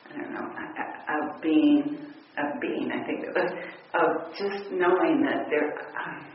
I 0.09 0.17
don't 0.17 0.33
know, 0.33 0.43
of 0.43 1.41
being, 1.41 1.97
of 2.37 2.61
being, 2.61 2.91
I 2.91 3.05
think 3.05 3.23
it 3.23 3.33
was, 3.33 3.51
of 3.95 4.33
just 4.37 4.71
knowing 4.71 5.23
that 5.23 5.47
there, 5.49 5.73
um, 6.03 6.25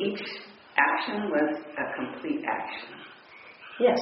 each 0.00 0.20
action 0.76 1.30
was 1.30 1.56
a 1.78 1.84
complete 1.96 2.42
action. 2.46 2.96
yes, 3.80 3.98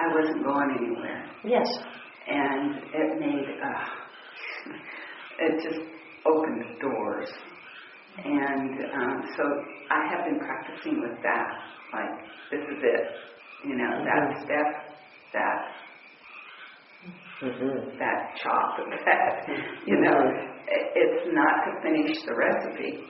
I 0.00 0.12
wasn't 0.12 0.44
going 0.44 0.70
anywhere. 0.78 1.30
yes, 1.44 1.66
and 2.28 2.76
it 2.92 3.20
made 3.20 3.46
uh, 3.62 3.84
it 5.38 5.62
just 5.62 5.80
opened 6.26 6.80
doors 6.80 7.28
and 8.24 8.70
um, 8.94 9.22
so 9.36 9.44
I 9.90 10.08
have 10.10 10.24
been 10.24 10.40
practicing 10.40 11.00
with 11.00 11.22
that 11.22 11.46
like 11.92 12.10
this 12.50 12.60
is 12.60 12.82
it 12.82 13.02
you 13.64 13.76
know 13.76 13.92
that 14.04 14.24
step 14.44 14.68
that 15.32 15.58
hmm 17.40 17.98
that 17.98 18.18
chop 18.42 18.78
that 19.06 19.48
you 19.86 19.96
know 20.00 20.18
it, 20.68 20.84
it's 20.94 21.26
not 21.32 21.54
to 21.66 21.70
finish 21.82 22.16
the 22.26 22.34
recipe 22.34 23.04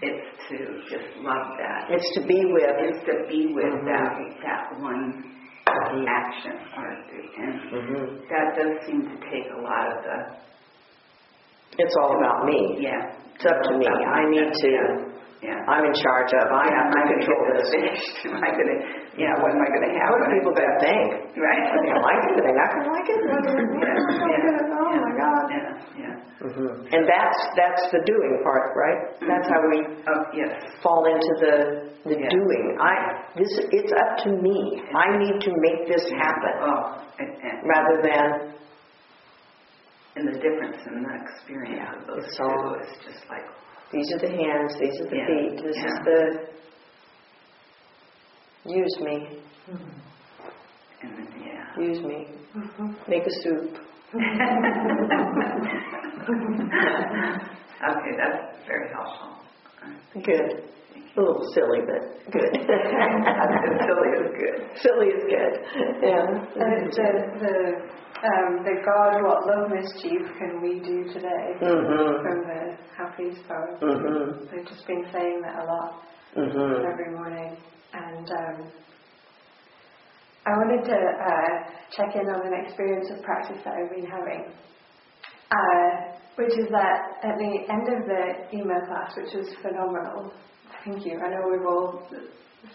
it's 0.00 0.48
to 0.48 0.56
just 0.88 1.16
love 1.20 1.46
that 1.58 1.86
it's 1.90 2.10
to 2.14 2.22
be 2.26 2.40
with. 2.52 2.72
it's 2.80 3.04
to 3.06 3.14
be 3.28 3.52
with 3.54 3.64
Mhm. 3.64 3.86
that 3.86 4.10
that 4.42 4.80
one 4.80 5.04
action 6.08 6.56
or 6.76 6.88
and 7.38 7.54
hmm 7.70 8.04
that 8.30 8.56
does 8.56 8.86
seem 8.86 9.02
to 9.02 9.16
take 9.30 9.46
a 9.56 9.60
lot 9.60 9.86
of 9.92 10.02
the 10.04 10.16
It's 11.78 11.94
all 12.02 12.12
about 12.20 12.44
me. 12.44 12.58
yeah. 12.84 13.16
It's 13.34 13.46
up 13.48 13.58
to 13.64 13.72
me. 13.78 13.86
I 13.88 14.22
need 14.28 14.50
to, 14.52 14.72
Yeah. 15.42 15.56
I'm 15.72 15.84
in 15.88 15.94
charge 16.04 16.30
of, 16.36 16.46
I 16.52 16.64
Yeah, 16.68 16.76
have 16.76 16.92
to 16.92 17.00
I 17.00 17.04
control 17.16 17.42
this. 17.56 17.70
finished? 17.72 18.16
Am 18.28 18.36
I 18.48 18.50
gonna 19.12 19.20
yeah, 19.20 19.32
what 19.40 19.52
am 19.52 19.60
I 19.60 19.68
gonna 19.68 19.92
have? 19.92 20.08
What 20.08 20.20
when 20.20 20.30
are 20.30 20.34
people 20.40 20.54
gonna 20.56 20.78
think? 20.80 21.08
Right. 21.36 21.62
Are 21.68 21.80
they 21.84 21.88
gonna 21.92 22.00
like 22.00 22.22
it? 22.24 22.32
Are 22.32 22.44
they 22.48 22.56
not 22.56 22.68
gonna 22.72 22.92
like 22.92 23.08
it? 23.12 23.18
Are 23.28 23.42
they 23.44 23.52
Yeah, 23.76 24.72
Oh 24.72 24.92
my 24.96 25.12
God. 25.20 25.42
Yeah, 25.52 25.68
yeah. 26.00 26.14
Mhm. 26.42 26.72
And 26.92 27.02
that's, 27.06 27.38
that's 27.54 27.82
the 27.92 28.00
doing 28.04 28.40
part, 28.42 28.74
right? 28.74 29.14
That's 29.20 29.46
how 29.46 29.60
we 29.70 29.78
Oh, 30.08 30.22
yes. 30.34 30.50
fall 30.82 31.04
into 31.06 31.32
the, 31.38 31.54
the 32.08 32.16
Yeah. 32.18 32.28
doing. 32.34 32.78
I, 32.80 33.22
this, 33.36 33.52
it's 33.70 33.92
up 33.92 34.24
to 34.24 34.30
me. 34.42 34.82
I 34.96 35.16
need 35.18 35.38
to 35.40 35.52
make 35.60 35.86
this 35.86 36.02
happen, 36.10 36.54
Oh, 36.66 36.98
and, 37.20 37.30
and, 37.30 37.56
rather 37.62 38.02
than, 38.02 38.54
and 40.16 40.28
the 40.34 40.38
difference 40.40 40.76
in 40.88 41.02
the 41.04 41.14
experience 41.22 41.78
Yeah, 41.78 41.94
of 42.00 42.06
those 42.08 42.24
it's 42.26 42.36
two 42.36 42.42
all- 42.44 42.74
is 42.74 42.90
just 43.06 43.22
like, 43.30 43.46
these 43.92 44.08
are 44.14 44.18
the 44.26 44.32
hands, 44.34 44.74
these 44.80 44.98
are 45.00 45.08
the 45.08 45.16
Yeah, 45.16 45.26
feet, 45.30 45.62
this 45.62 45.76
is 45.78 45.96
the, 46.04 46.20
use 48.66 48.96
me, 49.00 49.40
and 51.02 51.12
then, 51.18 51.28
yeah. 51.44 51.82
use 51.82 52.02
me, 52.04 52.28
make 53.08 53.22
a 53.26 53.30
soup. 53.42 53.78
okay, 57.82 58.12
that's 58.18 58.66
very 58.66 58.88
helpful. 58.92 59.30
Good. 60.14 60.68
A 61.14 61.20
little 61.20 61.44
silly, 61.54 61.80
but 61.84 62.32
good. 62.32 62.52
Silly 63.84 64.08
is 64.16 64.30
good. 64.32 64.58
Silly 64.80 65.08
is 65.08 65.24
good. 65.28 65.54
Yeah. 66.02 66.24
And 66.56 66.86
it's 66.86 66.96
the, 66.96 67.10
the, 67.40 67.54
um, 68.24 68.64
the 68.64 68.80
God, 68.84 69.20
what 69.22 69.44
love 69.46 69.68
mischief 69.70 70.24
can 70.38 70.62
we 70.62 70.80
do 70.80 71.04
today? 71.12 71.52
Mhm. 71.60 72.22
From 72.22 72.38
the 72.48 72.76
Hafiz 72.96 73.36
poem. 73.46 73.76
Mhm. 73.82 74.58
I've 74.58 74.66
just 74.66 74.86
been 74.86 75.04
saying 75.12 75.42
that 75.42 75.54
a 75.58 75.64
lot 75.66 76.02
Mhm. 76.36 76.84
every 76.90 77.10
morning. 77.14 77.56
And 77.92 78.26
um, 78.30 78.72
I 80.46 80.50
wanted 80.58 80.82
to 80.88 80.96
uh, 80.96 81.52
check 81.94 82.16
in 82.16 82.26
on 82.28 82.46
an 82.46 82.54
experience 82.66 83.08
of 83.14 83.22
practice 83.22 83.58
that 83.64 83.74
I've 83.74 83.94
been 83.94 84.06
having, 84.10 84.50
uh, 85.52 85.88
which 86.36 86.56
is 86.58 86.66
that 86.72 87.20
at 87.22 87.36
the 87.38 87.52
end 87.70 87.86
of 87.92 88.00
the 88.08 88.56
email 88.56 88.80
class, 88.88 89.12
which 89.16 89.34
was 89.36 89.48
phenomenal, 89.62 90.32
thank 90.84 91.04
you. 91.06 91.20
I 91.20 91.28
know 91.30 91.46
we've 91.52 91.68
all 91.68 92.02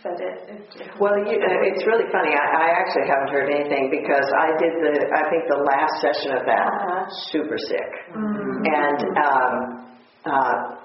said 0.03 0.15
it. 0.21 0.37
it 0.47 0.91
Well, 1.01 1.17
you, 1.25 1.35
uh, 1.41 1.67
it's 1.67 1.83
really 1.87 2.07
funny. 2.11 2.31
I, 2.37 2.45
I 2.55 2.67
actually 2.77 3.07
haven't 3.09 3.31
heard 3.33 3.49
anything 3.49 3.89
because 3.89 4.27
I 4.39 4.47
did 4.61 4.73
the, 4.79 4.93
I 5.17 5.23
think 5.27 5.43
the 5.49 5.63
last 5.65 5.95
session 5.99 6.37
of 6.37 6.43
that, 6.45 6.67
Uh-huh. 6.71 7.03
super 7.33 7.57
sick. 7.57 7.89
Mm. 8.13 8.63
And 8.63 8.99
um, 9.17 9.53
uh, 10.23 10.76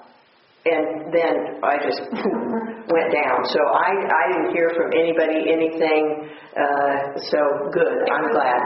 and 0.63 1.11
then 1.11 1.59
I 1.59 1.75
just 1.83 1.99
went 2.95 3.09
down. 3.11 3.37
So 3.51 3.59
I, 3.67 3.91
I 3.99 4.23
didn't 4.31 4.51
hear 4.55 4.71
from 4.79 4.95
anybody 4.95 5.51
anything. 5.51 6.31
Uh, 6.55 7.17
so 7.33 7.41
good. 7.73 8.05
I'm 8.07 8.29
glad. 8.31 8.61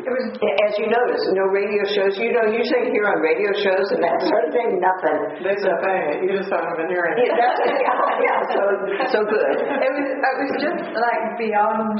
It 0.00 0.08
was 0.08 0.26
As 0.38 0.72
you 0.80 0.86
notice, 0.88 1.20
no 1.36 1.50
radio 1.52 1.82
shows. 1.92 2.14
You 2.16 2.30
know, 2.32 2.46
usually 2.48 2.88
hear 2.94 3.04
on 3.10 3.18
radio 3.20 3.50
shows 3.60 3.86
and 3.92 4.00
that 4.00 4.22
sort 4.24 4.46
of 4.48 4.50
thing. 4.54 4.78
Nothing. 4.78 5.20
They 5.44 5.56
said, 5.60 5.76
"Hey, 5.82 6.22
you 6.24 6.38
just 6.38 6.48
haven't 6.54 6.78
been 6.78 6.88
hearing." 6.94 7.18
Yeah, 7.18 7.34
that's, 7.34 7.60
yeah, 7.66 7.98
yeah. 8.22 8.38
So 8.54 8.62
so 9.10 9.18
good. 9.26 9.54
It 9.58 9.90
was 9.92 10.06
it 10.08 10.34
was 10.40 10.52
just 10.62 10.82
like 10.94 11.22
beyond 11.36 11.98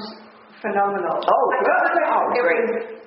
phenomenal. 0.62 1.18
Oh, 1.26 1.44
I 1.50 1.58
good. 1.66 1.92
Oh, 2.06 2.22
it 2.30 2.40
great. 2.40 2.62
was- 2.70 3.02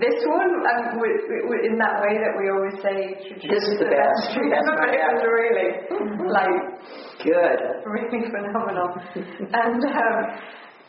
this 0.00 0.16
one, 0.24 0.48
um, 0.64 0.96
w- 0.96 1.20
w- 1.44 1.62
in 1.68 1.76
that 1.76 2.00
way 2.00 2.16
that 2.16 2.32
we 2.40 2.48
always 2.48 2.72
say, 2.80 3.20
This 3.44 3.64
is 3.68 3.76
the 3.78 3.88
best. 3.92 4.32
That's 4.32 4.68
but 4.80 4.88
it 4.88 5.04
was 5.12 5.22
really 5.28 5.70
like 6.24 6.56
Good. 7.20 7.60
really 7.84 8.24
phenomenal. 8.32 8.88
and 9.12 9.80
um, 9.84 10.16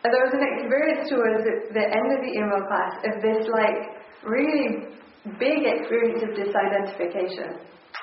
there 0.03 0.23
was 0.23 0.33
an 0.33 0.45
experience 0.55 1.09
towards 1.11 1.43
the 1.43 1.55
the 1.75 1.85
end 1.91 2.07
of 2.15 2.19
the 2.23 2.31
email 2.39 2.63
class 2.71 2.93
of 3.03 3.19
this 3.19 3.43
like 3.51 3.99
really 4.23 4.95
big 5.43 5.59
experience 5.67 6.23
of 6.23 6.31
disidentification. 6.39 7.51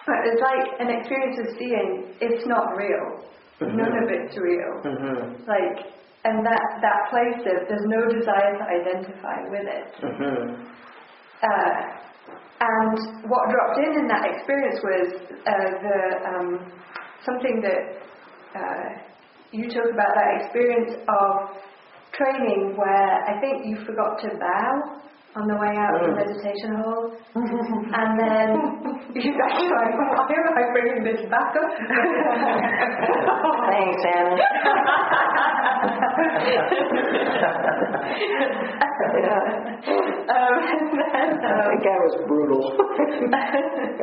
But 0.05 0.19
It's 0.29 0.43
like 0.43 0.65
an 0.81 0.91
experience 0.93 1.39
of 1.41 1.57
seeing 1.57 2.13
it's 2.21 2.45
not 2.47 2.77
real. 2.77 3.25
None 3.63 3.95
of 4.03 4.11
it's 4.11 4.37
real. 4.37 4.73
Mhm. 4.83 5.47
Like, 5.47 5.95
and 6.25 6.47
that, 6.47 6.63
that 6.81 7.01
place 7.11 7.43
of 7.47 7.69
there's 7.69 7.87
no 7.87 8.07
desire 8.09 8.55
to 8.59 8.65
identify 8.65 9.43
with 9.51 9.67
it. 9.67 9.89
Mhm. 10.03 10.67
Uh, 11.43 12.03
and 12.61 12.99
what 13.29 13.51
dropped 13.51 13.79
in 13.79 13.99
in 13.99 14.07
that 14.07 14.25
experience 14.31 14.79
was 14.85 15.09
uh, 15.47 15.71
the 15.83 15.99
um, 16.31 16.73
something 17.25 17.61
that 17.61 17.83
uh, 18.55 18.89
you 19.51 19.69
talk 19.69 19.91
about 19.93 20.15
that 20.15 20.31
experience 20.43 20.95
of 21.09 21.59
training 22.13 22.77
where 22.77 23.25
I 23.27 23.41
think 23.41 23.67
you 23.67 23.85
forgot 23.85 24.21
to 24.21 24.29
bow 24.39 25.03
on 25.35 25.49
the 25.49 25.57
way 25.57 25.73
out 25.81 25.97
of 25.97 26.05
the 26.05 26.13
meditation 26.13 26.77
hall, 26.77 27.09
and 27.33 28.11
then 28.21 28.53
you 29.17 29.33
guys 29.33 29.65
were 29.65 29.73
like, 29.81 29.97
why 29.97 30.29
am 30.29 30.53
I 30.61 30.65
bringing 30.77 31.01
this 31.09 31.25
back 31.33 31.57
up? 31.57 31.73
Thanks, 33.73 34.03
Anna. 34.13 34.37
um, 40.29 40.55
and 40.69 41.01
then, 41.01 41.29
I 41.41 41.65
um, 41.65 41.73
think 41.73 41.83
that 41.83 42.01
was 42.05 42.15
brutal. 42.29 42.63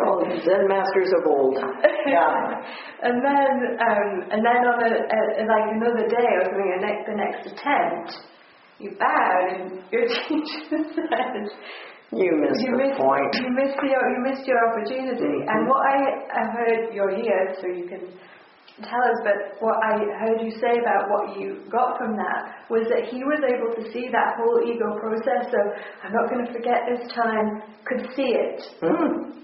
All 0.02 0.18
the 0.26 0.34
Zen 0.42 0.66
masters 0.68 1.14
of 1.14 1.30
old. 1.30 1.62
Yeah. 2.10 2.58
and 3.04 3.22
then, 3.22 3.54
um, 3.78 4.34
and 4.34 4.42
then 4.42 4.66
on 4.66 4.82
a, 4.82 4.92
a, 4.98 5.46
like 5.46 5.78
another 5.78 6.10
day, 6.10 6.26
I 6.26 6.42
was 6.42 6.50
doing 6.58 6.74
a 6.74 6.80
ne- 6.82 7.06
the 7.06 7.16
next 7.16 7.46
attempt. 7.54 8.18
You 8.80 8.96
bowed, 8.98 9.48
and 9.60 9.84
your 9.92 10.08
teacher 10.08 10.72
said, 10.96 11.46
You 12.16 12.32
missed 12.40 12.62
"You 12.64 12.72
the 12.72 12.78
missed, 12.80 13.00
point. 13.00 13.36
you 13.36 13.52
missed 13.52 13.78
the, 13.78 13.88
you 13.92 14.20
missed 14.24 14.48
your 14.48 14.60
opportunity." 14.72 15.44
And 15.48 15.68
what 15.68 15.82
I, 15.86 15.98
I 16.32 16.44
heard, 16.56 16.94
you're 16.94 17.14
here, 17.16 17.56
so 17.60 17.68
you 17.68 17.86
can 17.88 18.08
tell 18.82 19.04
us. 19.04 19.18
But 19.28 19.60
what 19.60 19.76
I 19.84 20.00
heard 20.24 20.40
you 20.42 20.52
say 20.64 20.80
about 20.80 21.10
what 21.12 21.38
you 21.38 21.66
got 21.70 21.98
from 22.00 22.16
that 22.16 22.66
was 22.70 22.88
that 22.88 23.12
he 23.12 23.20
was 23.24 23.44
able 23.44 23.76
to 23.84 23.92
see 23.92 24.08
that 24.12 24.40
whole 24.40 24.64
ego 24.64 24.96
process 24.98 25.52
of, 25.52 25.66
"I'm 26.04 26.14
not 26.14 26.30
going 26.32 26.46
to 26.48 26.52
forget 26.54 26.80
this 26.88 27.04
time," 27.14 27.62
could 27.86 28.08
see 28.16 28.32
it, 28.32 28.62
Mm. 28.82 29.36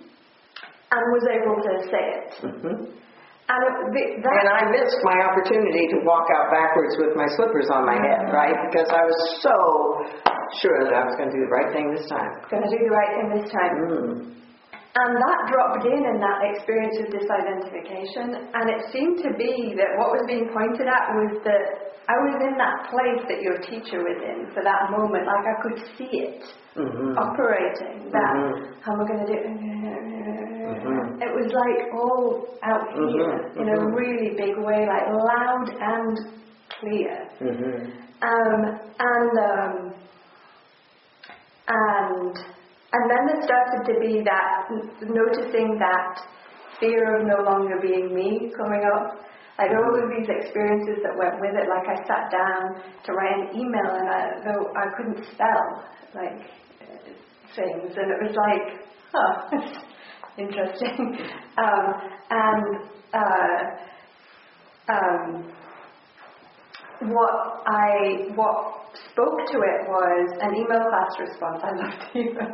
and 0.95 1.01
was 1.11 1.25
able 1.27 1.57
to 1.61 1.73
say 1.91 2.03
it. 2.17 2.31
Mhm. 2.41 3.05
And 3.48 3.93
the- 3.93 4.18
that 4.26 4.36
And 4.41 4.50
I 4.50 4.62
missed 4.74 4.98
my 5.04 5.22
opportunity 5.22 5.86
to 5.93 5.98
walk 6.02 6.26
out 6.36 6.50
backwards 6.50 6.98
with 6.98 7.16
my 7.16 7.28
slippers 7.38 7.70
on 7.70 7.86
my 7.86 7.93
head, 7.93 8.34
right? 8.34 8.58
Because 8.72 8.89
I 8.89 9.06
was 9.06 9.20
so 9.41 10.04
sure 10.62 10.84
that 10.86 10.93
I 10.93 11.06
was 11.06 11.16
going 11.16 11.30
to 11.30 11.36
do 11.38 11.46
the 11.46 11.52
right 11.54 11.72
thing 11.72 11.93
this 11.93 12.08
time. 12.10 12.41
going 12.50 12.64
to 12.64 12.70
do 12.70 12.84
the 12.89 12.89
right 12.89 13.12
thing 13.16 13.30
this 13.38 13.52
time. 13.52 13.76
Mm. 13.86 14.36
And 14.98 15.12
that 15.18 15.39
dropped 15.52 15.86
in 15.86 16.06
in 16.06 16.20
that 16.22 16.39
experience 16.56 16.98
of 17.00 17.08
disidentification, 17.12 18.48
and 18.56 18.70
it 18.70 18.82
seemed 18.91 19.22
to 19.24 19.34
be 19.34 19.76
that 19.76 19.98
what 19.98 20.12
was 20.14 20.24
being 20.26 20.48
pointed 20.50 20.88
at 20.88 21.14
was 21.14 21.43
that 21.43 21.91
I 22.08 22.16
was 22.22 22.36
in 22.48 22.56
that 22.58 22.88
place 22.89 23.22
that 23.28 23.41
your 23.41 23.58
teacher 23.58 24.00
was 24.00 24.22
in 24.24 24.48
for 24.54 24.64
that 24.64 24.91
moment, 24.91 25.26
like 25.26 25.46
I 25.46 25.62
could 25.62 25.78
see 25.98 26.22
it 26.22 26.43
Mhm. 26.78 27.18
operating. 27.18 28.10
That 28.12 28.34
Mhm. 28.36 28.74
how 28.82 28.93
am 28.93 29.02
I 29.02 29.08
going 29.08 29.26
to 29.26 29.34
do? 29.34 29.39
It 29.41 29.95
was 31.46 31.54
like 31.54 31.93
all 31.93 32.58
out 32.64 32.88
here 32.93 33.52
Mhm, 33.54 33.62
in 33.62 33.70
a 33.70 33.78
mhm. 33.78 33.96
really 33.96 34.36
big 34.36 34.58
way, 34.58 34.86
like 34.88 35.08
loud 35.08 35.68
and 35.80 36.18
clear. 36.80 37.28
Mhm. 37.41 37.91
Um, 38.22 38.80
and 39.00 39.34
um, 39.39 39.93
and 41.68 42.36
and 42.93 43.04
then 43.12 43.22
there 43.28 43.41
started 43.43 43.93
to 43.93 44.00
be 44.00 44.22
that 44.24 44.70
noticing 45.02 45.78
that 45.80 46.22
fear 46.80 47.20
of 47.20 47.28
no 47.28 47.43
longer 47.43 47.80
being 47.82 48.14
me 48.14 48.52
coming 48.58 48.84
up. 48.96 49.22
Like 49.58 49.72
all 49.72 49.96
of 50.04 50.10
these 50.12 50.28
experiences 50.28 51.00
that 51.04 51.16
went 51.18 51.39
with 51.39 51.56
it. 51.56 51.70
Like 51.70 51.88
I 51.88 51.96
sat 52.06 52.30
down 52.32 52.76
to 53.06 53.14
write 53.14 53.39
an 53.39 53.56
email, 53.58 53.88
and 53.96 54.10
I, 54.10 54.22
though 54.43 54.68
I 54.76 54.86
couldn't 54.98 55.24
spell 55.34 55.84
like 56.14 56.41
uh, 56.82 57.12
things, 57.56 57.96
and 57.96 58.12
it 58.12 58.20
was 58.22 58.36
like, 58.36 58.86
huh, 59.14 59.50
interesting. 60.38 61.17
um, 61.57 61.93
and 62.29 62.77
uh, 63.13 63.59
um, 64.91 65.53
what 67.11 67.63
I 67.67 68.31
what 68.36 68.86
spoke 69.11 69.38
to 69.51 69.57
it 69.59 69.81
was 69.88 70.38
an 70.41 70.55
email 70.55 70.88
class 70.89 71.11
response. 71.19 71.61
I 71.63 71.71
loved 71.75 72.03
email 72.15 72.47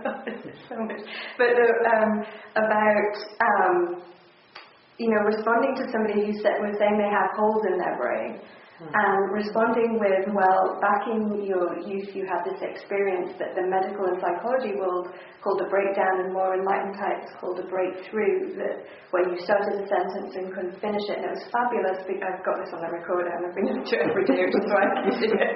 so 0.67 0.75
much, 0.81 1.01
but 1.37 1.47
the, 1.53 1.67
um, 1.89 2.25
about 2.55 3.13
um, 3.41 4.03
you 4.97 5.09
know 5.09 5.21
responding 5.25 5.75
to 5.75 5.91
somebody 5.91 6.25
who 6.25 6.33
said 6.41 6.61
was 6.61 6.75
saying 6.79 6.97
they 6.97 7.09
have 7.09 7.31
holes 7.37 7.65
in 7.71 7.77
their 7.77 7.97
brain. 7.97 8.41
And 8.81 9.31
responding 9.31 10.01
with, 10.01 10.33
well, 10.33 10.81
back 10.81 11.05
in 11.05 11.45
your 11.45 11.77
youth 11.85 12.09
you 12.17 12.25
had 12.25 12.41
this 12.43 12.57
experience 12.65 13.37
that 13.37 13.53
the 13.53 13.69
medical 13.69 14.09
and 14.09 14.17
psychology 14.17 14.73
world 14.75 15.13
called 15.45 15.61
a 15.61 15.69
breakdown 15.69 16.25
and 16.25 16.33
more 16.33 16.57
enlightened 16.57 16.97
types 16.97 17.29
called 17.39 17.59
a 17.61 17.67
breakthrough, 17.69 18.57
that 18.57 18.85
where 19.13 19.29
you 19.29 19.37
started 19.45 19.79
a 19.81 19.87
sentence 19.87 20.33
and 20.33 20.53
couldn't 20.53 20.75
finish 20.81 21.05
it. 21.13 21.21
And 21.21 21.29
it 21.29 21.33
was 21.37 21.45
fabulous 21.53 22.01
because 22.09 22.25
I've 22.25 22.41
got 22.41 22.57
this 22.57 22.73
on 22.73 22.81
the 22.81 22.89
recorder 22.89 23.29
and 23.29 23.45
I've 23.47 23.55
been 23.55 23.69
doing 23.69 23.85
it 23.85 24.01
every 24.01 24.25
day 24.25 24.49
so 24.49 24.73
I 24.73 24.85
can 24.97 25.13
see 25.17 25.29
it. 25.29 25.53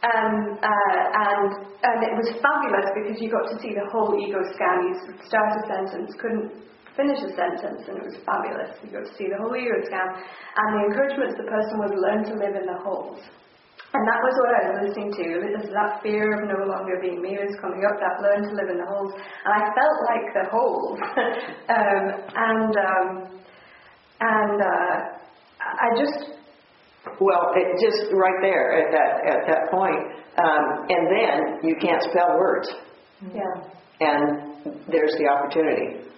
and 0.00 0.56
uh, 0.56 1.00
and 1.12 1.48
and 1.84 1.98
it 2.04 2.14
was 2.16 2.28
fabulous 2.40 2.88
because 2.96 3.20
you 3.20 3.28
got 3.28 3.48
to 3.52 3.56
see 3.60 3.76
the 3.76 3.84
whole 3.92 4.16
ego 4.16 4.40
scan. 4.56 4.88
You 4.88 4.94
would 4.96 5.20
start 5.28 5.60
a 5.60 5.62
sentence, 5.68 6.16
couldn't 6.16 6.48
finish 6.96 7.20
a 7.20 7.32
sentence, 7.36 7.84
and 7.88 8.00
it 8.00 8.04
was 8.08 8.16
fabulous. 8.24 8.72
You 8.80 8.96
got 8.96 9.04
to 9.08 9.14
see 9.16 9.28
the 9.28 9.36
whole 9.36 9.52
ego 9.52 9.76
scan, 9.84 10.08
and 10.16 10.68
the 10.76 10.80
encouragement 10.88 11.36
to 11.36 11.44
the 11.44 11.48
person 11.48 11.74
was 11.80 11.92
learn 11.96 12.20
to 12.32 12.34
live 12.40 12.56
in 12.56 12.64
the 12.64 12.80
holes. 12.80 13.20
And 13.92 14.06
that 14.06 14.22
was 14.22 14.34
what 14.38 14.52
I 14.54 14.62
was 14.70 14.78
listening 14.86 15.10
to. 15.18 15.24
It 15.50 15.50
was 15.50 15.66
that 15.74 15.98
fear 15.98 16.30
of 16.38 16.46
no 16.46 16.62
longer 16.62 17.02
being 17.02 17.18
me 17.18 17.34
was 17.34 17.58
coming 17.58 17.82
up, 17.82 17.98
that 17.98 18.22
learn 18.22 18.46
to 18.46 18.54
live 18.54 18.70
in 18.70 18.78
the 18.78 18.86
holes. 18.86 19.10
And 19.18 19.50
I 19.50 19.62
felt 19.74 19.98
like 20.06 20.26
the 20.30 20.46
holes. 20.46 20.94
um, 21.74 22.04
and 22.30 22.72
um, 22.78 23.08
and 24.20 24.56
uh, 24.62 24.96
I 25.58 25.88
just 25.98 26.39
Well, 27.20 27.52
it 27.56 27.66
just 27.80 28.12
right 28.12 28.38
there 28.42 28.78
at 28.80 28.88
that 28.92 29.12
at 29.26 29.40
that 29.48 29.62
point, 29.70 30.02
um, 30.38 30.86
and 30.88 31.02
then 31.10 31.36
you 31.64 31.76
can't 31.80 32.02
spell 32.10 32.36
words, 32.38 32.68
yeah 33.34 33.70
and 34.00 34.80
there's 34.88 35.14
the 35.18 35.26
opportunity. 35.28 36.08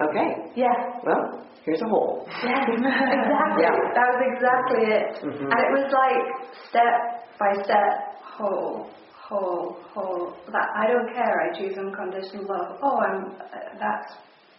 Okay, 0.00 0.28
yeah 0.56 0.72
well, 1.04 1.44
here's 1.64 1.82
a 1.82 1.88
hole. 1.88 2.26
Yeah, 2.42 2.64
exactly. 2.72 3.62
Yeah. 3.62 3.76
That 3.92 4.06
was 4.12 4.20
exactly 4.32 4.82
it. 4.88 5.06
Mhm. 5.28 5.44
And 5.52 5.58
it 5.60 5.70
was 5.76 5.86
like 5.92 6.22
step 6.70 7.28
by 7.38 7.52
step, 7.64 8.16
whole, 8.24 8.88
whole, 9.28 9.76
whole. 9.92 10.32
That 10.52 10.68
I 10.74 10.86
don't 10.86 11.12
care. 11.12 11.36
I 11.44 11.58
choose 11.58 11.76
unconditional 11.76 12.46
love. 12.48 12.78
Oh, 12.82 12.96
I'm. 12.98 13.24
Uh, 13.36 13.76
that's. 13.78 14.14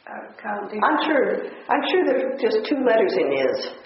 I 0.08 0.18
can't 0.42 0.70
do. 0.70 0.80
I'm 0.82 0.98
sure. 1.06 1.46
I'm 1.70 1.84
sure 1.94 2.02
there's 2.06 2.42
just 2.42 2.66
two 2.68 2.82
letters 2.84 3.14
in 3.22 3.32
is. 3.32 3.70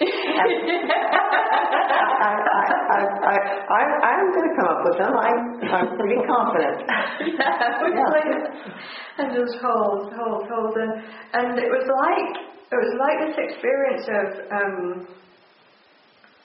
I, 2.16 2.32
I, 2.32 2.64
I, 2.90 3.00
I, 3.20 3.36
I, 3.68 3.80
I'm 4.08 4.32
going 4.32 4.48
to 4.48 4.54
come 4.56 4.68
up 4.72 4.80
with 4.84 4.96
them. 4.98 5.12
I'm, 5.12 5.38
I'm 5.70 5.88
pretty 5.98 6.20
confident. 6.26 6.82
yeah, 6.88 8.08
like, 8.10 8.32
and 9.18 9.28
just 9.36 9.60
hold, 9.60 10.12
hold, 10.16 10.48
hold, 10.48 10.74
and, 10.76 11.04
and 11.34 11.58
it 11.58 11.68
was 11.68 11.84
like 11.84 12.56
it 12.72 12.74
was 12.74 12.92
like 12.98 13.18
this 13.28 13.36
experience 13.38 14.04
of 14.10 14.26
um, 14.50 15.06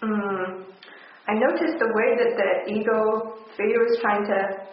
mm, 0.04 0.64
I 1.28 1.34
noticed 1.34 1.80
the 1.80 1.92
way 1.96 2.14
that 2.22 2.38
the 2.38 2.72
ego 2.72 3.40
fear 3.58 3.80
was 3.82 3.98
trying 4.02 4.26
to 4.28 4.68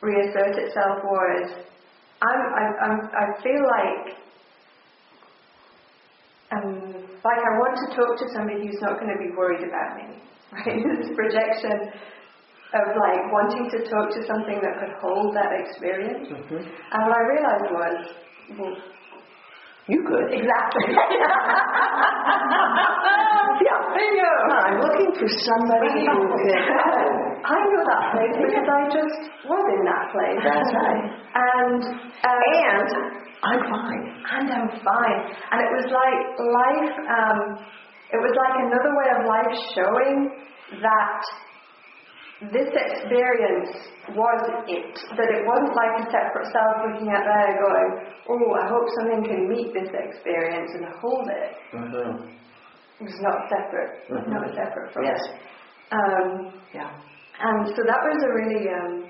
reassert 0.00 0.56
itself 0.56 1.04
was 1.04 1.66
I'm, 2.22 2.40
I, 2.52 2.64
I'm, 2.84 2.98
I 3.12 3.42
feel 3.42 3.62
like 3.64 4.19
like 7.24 7.38
I 7.40 7.50
want 7.60 7.76
to 7.84 7.86
talk 7.96 8.16
to 8.18 8.26
somebody 8.32 8.66
who's 8.66 8.80
not 8.80 8.98
going 9.00 9.12
to 9.12 9.18
be 9.20 9.30
worried 9.36 9.62
about 9.66 9.96
me, 10.00 10.06
right? 10.56 10.80
this 11.00 11.10
projection 11.14 11.92
of 12.70 12.86
like 12.96 13.22
wanting 13.34 13.66
to 13.74 13.78
talk 13.90 14.10
to 14.14 14.22
something 14.26 14.60
that 14.62 14.78
could 14.78 14.94
hold 15.02 15.34
that 15.34 15.50
experience. 15.58 16.28
Mm-hmm. 16.30 16.62
And 16.62 16.98
what 17.02 17.12
I 17.12 17.22
realized 17.26 17.66
was, 17.74 17.96
well, 18.58 18.76
You 19.88 20.04
could. 20.06 20.30
exactly. 20.32 20.86
Yeah. 23.60 23.76
Bingo. 23.92 24.32
I'm 24.64 24.80
looking 24.80 25.12
for 25.20 25.28
somebody 25.28 26.00
who 26.00 26.32
can. 26.32 27.19
I 27.50 27.58
know 27.66 27.82
that 27.82 28.04
place 28.14 28.34
because 28.46 28.68
I 28.70 28.80
just 28.94 29.18
was 29.50 29.64
in 29.74 29.82
that 29.90 30.04
place. 30.14 30.38
That's 30.46 30.70
right. 30.70 31.04
And 31.34 31.82
um, 31.82 32.40
And 32.62 32.88
I'm 33.42 33.62
fine. 33.66 34.02
and 34.22 34.46
I'm 34.54 34.68
fine. 34.70 35.20
And 35.50 35.58
it 35.66 35.70
was 35.74 35.86
like 35.90 36.20
life, 36.38 36.92
um, 37.10 37.38
it 38.14 38.20
was 38.22 38.34
like 38.38 38.54
another 38.70 38.92
way 38.94 39.08
of 39.18 39.20
life 39.26 39.54
showing 39.74 40.16
that 40.78 41.20
this 42.54 42.70
experience 42.70 43.70
was 44.14 44.40
it. 44.70 44.94
That 45.18 45.28
it 45.34 45.42
wasn't 45.44 45.74
like 45.74 45.92
a 46.00 46.04
separate 46.08 46.48
self 46.54 46.74
looking 46.86 47.10
at 47.12 47.24
there 47.26 47.52
going, 47.58 47.90
oh, 48.30 48.46
I 48.62 48.64
hope 48.70 48.86
something 49.00 49.22
can 49.26 49.48
meet 49.50 49.74
this 49.74 49.90
experience 49.90 50.70
and 50.78 50.86
hold 51.02 51.26
it. 51.28 51.50
It 51.74 53.04
was 53.04 53.18
not 53.20 53.48
separate, 53.48 54.06
not 54.28 54.54
separate 54.54 54.92
from 54.92 55.04
Yes. 55.04 55.18
it. 55.18 55.40
Um, 55.92 56.52
Yeah. 56.72 56.90
And 57.42 57.68
so 57.76 57.82
that 57.86 58.00
was 58.04 58.18
a 58.22 58.32
really, 58.34 58.68
um, 58.68 59.04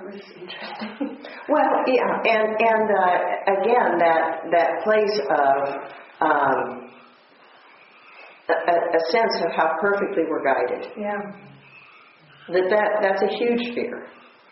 it 0.00 0.04
was 0.04 0.20
interesting. 0.36 1.18
Well, 1.48 1.72
yeah, 1.86 2.20
and 2.28 2.48
and 2.60 2.86
uh, 2.92 3.16
again, 3.56 3.98
that 3.98 4.44
that 4.52 4.70
place 4.84 5.16
of 5.30 5.56
um, 6.20 6.90
a, 8.48 8.52
a- 8.52 9.04
sense 9.10 9.34
of 9.46 9.52
how 9.56 9.76
perfectly 9.80 10.24
we're 10.28 10.44
guided. 10.44 10.92
yeah. 10.98 11.16
That 12.52 12.68
that 12.68 12.88
that's 13.00 13.22
a 13.22 13.32
huge 13.38 13.74
fear, 13.74 14.08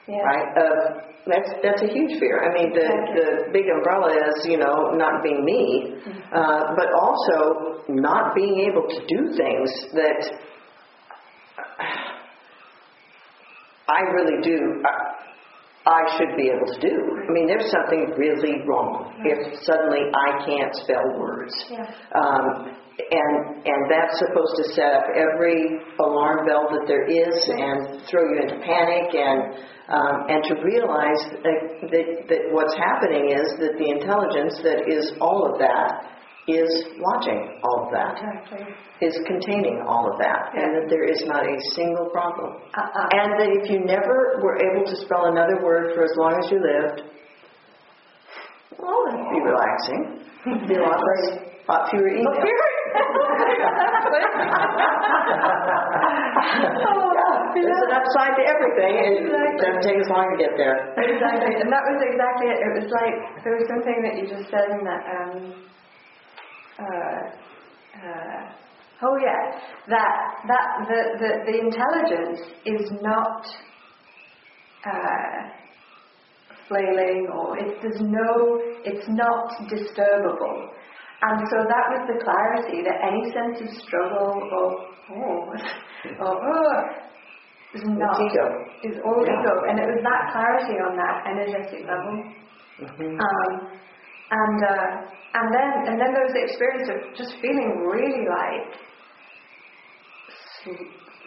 Yeah. 0.09 0.20
right? 0.24 0.48
Of 0.57 1.02
that's 1.26 1.50
that's 1.62 1.82
a 1.82 1.92
huge 1.92 2.18
fear. 2.18 2.40
I 2.48 2.52
mean, 2.57 2.72
the 2.72 2.88
the 3.18 3.52
big 3.52 3.66
umbrella 3.68 4.09
is 4.16 4.46
you 4.48 4.57
know 4.57 4.92
not 4.96 5.22
being 5.22 5.44
me, 5.44 5.96
uh, 6.32 6.62
but 6.80 6.88
also 6.96 7.84
not 7.88 8.34
being 8.34 8.61
able 8.70 8.88
to 8.88 9.00
do 9.07 9.20
things 9.36 9.68
that 9.92 10.20
I 13.89 14.01
really 14.12 14.43
do. 14.43 14.82
I, 14.84 15.26
I 15.87 16.18
should 16.18 16.37
be 16.37 16.51
able 16.51 16.66
to 16.66 16.80
do. 16.80 16.97
I 17.22 17.30
mean, 17.30 17.47
there's 17.47 17.70
something 17.70 18.11
really 18.18 18.66
wrong 18.66 19.14
if 19.22 19.55
suddenly 19.62 20.11
I 20.11 20.45
can't 20.45 20.74
spell 20.82 21.14
words. 21.14 21.55
Yeah. 21.70 21.87
Um, 22.11 22.74
and 22.99 23.62
and 23.62 23.80
that's 23.93 24.18
supposed 24.18 24.57
to 24.57 24.64
set 24.72 24.91
up 24.95 25.05
every 25.14 25.78
alarm 26.01 26.47
bell 26.47 26.66
that 26.72 26.89
there 26.89 27.05
is 27.05 27.37
and 27.47 28.03
throw 28.09 28.24
you 28.24 28.41
into 28.41 28.57
panic 28.64 29.12
and 29.12 29.62
um, 29.87 30.26
and 30.26 30.43
to 30.49 30.55
realize 30.64 31.22
that, 31.45 31.61
that 31.93 32.07
that 32.26 32.43
what's 32.51 32.74
happening 32.74 33.30
is 33.30 33.47
that 33.61 33.76
the 33.78 33.89
intelligence 34.01 34.59
that 34.64 34.89
is 34.89 35.12
all 35.20 35.45
of 35.45 35.61
that 35.61 36.16
is 36.49 36.70
watching 37.03 37.59
all 37.64 37.86
of 37.86 37.92
that, 37.92 38.14
Exactly. 38.22 38.74
is 39.03 39.18
containing 39.26 39.82
all 39.86 40.07
of 40.11 40.18
that, 40.18 40.55
and 40.55 40.76
that 40.78 40.86
there 40.88 41.03
is 41.05 41.22
not 41.26 41.42
a 41.42 41.57
single 41.74 42.07
problem. 42.11 42.55
Uh-uh. 42.74 43.09
And 43.18 43.32
that 43.40 43.51
if 43.62 43.70
you 43.70 43.80
never 43.84 44.38
were 44.42 44.57
able 44.62 44.86
to 44.86 44.97
spell 45.05 45.26
another 45.26 45.59
word 45.62 45.94
for 45.94 46.05
as 46.05 46.14
long 46.16 46.38
as 46.38 46.51
you 46.51 46.59
lived, 46.62 47.03
well, 48.78 49.05
that'd 49.11 49.26
be 49.32 49.40
relaxing. 49.42 50.22
Be 50.68 50.74
a 50.76 50.82
lot 50.82 51.03
less, 51.03 51.42
lot 51.68 51.90
fewer 51.90 52.11
emails. 52.11 52.38
There's 57.57 57.82
an 57.88 57.92
upside 57.97 58.34
to 58.38 58.44
everything, 58.47 58.94
and 59.03 59.12
it 59.26 59.57
doesn't 59.59 59.82
take 59.82 59.99
as 59.99 60.09
long 60.12 60.28
to 60.30 60.36
get 60.38 60.55
there. 60.61 60.92
Exactly, 60.94 61.59
and 61.59 61.68
that 61.72 61.82
was 61.88 61.99
exactly 62.05 62.47
it. 62.53 62.59
It 62.62 62.72
was 62.78 62.88
like 62.92 63.14
there 63.42 63.57
was 63.57 63.66
something 63.66 63.99
that 64.05 64.14
you 64.20 64.24
just 64.28 64.47
said 64.53 64.68
in 64.76 64.84
that. 64.86 65.03
Um, 65.11 65.66
uh, 66.79 67.20
uh, 67.97 68.53
oh 69.03 69.16
yeah, 69.22 69.61
that 69.89 70.12
that 70.49 70.68
the 70.89 71.01
the, 71.20 71.31
the 71.49 71.57
intelligence 71.61 72.41
is 72.64 72.91
not 73.03 73.47
uh, 74.85 75.39
flailing 76.68 77.29
or 77.33 77.59
it, 77.59 77.79
there's 77.83 78.01
no 78.01 78.61
it's 78.85 79.09
not 79.09 79.51
disturbable. 79.72 80.72
And 81.22 81.41
so 81.49 81.64
that 81.64 81.87
was 81.97 82.03
the 82.12 82.18
clarity 82.20 82.85
that 82.85 83.01
any 83.01 83.33
sense 83.33 83.57
of 83.64 83.68
struggle 83.83 84.37
or 84.53 84.68
oh 85.16 85.49
or 86.20 86.35
oh 86.45 87.07
is 87.74 87.83
not 87.85 88.20
ego. 88.20 88.47
is 88.85 88.97
all 89.05 89.20
Yeah. 89.24 89.33
ego, 89.41 89.55
and 89.68 89.79
it 89.81 89.87
was 89.89 90.01
that 90.05 90.22
clarity 90.33 90.77
on 90.81 90.97
that 90.97 91.16
energetic 91.29 91.83
level. 91.89 92.14
Um, 92.81 93.53
and 94.31 94.59
uh, 94.64 94.91
and 95.35 95.47
then 95.55 95.70
and 95.87 95.95
then 96.01 96.11
there 96.14 96.24
was 96.27 96.35
the 96.35 96.45
experience 96.45 96.89
of 96.91 96.99
just 97.14 97.39
feeling 97.41 97.87
really 97.87 98.27
like 98.27 98.74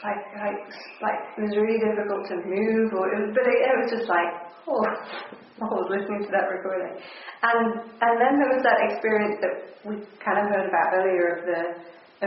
like 0.04 0.24
like 0.36 0.60
like 1.02 1.20
it 1.38 1.42
was 1.48 1.56
really 1.56 1.80
difficult 1.80 2.28
to 2.28 2.36
move, 2.44 2.92
or 2.94 3.08
it 3.14 3.18
was, 3.24 3.32
but 3.36 3.46
it, 3.48 3.60
it 3.64 3.76
was 3.80 3.90
just 3.92 4.08
like 4.10 4.32
oh, 4.68 4.84
I 5.64 5.66
was 5.66 5.88
listening 5.92 6.24
to 6.28 6.32
that 6.32 6.48
recording, 6.52 7.00
and 7.44 7.68
and 8.04 8.14
then 8.20 8.34
there 8.40 8.52
was 8.52 8.64
that 8.64 8.80
experience 8.92 9.40
that 9.44 9.56
we 9.88 9.96
kind 10.20 10.40
of 10.40 10.52
heard 10.52 10.68
about 10.68 10.96
earlier 11.00 11.40
of 11.40 11.42
the 11.48 11.62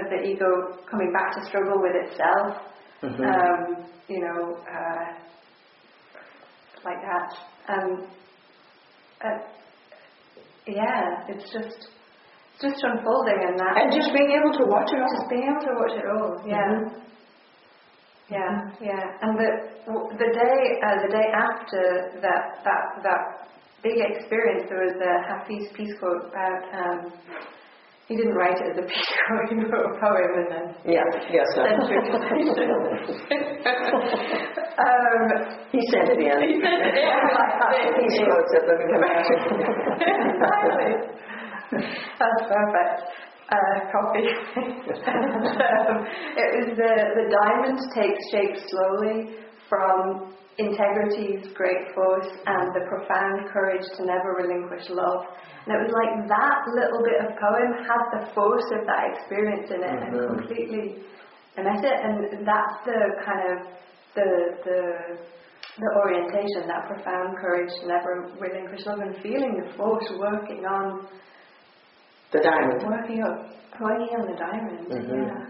of 0.00 0.04
the 0.08 0.24
ego 0.24 0.80
coming 0.88 1.12
back 1.12 1.36
to 1.36 1.44
struggle 1.48 1.80
with 1.80 1.96
itself. 1.96 2.64
Um, 3.02 3.84
you 4.08 4.20
know, 4.20 4.56
uh, 4.62 5.04
like 6.84 7.00
that. 7.02 7.28
Um, 7.68 8.06
uh, 9.24 9.38
yeah, 10.66 11.26
it's 11.28 11.50
just 11.52 11.88
it's 12.54 12.62
just 12.62 12.80
unfolding 12.84 13.40
and 13.48 13.58
that. 13.58 13.74
And 13.80 13.92
just 13.92 14.12
being 14.14 14.30
able 14.32 14.52
to 14.58 14.64
watch 14.70 14.90
it 14.92 15.00
all. 15.00 15.10
just 15.18 15.30
being 15.30 15.46
able 15.50 15.64
to 15.66 15.74
watch 15.74 15.94
it 15.98 16.06
all. 16.06 16.30
Yeah. 16.46 17.02
Yeah, 18.30 18.54
yeah. 18.80 19.04
And 19.20 19.36
the 19.36 19.50
the 20.16 20.30
day 20.32 20.58
uh, 20.86 20.96
the 21.04 21.10
day 21.12 21.28
after 21.34 21.82
that 22.22 22.62
that 22.64 22.84
that 23.02 23.22
big 23.82 23.98
experience, 23.98 24.70
there 24.70 24.86
was 24.86 24.96
a 24.96 25.14
Hafiz 25.28 25.68
peace 25.74 25.92
quote 25.98 26.30
about. 26.30 26.62
Um, 26.72 27.12
he 28.08 28.16
didn't 28.16 28.34
write 28.34 28.58
it 28.60 28.66
as 28.72 28.78
a 28.78 28.86
quote. 28.86 29.48
He 29.48 29.54
wrote 29.64 29.86
a 29.88 29.98
poem 30.00 30.32
and 30.36 30.48
then 30.52 30.66
Yeah, 30.84 31.04
yes. 31.30 31.46
sir. 31.54 31.64
sent 31.64 31.82
it 31.88 32.62
um, 34.82 35.22
He 35.72 35.80
sent 35.90 36.08
it 36.10 36.18
in. 36.18 36.38
He 36.52 36.60
sent 36.60 36.82
it 36.82 36.96
in. 36.98 37.02
He 38.12 38.18
quotes 38.24 38.52
it, 38.52 38.62
let 38.68 38.76
me 38.78 38.84
come 38.90 39.02
back. 39.02 39.26
Exactly. 40.32 40.90
That's 42.18 42.42
perfect. 42.50 42.98
Uh, 43.52 43.76
copy. 43.92 44.24
um, 45.12 45.96
it 46.36 46.48
was 46.56 46.68
the, 46.76 46.92
the 47.16 47.26
diamond 47.28 47.78
takes 47.94 48.22
shape 48.32 48.56
slowly 48.68 49.36
from 49.68 50.32
integrity's 50.58 51.48
great 51.54 51.94
force 51.94 52.28
and 52.46 52.74
the 52.76 52.84
profound 52.88 53.48
courage 53.52 53.84
to 53.96 54.04
never 54.04 54.36
relinquish 54.36 54.88
love. 54.90 55.26
And 55.64 55.76
it 55.76 55.80
was 55.86 55.92
like 55.94 56.28
that 56.28 56.58
little 56.74 57.02
bit 57.06 57.18
of 57.24 57.28
poem 57.38 57.70
had 57.86 58.02
the 58.12 58.22
force 58.34 58.66
of 58.76 58.84
that 58.86 59.14
experience 59.14 59.70
in 59.70 59.80
it 59.80 59.98
and 60.02 60.12
completely 60.36 61.04
met 61.56 61.80
it. 61.84 61.98
And 62.04 62.44
that's 62.46 62.76
the 62.84 63.00
kind 63.24 63.42
of 63.52 63.58
the 64.14 64.28
the 64.64 64.80
the 65.78 65.88
orientation, 65.96 66.68
that 66.68 66.84
profound 66.86 67.38
courage 67.40 67.70
to 67.80 67.88
never 67.88 68.28
relinquish 68.38 68.84
love 68.84 68.98
and 69.00 69.16
feeling 69.22 69.56
the 69.56 69.72
force 69.74 70.04
working 70.18 70.66
on 70.66 71.08
The 72.30 72.40
diamond. 72.44 72.82
working 72.84 73.22
on 73.24 73.48
working 73.80 74.12
on 74.20 74.26
the 74.28 74.36
diamond. 74.36 74.84
Yeah. 74.90 75.40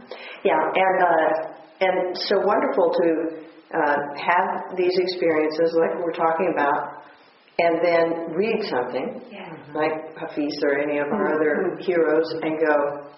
Yeah, 0.44 0.62
and 0.62 0.98
uh, 1.02 1.30
and 1.80 2.16
so 2.28 2.38
wonderful 2.38 2.94
to 3.02 3.08
uh, 3.74 3.96
have 4.16 4.76
these 4.76 4.96
experiences 4.98 5.74
like 5.80 5.98
we're 6.04 6.12
talking 6.12 6.52
about, 6.52 7.02
and 7.58 7.78
then 7.84 8.34
read 8.34 8.62
something 8.68 9.22
Yeah. 9.30 9.54
like 9.74 10.16
Hafiz 10.18 10.58
or 10.64 10.78
any 10.78 10.98
of 10.98 11.08
our 11.08 11.34
other 11.34 11.76
heroes, 11.80 12.28
and 12.42 12.58
go, 12.66 13.08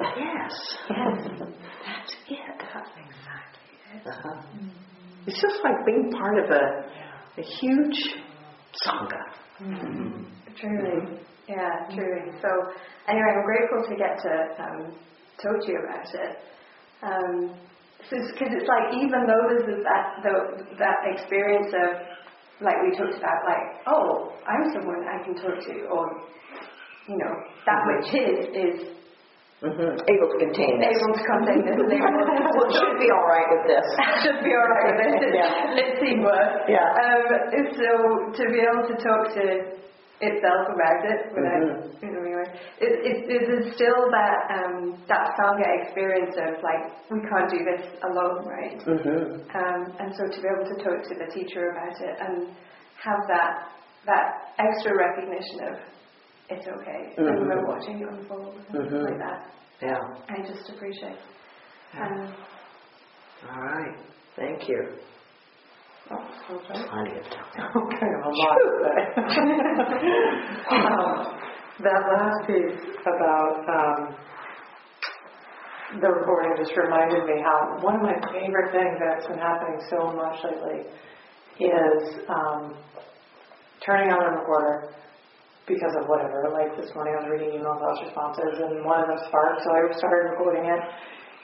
yes, 0.00 0.08
Yes. 0.18 0.52
that's 0.88 2.14
it. 2.28 2.38
Uh-huh. 4.04 4.42
It's 5.26 5.40
just 5.40 5.60
like 5.62 5.86
being 5.86 6.10
part 6.12 6.38
of 6.38 6.50
a, 6.50 7.40
a 7.40 7.42
huge 7.42 8.14
sangha. 8.84 9.22
Truly. 10.56 11.18
Yeah, 11.48 11.86
truly. 11.94 12.32
So 12.40 12.48
anyway, 13.08 13.30
I'm 13.36 13.44
grateful 13.44 13.82
to 13.88 13.96
get 13.96 14.18
to 14.22 14.62
um, 14.62 14.96
talk 15.42 15.60
to 15.64 15.68
you 15.72 15.78
about 15.84 16.14
it. 16.14 16.38
Um, 17.02 17.54
because 18.10 18.52
it's 18.54 18.68
like 18.68 18.86
even 18.98 19.26
though 19.26 19.44
this 19.54 19.64
is 19.78 19.80
that 19.86 20.04
the, 20.26 20.34
that 20.78 20.98
experience 21.14 21.70
of 21.74 21.90
like 22.60 22.78
we 22.82 22.90
talked 22.98 23.16
about 23.18 23.40
like 23.46 23.66
oh 23.86 24.32
I'm 24.46 24.64
someone 24.74 25.02
I 25.06 25.22
can 25.24 25.34
talk 25.34 25.56
to 25.58 25.74
or 25.90 26.04
you 27.08 27.16
know 27.18 27.32
that 27.66 27.80
which 27.86 28.10
is 28.14 28.38
is 28.54 28.76
hmm 29.62 29.94
Able 29.94 30.26
to 30.34 30.38
contain 30.42 30.74
this. 30.82 30.90
able 30.90 31.14
to 31.14 31.22
contain 31.22 31.62
this 31.62 31.78
and 31.78 31.86
able 31.94 32.10
to 32.26 32.50
Well, 32.58 32.70
should 32.74 32.98
be 32.98 33.06
all 33.14 33.26
right 33.30 33.46
with 33.54 33.64
this. 33.70 33.86
should 34.26 34.42
be 34.42 34.50
all 34.58 34.66
right 34.66 34.90
with 34.90 35.22
this. 35.22 35.38
Yeah. 35.38 35.78
It's 35.78 35.94
teamwork. 36.02 36.66
Yeah. 36.66 36.82
Um, 36.82 37.22
so 37.78 37.90
to 38.34 38.42
be 38.50 38.58
able 38.58 38.82
to 38.90 38.96
talk 38.98 39.22
to 39.38 39.44
itself 40.22 40.64
about 40.70 41.00
it 41.04 41.20
without, 41.34 41.62
Mhm. 41.66 42.02
you 42.02 42.10
know, 42.14 42.22
anyway, 42.22 42.48
it, 42.78 42.92
it, 43.10 43.16
it 43.26 43.44
is 43.58 43.74
still 43.74 44.00
that 44.10 44.38
um, 44.56 45.02
that 45.08 45.34
sangha 45.38 45.66
experience 45.82 46.34
of 46.38 46.62
like 46.62 46.82
we 47.10 47.18
can't 47.28 47.50
do 47.50 47.60
this 47.66 47.82
alone, 48.06 48.46
right? 48.46 48.78
hmm 48.82 49.42
Um, 49.52 49.80
and 49.98 50.08
so 50.16 50.22
to 50.30 50.38
be 50.40 50.48
able 50.54 50.66
to 50.72 50.76
talk 50.82 50.98
to 51.10 51.14
the 51.18 51.28
teacher 51.34 51.70
about 51.74 51.96
it 52.00 52.14
and 52.20 52.54
have 53.02 53.20
that 53.28 53.52
that 54.06 54.26
extra 54.58 54.94
recognition 54.96 55.58
of 55.70 55.74
it's 56.48 56.66
okay, 56.66 57.00
and 57.16 57.26
Mhm. 57.26 57.48
we're 57.48 57.66
watching 57.66 57.98
you 57.98 58.08
unfold 58.08 58.60
and 58.68 58.76
Mhm. 58.78 59.02
like 59.04 59.18
that. 59.18 59.40
Yeah. 59.80 59.98
I 60.28 60.42
just 60.42 60.70
appreciate. 60.70 61.18
Um, 61.98 62.34
All 63.50 63.60
right. 63.60 63.96
Thank 64.36 64.68
you. 64.68 64.98
Okay. 66.10 66.18
Of 66.52 66.60
time. 66.68 67.06
Okay, 67.76 68.12
a 68.12 68.28
lot 68.28 68.56
to 68.60 68.68
say. 68.82 68.98
um, 70.74 71.14
that 71.80 72.00
last 72.12 72.46
piece 72.46 72.82
about 73.06 73.56
um, 73.70 74.14
the 76.00 76.08
recording 76.08 76.52
just 76.58 76.76
reminded 76.76 77.24
me 77.24 77.40
how 77.42 77.78
one 77.80 77.96
of 77.96 78.02
my 78.02 78.16
favorite 78.32 78.72
things 78.72 78.96
that's 79.00 79.26
been 79.28 79.38
happening 79.38 79.80
so 79.88 80.12
much 80.12 80.40
lately 80.44 80.88
is 81.60 82.20
um, 82.28 82.76
turning 83.84 84.12
on 84.12 84.20
the 84.20 84.40
recorder 84.40 84.92
because 85.66 85.94
of 86.00 86.08
whatever. 86.08 86.48
Like 86.52 86.76
this 86.76 86.90
morning 86.94 87.14
I 87.16 87.22
was 87.24 87.28
reading 87.32 87.60
emails, 87.60 87.80
I 87.80 87.88
was 87.92 88.00
responses, 88.04 88.60
and 88.60 88.84
one 88.84 89.00
of 89.04 89.08
them 89.08 89.20
sparked, 89.28 89.62
so 89.64 89.70
I 89.72 89.80
started 89.96 90.36
recording 90.36 90.66
it. 90.68 90.82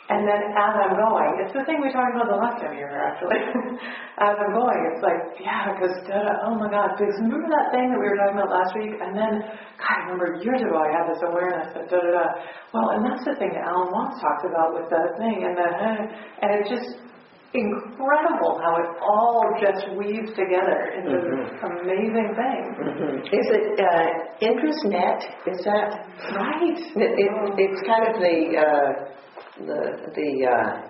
And 0.09 0.25
then 0.25 0.41
as 0.57 0.73
I'm 0.73 0.97
going, 0.97 1.37
it's 1.45 1.53
the 1.53 1.69
thing 1.69 1.85
we 1.85 1.93
talked 1.93 2.17
about 2.17 2.33
the 2.33 2.41
last 2.41 2.65
time 2.65 2.73
you 2.73 2.89
were 2.89 2.97
here, 2.97 3.05
actually. 3.05 3.45
as 4.25 4.35
I'm 4.41 4.57
going, 4.57 4.81
it's 4.89 5.05
like, 5.05 5.21
yeah, 5.37 5.77
because, 5.77 6.01
da 6.09 6.25
da 6.25 6.49
oh 6.49 6.57
my 6.57 6.73
God, 6.73 6.97
because 6.97 7.13
remember 7.21 7.45
that 7.53 7.69
thing 7.77 7.93
that 7.93 8.01
we 8.01 8.09
were 8.09 8.17
talking 8.17 8.41
about 8.41 8.49
last 8.49 8.73
week? 8.73 8.97
And 8.97 9.13
then, 9.13 9.45
God, 9.77 9.97
I 10.01 10.09
remember 10.09 10.41
years 10.41 10.65
ago 10.65 10.81
I 10.81 10.89
had 10.97 11.13
this 11.13 11.21
awareness 11.21 11.77
that 11.77 11.93
da 11.93 12.01
da 12.01 12.11
da. 12.17 12.27
Well, 12.73 12.97
and 12.97 13.05
that's 13.05 13.21
the 13.29 13.37
thing 13.37 13.53
that 13.53 13.69
Alan 13.69 13.93
Watts 13.93 14.17
talked 14.25 14.49
about 14.49 14.73
with 14.81 14.89
the 14.89 15.13
thing, 15.21 15.45
and 15.45 15.53
then, 15.53 15.77
and 16.41 16.49
it's 16.57 16.73
just 16.73 16.89
incredible 17.53 18.61
how 18.65 18.81
it 18.81 18.89
all 19.05 19.45
just 19.61 19.93
weaves 19.93 20.33
together 20.33 20.89
into 21.01 21.21
this 21.21 21.53
amazing 21.69 22.33
thing. 22.33 22.61
Mhm. 22.81 23.13
Is 23.29 23.47
it 23.53 23.77
uh, 23.77 24.09
Indra's 24.41 24.81
Net? 24.89 25.21
Is 25.53 25.61
that 25.69 26.09
right? 26.33 26.81
It, 26.97 27.13
it, 27.13 27.31
it's 27.61 27.81
kind 27.85 28.05
of 28.09 28.21
the 28.21 28.37
uh, 28.57 28.89
the 29.67 29.81
the 30.15 30.31
uh, 30.47 30.89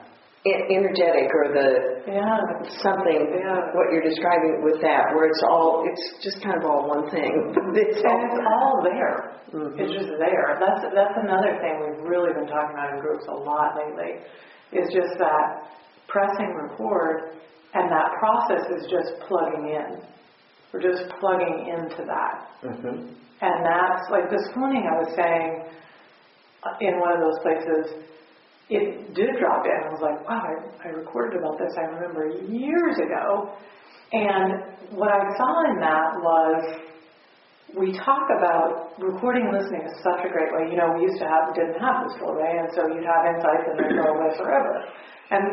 energetic 0.71 1.29
or 1.35 1.53
the 1.53 1.69
Yeah. 2.09 2.39
something. 2.81 3.21
Yeah. 3.37 3.73
What 3.75 3.93
you're 3.93 4.03
describing 4.05 4.62
with 4.64 4.81
that, 4.83 5.12
where 5.14 5.27
it's 5.29 5.43
all 5.49 5.85
it's 5.87 6.25
just 6.25 6.43
kind 6.43 6.57
of 6.57 6.64
all 6.64 6.89
one 6.89 7.11
thing. 7.11 7.33
It's 7.75 8.01
And 8.01 8.19
it's 8.29 8.41
all 8.47 8.81
there. 8.85 9.33
Mhm. 9.53 9.81
It's 9.81 9.93
just 9.93 10.12
there. 10.19 10.57
That's 10.61 10.83
that's 10.95 11.16
another 11.25 11.57
thing 11.61 11.75
we've 11.85 12.05
really 12.09 12.33
been 12.33 12.47
talking 12.49 12.75
about 12.77 12.95
in 12.95 13.01
groups 13.01 13.25
a 13.29 13.35
lot 13.35 13.77
lately. 13.77 14.21
Is 14.73 14.89
just 14.93 15.19
that 15.19 15.64
pressing 16.09 16.53
record 16.55 17.33
and 17.75 17.91
that 17.91 18.09
process 18.21 18.64
is 18.77 18.87
just 18.91 19.21
plugging 19.29 19.69
in. 19.69 20.01
We're 20.73 20.81
just 20.83 21.09
plugging 21.21 21.69
into 21.77 22.05
that. 22.05 22.37
Mhm. 22.64 23.14
And 23.41 23.57
that's 23.64 24.11
like 24.11 24.29
this 24.31 24.45
morning 24.57 24.85
I 24.85 24.99
was 24.99 25.14
saying 25.14 25.64
uh, 26.64 26.75
in 26.81 26.99
one 27.01 27.12
of 27.12 27.21
those 27.21 27.39
places, 27.41 28.05
it 28.71 29.14
did 29.14 29.31
drop 29.41 29.64
in. 29.64 29.79
I 29.85 29.91
was 29.93 30.03
like, 30.03 30.21
wow, 30.29 30.45
I, 30.45 30.89
I 30.89 30.91
recorded 30.93 31.41
about 31.41 31.59
this, 31.59 31.73
I 31.77 31.89
remember 31.89 32.29
years 32.53 32.97
ago. 32.99 33.57
And 34.12 34.97
what 34.97 35.12
I 35.12 35.25
saw 35.37 35.53
in 35.73 35.81
that 35.81 36.16
was 36.21 36.89
we 37.77 37.93
talk 37.93 38.25
about 38.33 38.97
recording 38.97 39.53
listening 39.53 39.85
is 39.85 39.93
such 40.01 40.25
a 40.25 40.31
great 40.33 40.49
way. 40.57 40.73
You 40.73 40.77
know, 40.81 40.97
we 40.97 41.05
used 41.05 41.21
to 41.21 41.29
have, 41.29 41.53
didn't 41.53 41.77
have 41.77 42.09
this 42.09 42.16
full 42.16 42.33
day, 42.37 42.57
and 42.57 42.69
so 42.73 42.89
you'd 42.89 43.05
have 43.05 43.29
insights 43.29 43.69
and 43.69 43.77
they'd 43.77 43.97
go 44.01 44.09
away 44.16 44.33
forever. 44.41 44.73
And 45.29 45.45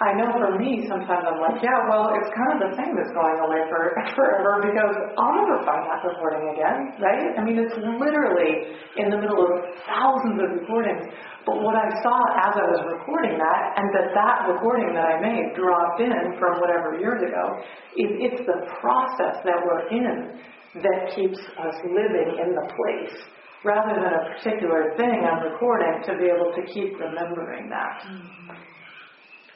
I 0.00 0.16
know 0.16 0.32
for 0.32 0.56
me, 0.56 0.88
sometimes 0.88 1.28
I'm 1.28 1.36
like, 1.36 1.60
yeah, 1.60 1.84
well, 1.86 2.10
it's 2.16 2.32
kind 2.32 2.56
of 2.56 2.58
the 2.64 2.72
same 2.80 2.96
as 2.96 3.12
going 3.12 3.38
away 3.44 3.60
for 3.68 3.92
forever 4.16 4.64
because 4.64 4.96
I'll 5.20 5.36
never 5.36 5.60
find 5.68 5.84
that 5.84 6.00
recording 6.00 6.48
again, 6.56 6.96
right? 6.96 7.36
I 7.36 7.40
mean, 7.44 7.60
it's 7.60 7.76
literally 7.76 8.72
in 8.96 9.12
the 9.12 9.20
middle 9.20 9.36
of 9.44 9.52
thousands 9.84 10.40
of 10.40 10.48
recordings. 10.64 11.12
But 11.44 11.60
what 11.60 11.76
I 11.76 11.86
saw 12.00 12.16
as 12.40 12.54
I 12.56 12.66
was 12.72 12.82
recording 12.88 13.36
that, 13.36 13.60
and 13.76 13.86
that 13.92 14.08
that 14.16 14.36
recording 14.48 14.96
that 14.96 15.06
I 15.06 15.16
made 15.20 15.54
dropped 15.54 16.00
in 16.00 16.40
from 16.40 16.58
whatever 16.62 16.96
years 16.96 17.20
ago, 17.20 17.60
is 17.98 18.10
it's 18.32 18.42
the 18.48 18.58
process 18.80 19.44
that 19.44 19.58
we're 19.60 19.86
in 19.92 20.40
that 20.80 21.12
keeps 21.14 21.38
us 21.60 21.76
living 21.84 22.40
in 22.40 22.56
the 22.56 22.66
place 22.72 23.16
rather 23.64 23.94
than 23.94 24.08
a 24.08 24.22
particular 24.34 24.96
thing 24.96 25.22
I'm 25.22 25.52
recording 25.52 26.02
to 26.06 26.18
be 26.18 26.26
able 26.26 26.50
to 26.56 26.62
keep 26.72 26.98
remembering 26.98 27.68
that. 27.68 28.02
Mm-hmm. 28.08 28.71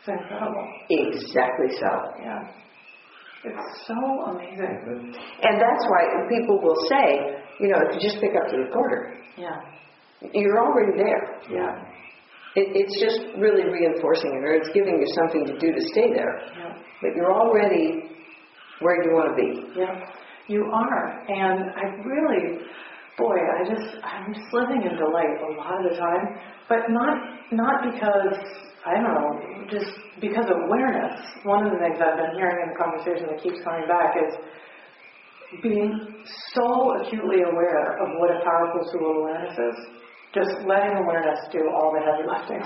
It's 0.07 0.23
incredible. 0.23 0.69
Exactly 0.91 1.67
so. 1.81 1.91
Yeah. 2.23 2.47
It's 3.45 3.87
so 3.87 3.99
amazing. 4.31 5.15
And 5.43 5.55
that's 5.61 5.85
why 5.91 6.03
people 6.29 6.61
will 6.63 6.79
say, 6.89 7.43
you 7.61 7.69
know, 7.69 7.79
if 7.89 7.95
you 7.95 8.01
just 8.01 8.21
pick 8.21 8.31
up 8.35 8.51
the 8.51 8.59
recorder, 8.59 9.15
Yeah. 9.37 9.57
you're 10.33 10.59
already 10.63 10.97
there. 10.97 11.41
Yeah. 11.51 11.83
It, 12.55 12.73
it's 12.75 12.97
just 13.03 13.37
really 13.39 13.65
reinforcing 13.69 14.31
it, 14.33 14.43
or 14.45 14.55
it's 14.55 14.71
giving 14.73 14.97
you 14.99 15.07
something 15.15 15.45
to 15.47 15.59
do 15.59 15.73
to 15.75 15.83
stay 15.93 16.13
there. 16.15 16.41
Yeah. 16.57 16.75
But 17.03 17.11
you're 17.15 17.33
already 17.33 18.11
where 18.81 19.03
you 19.05 19.11
want 19.13 19.37
to 19.37 19.37
be. 19.37 19.79
Yeah, 19.79 19.93
you 20.49 20.65
are. 20.73 21.25
And 21.29 21.71
I 21.77 21.85
really, 22.05 22.65
boy, 23.19 23.37
I 23.37 23.69
just, 23.69 23.97
I'm 24.05 24.33
just 24.33 24.47
living 24.53 24.83
in 24.89 24.97
delight 24.97 25.37
a 25.43 25.53
lot 25.61 25.85
of 25.85 25.91
the 25.93 25.97
time. 25.99 26.39
But 26.69 26.89
not, 26.89 27.17
not 27.53 27.93
because, 27.93 28.37
I 28.87 28.95
don't 28.95 29.03
know, 29.03 29.67
just 29.67 29.91
because 30.21 30.47
of 30.47 30.63
awareness. 30.71 31.19
One 31.43 31.67
of 31.67 31.75
the 31.75 31.79
things 31.83 31.99
I've 31.99 32.17
been 32.17 32.39
hearing 32.39 32.63
in 32.63 32.69
the 32.71 32.79
conversation 32.79 33.27
that 33.27 33.43
keeps 33.43 33.59
coming 33.67 33.83
back 33.91 34.15
is 34.15 34.33
being 35.63 36.23
so 36.55 36.95
acutely 37.03 37.43
aware 37.43 37.99
of 37.99 38.15
what 38.23 38.31
a 38.31 38.39
powerful 38.47 38.87
tool 38.95 39.27
awareness 39.27 39.59
is. 39.59 39.77
Just 40.35 40.55
letting 40.71 40.95
awareness 41.03 41.51
do 41.51 41.67
all 41.75 41.91
the 41.91 42.03
heavy 42.03 42.31
lifting. 42.31 42.63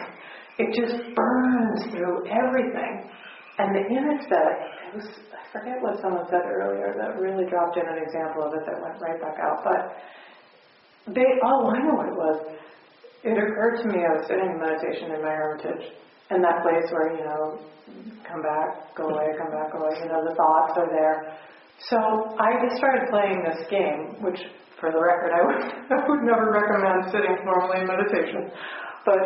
It 0.61 0.69
just 0.77 1.01
burns 1.17 1.89
through 1.89 2.29
everything. 2.29 3.09
And 3.57 3.73
the 3.77 3.85
image 3.89 4.29
that, 4.29 4.53
it 4.89 4.95
was, 4.97 5.09
I 5.33 5.41
forget 5.53 5.81
what 5.81 6.01
someone 6.01 6.29
said 6.29 6.45
earlier 6.45 6.97
that 7.01 7.21
really 7.21 7.49
dropped 7.49 7.77
in 7.77 7.89
an 7.89 7.97
example 7.97 8.45
of 8.45 8.53
it 8.55 8.65
that 8.67 8.77
went 8.77 9.01
right 9.01 9.21
back 9.21 9.41
out. 9.41 9.65
But 9.65 11.15
they, 11.15 11.29
oh, 11.45 11.73
I 11.73 11.81
know 11.81 11.97
what 11.97 12.09
it 12.09 12.17
was. 12.17 12.39
It 13.23 13.37
occurred 13.37 13.83
to 13.83 13.89
me, 13.89 14.01
I 14.01 14.17
was 14.17 14.25
sitting 14.27 14.49
in 14.49 14.59
meditation 14.59 15.13
in 15.13 15.21
my 15.21 15.33
hermitage, 15.33 15.93
in 16.31 16.43
that 16.43 16.63
place 16.63 16.87
where, 16.91 17.17
you 17.17 17.25
know, 17.25 17.59
come 18.23 18.43
back, 18.43 18.95
go 18.95 19.11
away, 19.11 19.35
come 19.39 19.51
back, 19.51 19.73
go 19.73 19.83
away, 19.83 19.99
you 19.99 20.07
know, 20.07 20.23
the 20.23 20.35
thoughts 20.35 20.79
are 20.79 20.87
there. 20.87 21.35
So 21.91 21.97
I 22.39 22.61
just 22.63 22.77
started 22.79 23.11
playing 23.11 23.43
this 23.43 23.67
game, 23.71 24.23
which, 24.23 24.39
for 24.79 24.93
the 24.93 25.01
record, 25.01 25.33
I 25.35 25.43
would, 25.47 25.61
I 25.91 25.99
would 26.07 26.23
never 26.23 26.53
recommend 26.55 27.11
sitting 27.11 27.35
normally 27.45 27.83
in 27.83 27.87
meditation. 27.87 28.51
But, 29.05 29.19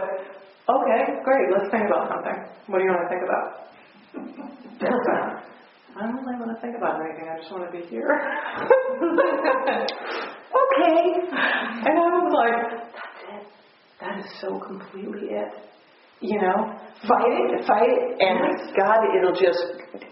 okay, 0.65 1.21
great, 1.25 1.53
let's 1.53 1.69
think 1.71 1.85
about 1.93 2.09
something. 2.09 2.39
What 2.73 2.79
do 2.79 2.85
you 2.85 2.91
want 2.91 3.05
to 3.05 3.11
think 3.13 3.25
about? 3.27 3.65
I 5.97 6.07
don't 6.07 6.25
really 6.25 6.41
want 6.41 6.51
to 6.57 6.61
think 6.61 6.77
about 6.77 7.01
anything, 7.01 7.29
I 7.29 7.39
just 7.39 7.53
want 7.53 7.71
to 7.71 7.73
be 7.77 7.87
here. 7.87 8.11
okay. 10.59 10.99
And 11.87 11.95
I 11.95 12.07
was 12.19 12.33
like, 12.35 12.59
that's 12.95 13.21
it. 13.31 13.47
That 14.01 14.19
is 14.19 14.27
so 14.41 14.59
completely 14.59 15.29
it. 15.31 15.53
You 16.21 16.41
know? 16.41 16.79
Fight 17.09 17.37
it, 17.37 17.67
fight 17.67 17.91
it, 17.91 18.17
and 18.23 18.73
God, 18.79 19.05
it'll 19.13 19.37
just, 19.37 19.61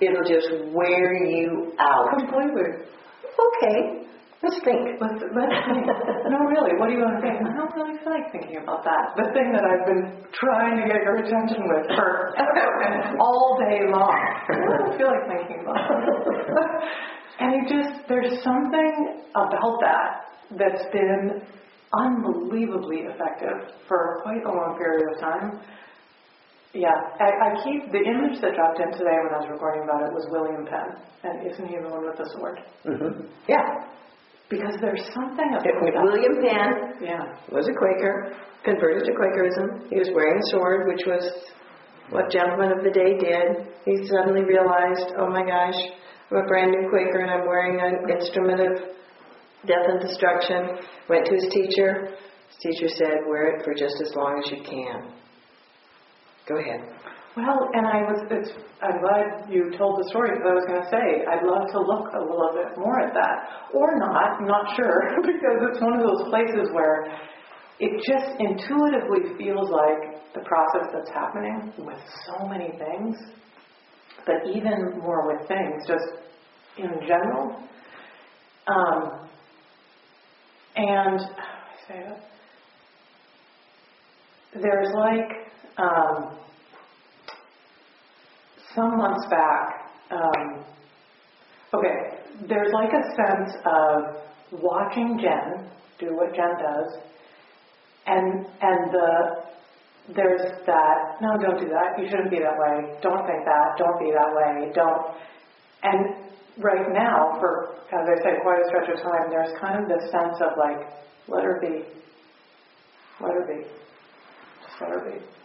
it'll 0.00 0.28
just 0.28 0.74
wear 0.74 1.14
you 1.24 1.72
out. 1.78 2.10
Completely. 2.18 2.84
Okay, 3.32 4.04
let's 4.42 4.60
think. 4.60 5.00
Let's, 5.00 5.22
let's 5.32 5.56
think. 5.72 5.86
No, 6.28 6.44
really, 6.52 6.76
what 6.76 6.90
do 6.90 6.94
you 6.98 7.00
want 7.00 7.16
to 7.16 7.22
think? 7.24 7.40
I 7.40 7.56
don't 7.56 7.72
really 7.72 7.96
feel 8.04 8.12
like 8.12 8.28
thinking 8.28 8.60
about 8.60 8.84
that. 8.84 9.16
The 9.16 9.32
thing 9.32 9.56
that 9.56 9.64
I've 9.64 9.86
been 9.88 10.20
trying 10.36 10.82
to 10.82 10.84
get 10.84 11.00
your 11.00 11.16
attention 11.24 11.64
with 11.64 11.86
for 11.96 12.36
all 13.22 13.56
day 13.62 13.88
long. 13.88 14.12
I 14.12 14.76
don't 14.84 14.98
feel 14.98 15.08
like 15.08 15.26
thinking 15.32 15.64
about 15.64 15.80
it. 15.80 16.52
And 17.40 17.54
it 17.54 17.74
just, 17.74 18.06
there's 18.08 18.42
something 18.44 19.24
about 19.34 19.80
that 19.80 20.10
that's 20.58 20.84
been 20.92 21.42
unbelievably 21.92 22.98
effective 22.98 23.74
for 23.88 24.20
quite 24.22 24.44
a 24.44 24.48
long 24.48 24.76
period 24.78 25.14
of 25.14 25.20
time. 25.20 25.60
Yeah, 26.74 26.88
I, 27.20 27.28
I 27.28 27.48
keep, 27.64 27.92
the 27.92 28.00
image 28.00 28.40
that 28.40 28.56
dropped 28.56 28.80
in 28.80 28.88
today 28.96 29.12
when 29.20 29.32
I 29.36 29.44
was 29.44 29.48
recording 29.52 29.84
about 29.84 30.08
it 30.08 30.12
was 30.16 30.24
William 30.32 30.64
Penn. 30.64 30.96
And 31.22 31.44
isn't 31.52 31.68
he 31.68 31.76
the 31.76 31.88
one 31.88 32.00
with 32.08 32.16
the 32.16 32.24
sword? 32.32 32.58
hmm 32.84 33.28
Yeah. 33.46 33.60
Because 34.48 34.76
there's 34.80 35.04
something 35.12 35.48
about 35.52 35.66
It- 35.66 35.76
that. 35.76 36.00
William 36.02 36.34
Penn 36.40 36.72
Yeah. 37.04 37.24
was 37.52 37.68
a 37.68 37.74
Quaker, 37.76 38.32
converted 38.64 39.04
to 39.04 39.12
Quakerism. 39.12 39.88
He 39.90 39.98
was 40.00 40.08
wearing 40.16 40.40
a 40.40 40.46
sword, 40.48 40.88
which 40.88 41.04
was 41.06 41.52
what 42.08 42.30
gentlemen 42.30 42.72
of 42.72 42.82
the 42.84 42.90
day 42.90 43.18
did. 43.20 43.68
He 43.84 44.06
suddenly 44.08 44.44
realized, 44.44 45.12
oh 45.18 45.28
my 45.28 45.44
gosh, 45.44 45.76
I'm 46.30 46.38
a 46.38 46.46
brand 46.48 46.70
new 46.72 46.88
Quaker 46.88 47.20
and 47.20 47.30
I'm 47.30 47.44
wearing 47.46 47.80
an 47.80 48.08
instrument 48.16 48.60
of 48.60 48.72
death 49.68 49.86
and 49.92 50.00
destruction. 50.00 50.80
Went 51.08 51.26
to 51.26 51.34
his 51.34 51.48
teacher. 51.52 52.16
His 52.48 52.58
teacher 52.64 52.88
said, 52.96 53.28
wear 53.28 53.56
it 53.56 53.64
for 53.64 53.74
just 53.74 54.00
as 54.00 54.14
long 54.16 54.40
as 54.42 54.50
you 54.50 54.62
can. 54.64 55.12
Go 56.48 56.58
ahead. 56.58 56.80
Well, 57.36 57.70
and 57.72 57.86
I 57.86 58.04
was, 58.04 58.20
it's, 58.30 58.50
I'm 58.82 59.00
glad 59.00 59.48
you 59.48 59.72
told 59.78 59.96
the 59.98 60.06
story 60.10 60.36
because 60.36 60.52
I 60.52 60.54
was 60.58 60.66
going 60.68 60.82
to 60.84 60.90
say, 60.92 61.24
I'd 61.24 61.40
love 61.48 61.64
to 61.72 61.80
look 61.80 62.12
a 62.12 62.20
little 62.20 62.52
bit 62.52 62.76
more 62.76 63.00
at 63.00 63.14
that. 63.14 63.72
Or 63.72 63.96
not, 63.96 64.42
not 64.42 64.76
sure, 64.76 65.16
because 65.22 65.58
it's 65.72 65.80
one 65.80 65.96
of 65.96 66.04
those 66.04 66.28
places 66.28 66.68
where 66.76 67.08
it 67.80 67.96
just 68.04 68.36
intuitively 68.36 69.32
feels 69.38 69.70
like 69.70 70.20
the 70.34 70.44
process 70.44 70.92
that's 70.92 71.08
happening 71.08 71.72
with 71.78 71.98
so 72.28 72.46
many 72.46 72.68
things, 72.76 73.16
but 74.26 74.36
even 74.52 74.98
more 75.00 75.26
with 75.32 75.48
things, 75.48 75.82
just 75.88 76.04
in 76.76 76.92
general. 77.06 77.64
Um, 78.68 79.28
and, 80.76 81.18
how 81.18 81.24
do 81.24 81.32
I 81.32 81.88
say 81.88 81.98
it? 82.12 82.18
There's 84.60 84.92
like, 84.94 85.41
um, 85.78 86.38
some 88.74 88.98
months 88.98 89.26
back, 89.30 89.92
um, 90.10 90.64
okay, 91.74 92.18
there's 92.48 92.72
like 92.72 92.90
a 92.90 93.04
sense 93.16 93.56
of 93.66 94.60
watching 94.60 95.18
Jen 95.18 95.68
do 95.98 96.16
what 96.16 96.34
Jen 96.34 96.52
does, 96.58 96.98
and 98.06 98.46
and 98.60 98.92
the 98.92 99.42
there's 100.14 100.42
that 100.66 101.20
no, 101.20 101.38
don't 101.38 101.60
do 101.60 101.68
that. 101.68 101.98
You 101.98 102.08
shouldn't 102.08 102.30
be 102.30 102.40
that 102.40 102.58
way. 102.58 102.98
Don't 103.02 103.24
think 103.26 103.44
that. 103.44 103.78
Don't 103.78 103.98
be 104.00 104.10
that 104.12 104.34
way. 104.34 104.72
Don't. 104.74 105.14
And 105.84 106.16
right 106.58 106.90
now, 106.92 107.38
for 107.38 107.76
as 107.92 108.08
I 108.08 108.16
said, 108.22 108.40
quite 108.42 108.58
a 108.58 108.68
stretch 108.68 108.88
of 108.88 109.02
time, 109.02 109.28
there's 109.28 109.52
kind 109.60 109.82
of 109.82 109.88
this 109.88 110.10
sense 110.10 110.40
of 110.40 110.56
like, 110.56 110.88
let 111.28 111.44
her 111.44 111.60
be, 111.60 111.84
let 113.20 113.34
her 113.34 113.46
be, 113.46 113.68
just 114.64 114.80
let 114.80 114.90
her 114.90 115.10
be. 115.10 115.41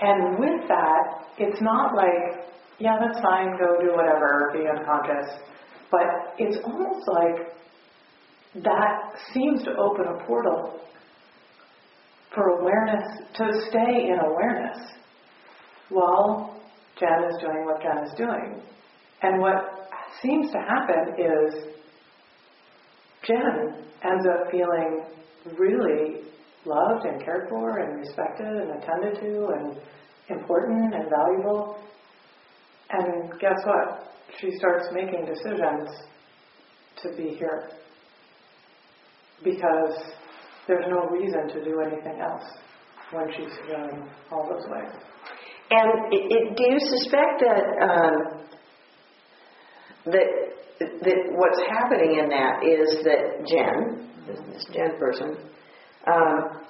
And 0.00 0.38
with 0.38 0.66
that, 0.68 1.26
it's 1.38 1.60
not 1.60 1.94
like, 1.94 2.46
yeah, 2.78 2.96
that's 3.00 3.20
fine, 3.20 3.58
go 3.58 3.80
do 3.80 3.92
whatever, 3.94 4.50
be 4.52 4.66
unconscious. 4.66 5.30
But 5.90 6.34
it's 6.38 6.56
almost 6.64 7.06
like 7.08 8.64
that 8.64 9.12
seems 9.34 9.62
to 9.64 9.76
open 9.76 10.06
a 10.06 10.24
portal 10.26 10.80
for 12.34 12.60
awareness, 12.60 13.04
to 13.34 13.44
stay 13.68 14.08
in 14.08 14.18
awareness 14.24 14.78
while 15.88 16.62
Jen 16.98 17.24
is 17.30 17.40
doing 17.40 17.64
what 17.64 17.82
Jen 17.82 17.98
is 18.04 18.12
doing. 18.16 18.62
And 19.22 19.40
what 19.40 19.88
seems 20.22 20.50
to 20.52 20.58
happen 20.58 21.14
is 21.18 21.54
Jen 23.24 23.84
ends 24.02 24.26
up 24.26 24.50
feeling 24.50 25.04
really 25.58 26.22
loved 26.66 27.06
and 27.06 27.22
cared 27.22 27.48
for 27.48 27.78
and 27.78 27.98
respected 27.98 28.46
and 28.46 28.82
attended 28.82 29.20
to 29.20 29.46
and 29.48 29.76
important 30.28 30.94
and 30.94 31.08
valuable. 31.10 31.78
And 32.90 33.30
guess 33.40 33.58
what? 33.64 34.14
She 34.40 34.50
starts 34.58 34.88
making 34.92 35.26
decisions 35.26 35.88
to 37.02 37.16
be 37.16 37.34
here 37.38 37.70
because 39.42 39.94
there's 40.66 40.84
no 40.88 41.06
reason 41.08 41.48
to 41.48 41.64
do 41.64 41.80
anything 41.80 42.20
else 42.20 42.44
when 43.12 43.26
she's 43.36 43.56
feeling 43.66 44.08
all 44.30 44.48
those 44.48 44.64
ways. 44.68 44.92
And 45.70 46.12
it, 46.12 46.22
it, 46.30 46.56
do 46.56 46.64
you 46.64 46.78
suspect 46.80 47.40
that 47.40 47.64
um, 47.80 48.40
that 50.06 50.26
that 50.80 51.18
what's 51.30 51.60
happening 51.70 52.18
in 52.18 52.28
that 52.28 52.64
is 52.64 53.04
that 53.04 53.46
Jen, 53.46 54.08
this 54.26 54.66
Jen 54.72 54.98
person, 54.98 55.36
um, 56.06 56.62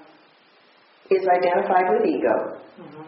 is 1.11 1.27
identified 1.29 1.85
with 1.91 2.07
ego, 2.09 2.57
Mm-hmm. 2.81 3.03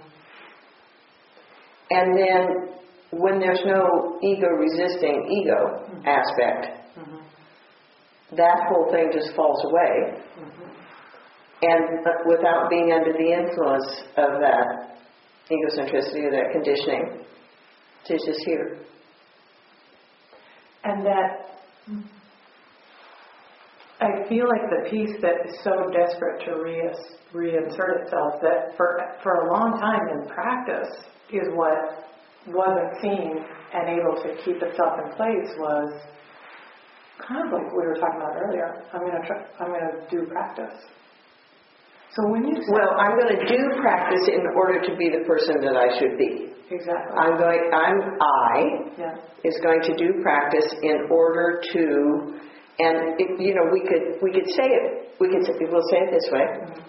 and 1.91 2.19
then 2.19 2.69
when 3.13 3.39
there's 3.41 3.63
no 3.65 4.19
ego 4.23 4.47
resisting 4.49 5.29
ego 5.31 5.89
aspect, 6.07 6.79
Mm-hmm. 6.99 8.37
that 8.37 8.59
whole 8.69 8.91
thing 8.93 9.11
just 9.13 9.35
falls 9.35 9.65
away, 9.65 10.23
and 11.63 12.07
uh, 12.07 12.11
without 12.27 12.69
being 12.69 12.93
under 12.93 13.13
the 13.13 13.33
influence 13.33 13.87
of 14.17 14.41
that 14.41 14.99
egocentricity 15.51 16.25
or 16.27 16.31
that 16.33 16.51
conditioning, 16.53 17.25
she's 18.07 18.21
just 18.27 18.41
here. 18.45 18.79
And 20.85 21.07
that 21.07 21.47
I 24.03 24.29
feel 24.29 24.47
like 24.51 24.67
the 24.69 24.91
piece 24.91 25.15
that 25.23 25.47
is 25.47 25.55
so 25.63 25.87
desperate 25.95 26.45
to 26.47 26.59
re- 26.59 26.91
reinsert 27.33 28.03
itself 28.03 28.43
that 28.43 28.77
for, 28.77 28.99
for 29.23 29.47
a 29.47 29.53
long 29.53 29.79
time 29.79 30.03
in 30.19 30.29
practice 30.29 30.91
is 31.31 31.47
what 31.55 32.11
wasn't 32.49 32.91
seen 33.01 33.39
and 33.73 33.89
able 33.89 34.21
to 34.23 34.35
keep 34.45 34.61
itself 34.61 34.99
in 35.07 35.15
place 35.15 35.49
was 35.59 36.03
kind 37.23 37.47
of 37.47 37.53
like 37.55 37.71
we 37.71 37.87
were 37.87 37.95
talking 37.95 38.19
about 38.21 38.35
earlier. 38.37 38.83
I'm 38.93 39.07
gonna 39.07 39.25
try, 39.25 39.39
I'm 39.61 39.71
gonna 39.71 40.11
do 40.11 40.27
practice. 40.27 40.75
So 42.15 42.29
when 42.29 42.45
you 42.45 42.57
say, 42.57 42.73
Well, 42.75 42.93
I'm 43.01 43.17
going 43.17 43.39
to 43.41 43.47
do 43.49 43.81
practice 43.81 44.29
in 44.29 44.45
order 44.55 44.83
to 44.85 44.97
be 44.99 45.09
the 45.09 45.25
person 45.25 45.63
that 45.65 45.77
I 45.81 45.99
should 45.99 46.19
be. 46.19 46.53
exactly, 46.69 47.17
I'm 47.17 47.39
going, 47.39 47.71
I'm, 47.73 47.97
I 48.21 48.53
yeah, 49.01 49.17
is 49.45 49.57
going 49.63 49.81
to 49.81 49.97
do 49.97 50.21
practice 50.23 50.75
in 50.83 51.09
order 51.11 51.63
to, 51.73 52.39
and 52.79 53.21
it, 53.21 53.41
you 53.41 53.55
know, 53.55 53.69
we 53.73 53.81
could, 53.87 54.23
we 54.23 54.33
could 54.33 54.49
say 54.49 54.65
it, 54.65 55.13
we 55.21 55.29
could, 55.29 55.45
say- 55.45 55.53
we'll 55.71 55.87
say 55.91 55.99
it 56.07 56.11
this 56.11 56.29
way. 56.33 56.45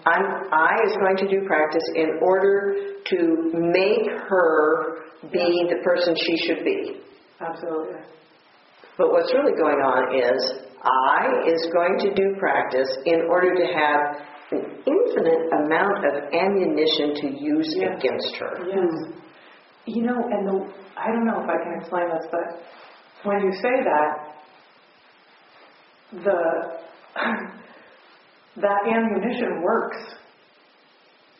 I'm, 0.06 0.24
I 0.52 0.76
is 0.86 0.96
going 0.96 1.16
to 1.18 1.28
do 1.28 1.46
practice 1.46 1.84
in 1.94 2.18
order 2.22 2.76
to 3.10 3.18
make 3.52 4.08
her 4.28 5.04
be 5.32 5.66
the 5.68 5.80
person 5.84 6.14
she 6.16 6.36
should 6.46 6.64
be. 6.64 7.00
absolutely, 7.40 8.00
But 8.98 9.10
what's 9.12 9.32
really 9.32 9.56
going 9.56 9.80
on 9.84 10.14
is 10.16 10.60
I 10.82 11.48
is 11.48 11.68
going 11.72 11.96
to 12.00 12.14
do 12.14 12.36
practice 12.38 12.88
in 13.06 13.22
order 13.30 13.54
to 13.54 13.64
have 13.72 14.00
an 14.52 14.60
infinite 14.84 15.42
amount 15.64 16.04
of 16.04 16.32
ammunition 16.32 17.14
to 17.22 17.26
use 17.42 17.74
Yes. 17.76 17.96
against 17.98 18.36
her. 18.36 18.52
Yes. 18.68 19.14
You 19.86 20.02
know, 20.02 20.16
and 20.16 20.46
the, 20.48 20.74
I 20.96 21.08
don't 21.08 21.24
know 21.26 21.40
if 21.42 21.48
I 21.48 21.56
can 21.64 21.80
explain 21.80 22.08
this, 22.08 22.26
but 22.30 22.60
when 23.24 23.40
you 23.40 23.52
say 23.62 23.72
that, 23.84 24.23
the 26.22 26.40
that 28.62 28.80
ammunition 28.86 29.62
works 29.62 29.98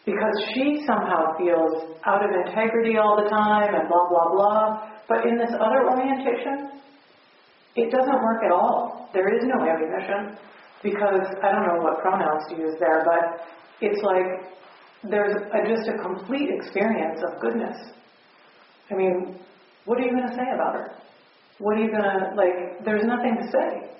because 0.05 0.35
she 0.55 0.83
somehow 0.87 1.37
feels 1.39 1.97
out 2.05 2.25
of 2.25 2.31
integrity 2.47 2.99
all 2.99 3.17
the 3.23 3.29
time 3.31 3.75
and 3.75 3.89
blah 3.89 4.09
blah 4.09 4.31
blah. 4.33 4.91
But 5.09 5.27
in 5.27 5.39
this 5.39 5.51
other 5.61 5.89
orientation, 5.89 6.81
it 7.77 7.91
doesn't 7.91 8.23
work 8.23 8.43
at 8.45 8.53
all. 8.53 9.11
There 9.13 9.29
is 9.35 9.45
no 9.45 9.65
ammunition 9.65 10.39
because 10.83 11.27
I 11.43 11.53
don't 11.53 11.67
know 11.67 11.83
what 11.83 12.01
pronouns 12.01 12.45
to 12.51 12.57
use 12.57 12.75
there, 12.81 13.05
but 13.05 13.47
it's 13.81 14.03
like 14.03 14.55
there's 15.11 15.35
a, 15.35 15.69
just 15.69 15.89
a 15.89 16.03
complete 16.03 16.51
experience 16.51 17.21
of 17.27 17.41
goodness. 17.41 17.77
I 18.91 18.95
mean, 18.95 19.39
what 19.85 19.99
are 19.99 20.03
you 20.03 20.11
going 20.11 20.29
to 20.29 20.35
say 20.35 20.49
about 20.55 20.75
her? 20.75 20.93
What 21.59 21.77
are 21.77 21.83
you 21.83 21.91
going 21.91 22.03
to, 22.03 22.35
like, 22.37 22.85
there's 22.85 23.05
nothing 23.05 23.37
to 23.41 23.47
say. 23.51 23.91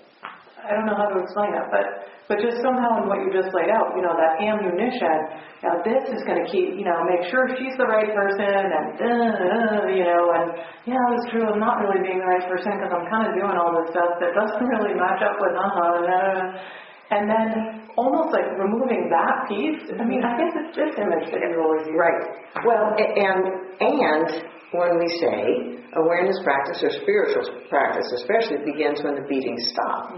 I 0.65 0.75
don't 0.75 0.89
know 0.89 0.97
how 0.97 1.13
to 1.13 1.21
explain 1.21 1.53
it, 1.53 1.67
but 1.71 2.09
but 2.25 2.41
just 2.41 2.65
somehow 2.65 3.05
in 3.05 3.05
what 3.05 3.21
you 3.21 3.29
just 3.29 3.53
laid 3.53 3.69
out, 3.69 3.93
you 3.93 4.01
know, 4.01 4.17
that 4.17 4.41
ammunition, 4.41 5.45
now 5.61 5.77
this 5.85 6.09
is 6.09 6.25
going 6.25 6.41
to 6.41 6.49
keep, 6.49 6.73
you 6.73 6.89
know, 6.89 7.05
make 7.05 7.29
sure 7.29 7.53
she's 7.53 7.77
the 7.77 7.85
right 7.85 8.09
person, 8.17 8.49
and, 8.49 8.97
uh, 8.97 9.93
you 9.93 10.09
know, 10.09 10.33
and 10.33 10.57
yeah, 10.89 10.97
it's 11.21 11.29
true, 11.29 11.45
I'm 11.45 11.61
not 11.61 11.85
really 11.85 12.01
being 12.01 12.25
the 12.25 12.25
right 12.25 12.49
person 12.49 12.81
because 12.81 12.97
I'm 12.97 13.05
kind 13.13 13.29
of 13.29 13.37
doing 13.37 13.53
all 13.53 13.77
this 13.77 13.93
stuff 13.93 14.17
that 14.25 14.33
doesn't 14.33 14.65
really 14.73 14.97
match 14.97 15.21
up 15.21 15.37
with, 15.37 15.53
uh-huh, 15.53 16.57
and 17.13 17.29
then 17.29 17.49
almost 18.01 18.33
like 18.33 18.49
removing 18.57 19.13
that 19.13 19.45
piece, 19.45 19.85
I 19.93 20.05
mean, 20.09 20.25
I 20.25 20.41
guess 20.41 20.53
it's 20.65 20.77
this 20.81 20.95
image 20.97 21.29
that 21.29 21.45
use. 21.45 21.87
Right. 21.93 22.25
Well, 22.65 22.97
and 22.97 23.43
and 23.85 24.29
when 24.73 24.99
we 24.99 25.09
say 25.21 25.77
awareness 25.95 26.41
practice 26.43 26.83
or 26.83 26.91
spiritual 26.91 27.45
practice, 27.69 28.09
especially 28.25 28.65
begins 28.67 29.05
when 29.05 29.15
the 29.15 29.27
beatings 29.29 29.63
stop. 29.71 30.17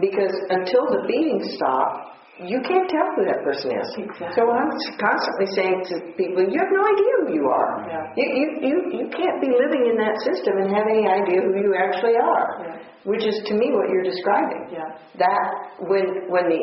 Because 0.00 0.34
until 0.50 0.90
the 0.90 1.06
beatings 1.06 1.54
stop, 1.54 2.14
you 2.42 2.58
can't 2.66 2.90
tell 2.90 3.06
who 3.14 3.30
that 3.30 3.46
person 3.46 3.70
is. 3.78 3.86
Exactly. 3.94 4.34
So 4.34 4.50
I'm 4.50 4.74
constantly 4.98 5.48
saying 5.54 5.86
to 5.86 5.94
people, 6.18 6.42
you 6.42 6.58
have 6.58 6.72
no 6.74 6.82
idea 6.82 7.12
who 7.22 7.28
you 7.30 7.46
are. 7.46 7.72
Yeah. 7.86 8.10
You, 8.18 8.26
you, 8.26 8.46
you, 8.58 8.76
you 8.90 9.06
can't 9.14 9.38
be 9.38 9.54
living 9.54 9.86
in 9.86 9.96
that 10.02 10.18
system 10.26 10.58
and 10.58 10.74
have 10.74 10.90
any 10.90 11.06
idea 11.06 11.46
who 11.46 11.54
you 11.54 11.78
actually 11.78 12.18
are. 12.18 12.46
Yeah. 12.58 12.82
Which 13.06 13.22
is 13.22 13.38
to 13.46 13.54
me 13.54 13.70
what 13.70 13.86
you're 13.86 14.02
describing. 14.02 14.66
Yeah. 14.74 14.98
That 15.22 15.78
when 15.86 16.26
when 16.26 16.50
the 16.50 16.62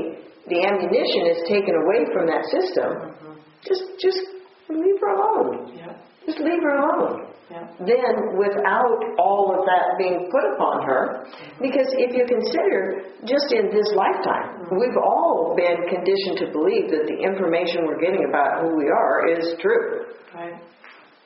the 0.51 0.59
ammunition 0.65 1.31
is 1.31 1.39
taken 1.47 1.77
away 1.87 2.03
from 2.11 2.27
that 2.27 2.43
system, 2.51 2.91
mm-hmm. 2.91 3.39
just 3.63 3.85
just 4.01 4.19
leave 4.67 4.99
her 4.99 5.11
alone. 5.15 5.71
Yeah. 5.77 5.95
Just 6.25 6.39
leave 6.39 6.59
her 6.65 6.75
alone. 6.83 7.30
Yeah. 7.51 7.67
Then, 7.83 8.39
without 8.39 9.03
all 9.19 9.51
of 9.51 9.67
that 9.67 9.99
being 9.99 10.31
put 10.31 10.55
upon 10.55 10.87
her, 10.87 11.27
because 11.59 11.91
if 11.99 12.15
you 12.15 12.23
consider 12.23 13.03
just 13.27 13.51
in 13.51 13.67
this 13.75 13.91
lifetime, 13.91 14.71
we've 14.71 14.95
all 14.95 15.53
been 15.57 15.83
conditioned 15.91 16.39
to 16.39 16.47
believe 16.55 16.87
that 16.95 17.11
the 17.11 17.19
information 17.19 17.83
we're 17.83 17.99
getting 17.99 18.23
about 18.29 18.63
who 18.63 18.77
we 18.77 18.87
are 18.87 19.27
is 19.35 19.59
true. 19.59 20.15
Right. 20.33 20.55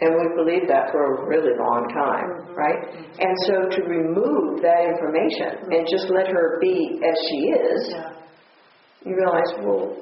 And 0.02 0.18
we've 0.18 0.36
believed 0.36 0.68
that 0.68 0.90
for 0.92 1.14
a 1.14 1.28
really 1.30 1.54
long 1.62 1.88
time, 1.94 2.30
mm-hmm. 2.42 2.58
right? 2.58 2.82
And 3.22 3.34
so 3.46 3.70
to 3.70 3.82
remove 3.86 4.62
that 4.66 4.82
information 4.82 5.70
and 5.70 5.86
mm-hmm. 5.86 5.94
just 5.94 6.10
let 6.10 6.28
her 6.28 6.58
be 6.60 7.00
as 7.06 7.18
she 7.30 7.54
is, 7.54 7.94
Yeah. 7.94 8.12
you 9.06 9.16
realize, 9.16 9.54
well, 9.62 9.96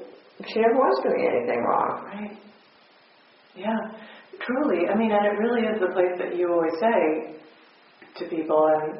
she 0.48 0.58
never 0.58 0.74
was 0.74 0.98
doing 1.04 1.28
anything 1.28 1.60
wrong. 1.62 2.04
Right. 2.06 2.38
Yeah. 3.54 3.76
Truly. 4.40 4.88
I 4.88 4.94
mean, 4.96 5.12
and 5.12 5.26
it 5.26 5.38
really 5.38 5.62
is 5.66 5.80
the 5.80 5.92
place 5.94 6.16
that 6.18 6.36
you 6.36 6.52
always 6.52 6.74
say 6.80 7.36
to 8.18 8.22
people, 8.28 8.66
and 8.74 8.98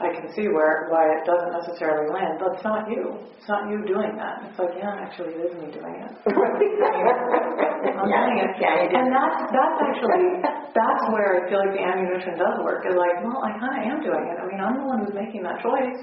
I 0.00 0.14
can 0.14 0.32
see 0.34 0.48
where 0.48 0.86
why 0.90 1.10
it 1.18 1.26
doesn't 1.26 1.52
necessarily 1.52 2.08
land. 2.12 2.38
But 2.38 2.54
it's 2.54 2.64
not 2.64 2.88
you. 2.90 3.18
It's 3.38 3.48
not 3.48 3.70
you 3.70 3.82
doing 3.86 4.14
that. 4.16 4.46
It's 4.50 4.58
like, 4.58 4.74
yeah, 4.78 4.94
actually, 4.98 5.34
it 5.34 5.50
is 5.50 5.54
me 5.58 5.70
doing 5.74 5.94
it. 6.02 6.12
I'm 7.98 8.06
Yeah, 8.10 8.26
doing 8.26 8.38
it. 8.46 8.50
yeah, 8.60 8.86
do. 8.88 8.96
And 8.98 9.08
that's 9.14 9.38
that's 9.50 9.78
actually 9.82 10.42
that's 10.74 11.04
where 11.10 11.42
I 11.42 11.48
feel 11.50 11.58
like 11.62 11.74
the 11.74 11.82
ammunition 11.82 12.38
does 12.38 12.58
work. 12.62 12.86
Is 12.86 12.94
like, 12.94 13.22
well, 13.24 13.42
I 13.42 13.54
kind 13.58 13.74
of 13.78 13.82
am 13.90 13.98
doing 14.02 14.24
it. 14.30 14.36
I 14.38 14.44
mean, 14.46 14.60
I'm 14.60 14.76
the 14.78 14.86
one 14.86 14.98
who's 15.04 15.14
making 15.14 15.42
that 15.42 15.62
choice 15.62 15.98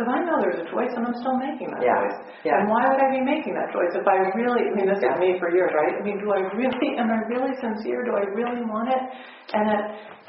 because 0.00 0.16
I 0.16 0.24
know 0.24 0.40
there's 0.40 0.64
a 0.64 0.68
choice, 0.72 0.88
and 0.96 1.04
I'm 1.04 1.12
still 1.20 1.36
making 1.36 1.68
that 1.76 1.84
Yeah, 1.84 1.92
choice. 2.00 2.16
yeah. 2.48 2.56
And 2.64 2.72
why 2.72 2.88
would 2.88 3.04
I 3.04 3.12
be 3.12 3.20
making 3.20 3.52
that 3.52 3.68
choice 3.68 3.92
if 3.92 4.08
I 4.08 4.32
really? 4.32 4.64
I 4.64 4.72
mean, 4.72 4.88
this 4.88 4.96
is 4.96 5.04
Yeah. 5.04 5.20
me 5.20 5.36
for 5.36 5.52
years, 5.52 5.68
right? 5.76 5.92
I 5.92 6.00
mean, 6.00 6.16
do 6.24 6.32
I 6.32 6.40
really? 6.56 6.96
Am 7.02 7.12
I 7.12 7.20
really 7.28 7.52
sincere? 7.60 8.00
Do 8.08 8.16
I 8.16 8.24
really 8.32 8.64
want 8.64 8.88
it? 8.88 9.02
And 9.52 9.64
it, 9.68 9.82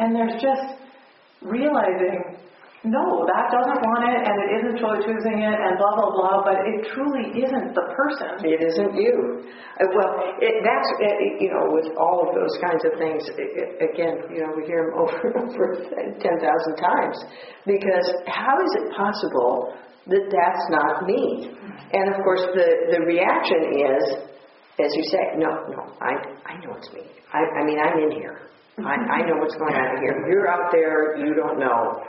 and 0.04 0.10
there's 0.12 0.36
just 0.44 0.76
realizing. 1.40 2.36
No, 2.82 3.30
that 3.30 3.54
doesn't 3.54 3.78
want 3.86 4.10
it, 4.10 4.26
and 4.26 4.36
it 4.42 4.50
isn't 4.58 4.82
cho- 4.82 4.98
choosing 5.06 5.38
it, 5.46 5.54
and 5.54 5.78
blah 5.78 5.94
blah 6.02 6.12
blah. 6.18 6.38
But 6.42 6.66
it 6.66 6.90
truly 6.90 7.30
isn't 7.38 7.78
the 7.78 7.86
person. 7.94 8.42
It 8.42 8.58
isn't 8.58 8.98
you. 8.98 9.46
Uh, 9.78 9.86
Well, 9.94 10.12
it, 10.42 10.66
that's, 10.66 10.90
uh, 10.98 11.06
you 11.38 11.54
know, 11.54 11.70
with 11.78 11.94
all 12.02 12.26
of 12.26 12.34
those 12.34 12.50
kinds 12.58 12.82
of 12.90 12.98
things, 12.98 13.22
i 13.38 13.46
i 13.54 13.86
again, 13.86 14.26
you 14.34 14.42
know, 14.42 14.50
we 14.58 14.66
hear 14.66 14.90
them 14.90 14.98
over 15.02 15.14
and 15.14 15.54
over 15.54 15.78
10,000 15.86 16.26
times. 16.82 17.18
Because 17.70 18.08
how 18.26 18.58
is 18.58 18.72
it 18.82 18.86
possible 18.98 19.78
that 20.10 20.26
that's 20.34 20.66
not 20.74 21.06
me? 21.06 21.54
And 21.94 22.10
of 22.10 22.18
course, 22.26 22.42
the, 22.58 22.98
the 22.98 23.02
reaction 23.06 23.78
is, 23.78 24.04
as 24.82 24.90
you 24.98 25.04
say, 25.06 25.38
no, 25.38 25.70
no, 25.70 25.86
I, 26.02 26.18
I 26.50 26.58
know 26.66 26.74
it's 26.82 26.90
me. 26.98 27.06
I, 27.30 27.46
I 27.46 27.64
mean, 27.64 27.78
I'm 27.78 28.10
in 28.10 28.12
here. 28.18 28.42
I, 28.82 28.98
I 28.98 29.20
know 29.30 29.38
what's 29.38 29.54
going 29.56 29.76
on 29.78 30.02
here. 30.02 30.18
You're 30.34 30.50
out 30.50 30.72
there, 30.74 31.16
you 31.22 31.36
don't 31.36 31.60
know. 31.60 32.02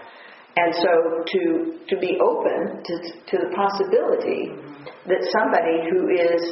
And 0.57 0.75
so 0.75 1.25
to, 1.25 1.41
to 1.89 1.97
be 1.99 2.19
open 2.21 2.83
to, 2.85 2.95
to 3.31 3.37
the 3.41 3.51
possibility 3.57 4.53
that 5.09 5.21
somebody 5.33 5.81
who 5.89 6.13
is, 6.13 6.43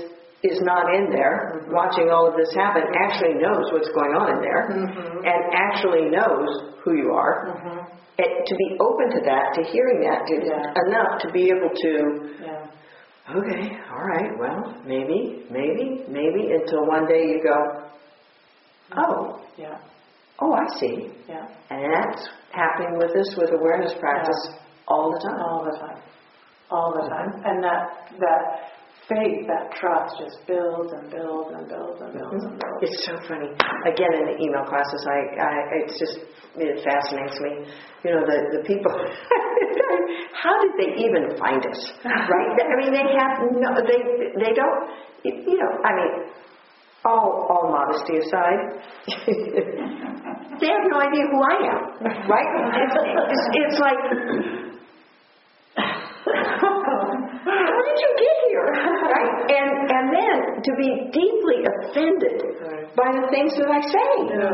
is 0.43 0.59
not 0.63 0.95
in 0.95 1.11
there, 1.13 1.67
watching 1.69 2.09
all 2.09 2.27
of 2.27 2.35
this 2.37 2.49
happen, 2.57 2.83
actually 2.97 3.35
knows 3.35 3.69
what's 3.73 3.93
going 3.93 4.17
on 4.17 4.37
in 4.37 4.41
there, 4.41 4.63
mm-hmm. 4.73 5.19
and 5.21 5.41
actually 5.53 6.09
knows 6.09 6.73
who 6.83 6.97
you 6.97 7.13
are, 7.13 7.53
mm-hmm. 7.53 7.79
and 8.19 8.33
to 8.47 8.55
be 8.57 8.77
open 8.81 9.11
to 9.13 9.21
that, 9.29 9.53
to 9.55 9.63
hearing 9.69 10.01
that, 10.01 10.25
to, 10.27 10.35
Yeah. 10.49 10.73
enough 10.89 11.21
to 11.21 11.31
be 11.31 11.53
able 11.53 11.69
to, 11.69 11.93
Yeah. 12.41 13.37
okay, 13.37 13.77
all 13.93 14.05
right, 14.05 14.33
well, 14.39 14.81
maybe, 14.87 15.45
maybe, 15.51 16.05
maybe, 16.09 16.53
until 16.53 16.87
one 16.87 17.07
day 17.07 17.29
you 17.29 17.43
go, 17.45 17.85
oh, 18.97 19.45
Yeah. 19.59 19.77
oh, 20.41 20.55
I 20.55 20.67
see. 20.81 21.11
Yeah. 21.29 21.47
And 21.69 21.85
that's 21.93 22.29
happening 22.53 22.99
with 22.99 23.15
us 23.17 23.35
with 23.37 23.51
awareness 23.53 23.95
practice 23.99 24.55
all 24.89 25.13
the 25.13 25.21
time. 25.23 25.41
All 25.41 25.65
the 25.65 25.77
time. 25.79 26.01
All 26.71 26.91
the 26.95 27.09
time. 27.09 27.31
And 27.45 27.63
that 27.65 28.11
that 28.19 28.43
faith, 29.11 29.43
that 29.51 29.75
trust 29.75 30.15
just 30.23 30.39
builds 30.47 30.95
and 30.95 31.11
builds 31.11 31.51
and 31.51 31.67
builds 31.67 31.99
and 31.99 32.15
builds 32.15 32.43
and 32.47 32.55
mm-hmm. 32.55 32.63
builds. 32.63 32.83
It's 32.87 33.03
so 33.07 33.19
funny. 33.27 33.51
Again, 33.91 34.13
in 34.23 34.25
the 34.31 34.37
email 34.39 34.63
classes, 34.71 35.03
I, 35.11 35.19
I 35.35 35.53
it's 35.83 35.99
just 35.99 36.17
it 36.57 36.79
fascinates 36.87 37.39
me. 37.43 37.67
You 38.07 38.11
know, 38.15 38.23
the 38.27 38.39
the 38.59 38.63
people. 38.67 38.95
how 40.43 40.55
did 40.63 40.75
they 40.79 40.91
even 41.03 41.35
find 41.39 41.63
us? 41.67 41.81
Right? 42.07 42.51
I 42.55 42.75
mean, 42.79 42.95
they 42.95 43.07
have 43.19 43.35
no. 43.51 43.71
They 43.83 44.01
they 44.39 44.53
don't. 44.55 44.79
You 45.23 45.59
know, 45.59 45.73
I 45.85 45.91
mean, 45.93 46.11
all 47.05 47.47
all 47.49 47.71
modesty 47.73 48.19
aside, 48.19 48.77
they 50.61 50.69
have 50.69 50.85
no 50.93 51.01
idea 51.01 51.25
who 51.33 51.41
I 51.41 51.57
am. 51.73 51.81
Right? 52.29 52.51
It's, 52.77 52.97
it's, 53.33 53.47
it's 53.57 53.79
like. 53.81 54.01
How 57.41 57.83
did 57.89 57.99
you 58.05 58.11
get 58.21 58.37
here? 58.53 58.69
Right? 58.69 59.33
And 59.49 59.71
and 59.91 60.07
then 60.13 60.37
to 60.63 60.73
be 60.77 60.89
deeply 61.11 61.65
offended 61.65 62.37
by 62.95 63.09
the 63.17 63.27
things 63.33 63.57
that 63.57 63.71
I 63.71 63.81
say. 63.81 64.11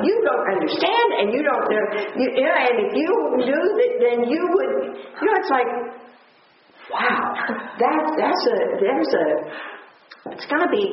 You 0.07 0.17
don't 0.23 0.47
understand 0.55 1.09
and 1.19 1.33
you 1.35 1.43
don't 1.43 1.67
know 1.67 1.85
you, 2.15 2.27
you 2.31 2.47
know, 2.47 2.57
and 2.57 2.77
if 2.87 2.93
you 2.95 3.11
knew 3.43 3.65
that 3.81 3.93
then 4.01 4.19
you 4.31 4.43
would 4.55 4.71
you 4.95 5.27
know 5.27 5.35
it's 5.35 5.51
like 5.51 5.67
wow. 6.95 7.35
That 7.83 8.03
that's 8.17 8.45
a 8.47 8.57
there's 8.79 9.13
a 9.19 9.27
it's 10.33 10.47
going 10.47 10.65
to 10.65 10.73
be 10.73 10.87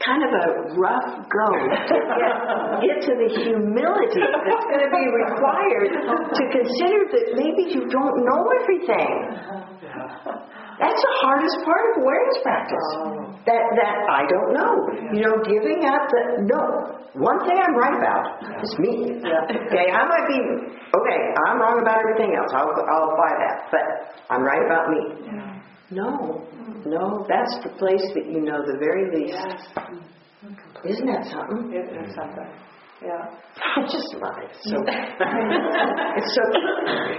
kind 0.00 0.24
of 0.24 0.30
a 0.32 0.44
rough 0.80 1.08
go 1.28 1.48
to 1.52 1.96
get, 2.16 2.34
get 2.80 2.96
to 3.04 3.12
the 3.20 3.28
humility 3.36 4.22
that's 4.24 4.66
going 4.72 4.84
to 4.84 4.92
be 4.92 5.04
required 5.12 5.90
to 5.92 6.42
consider 6.50 7.00
that 7.12 7.26
maybe 7.36 7.68
you 7.70 7.84
don't 7.92 8.16
know 8.24 8.42
everything. 8.64 9.12
That's 10.80 10.96
the 10.96 11.14
hardest 11.20 11.56
part 11.60 11.82
of 11.92 12.00
awareness 12.00 12.38
practice. 12.40 12.88
That 13.44 13.60
that 13.76 13.96
I 14.08 14.24
don't 14.32 14.50
know. 14.56 14.72
You 15.12 15.20
know, 15.28 15.36
giving 15.44 15.84
up 15.84 16.08
the 16.08 16.22
no. 16.48 16.96
One 17.20 17.36
thing 17.44 17.58
I'm 17.58 17.74
right 17.76 17.96
about 18.00 18.40
is 18.64 18.72
me. 18.78 19.20
Okay, 19.20 19.86
I 19.92 20.02
might 20.08 20.26
be 20.30 20.40
okay. 20.40 21.20
I'm 21.44 21.60
wrong 21.60 21.82
about 21.82 21.98
everything 22.00 22.32
else. 22.32 22.48
I'll 22.56 22.72
I'll 22.72 23.12
buy 23.12 23.32
that, 23.44 23.68
but 23.68 23.84
I'm 24.30 24.40
right 24.42 24.64
about 24.64 24.88
me. 24.88 25.00
No, 25.90 26.46
no, 26.86 27.26
that's 27.28 27.58
the 27.64 27.70
place 27.78 28.06
that 28.14 28.26
you 28.26 28.40
know 28.40 28.62
the 28.64 28.78
very 28.78 29.10
least. 29.10 29.42
Isn't 30.84 31.06
that 31.06 31.26
something? 31.26 31.72
It 31.74 31.90
is 31.90 32.14
something. 32.14 32.50
Yeah. 33.02 33.16
I 33.76 33.80
just 33.88 34.12
love 34.20 34.36
it. 34.44 34.52
So 34.60 34.76
it's 34.76 36.30
so, 36.36 36.42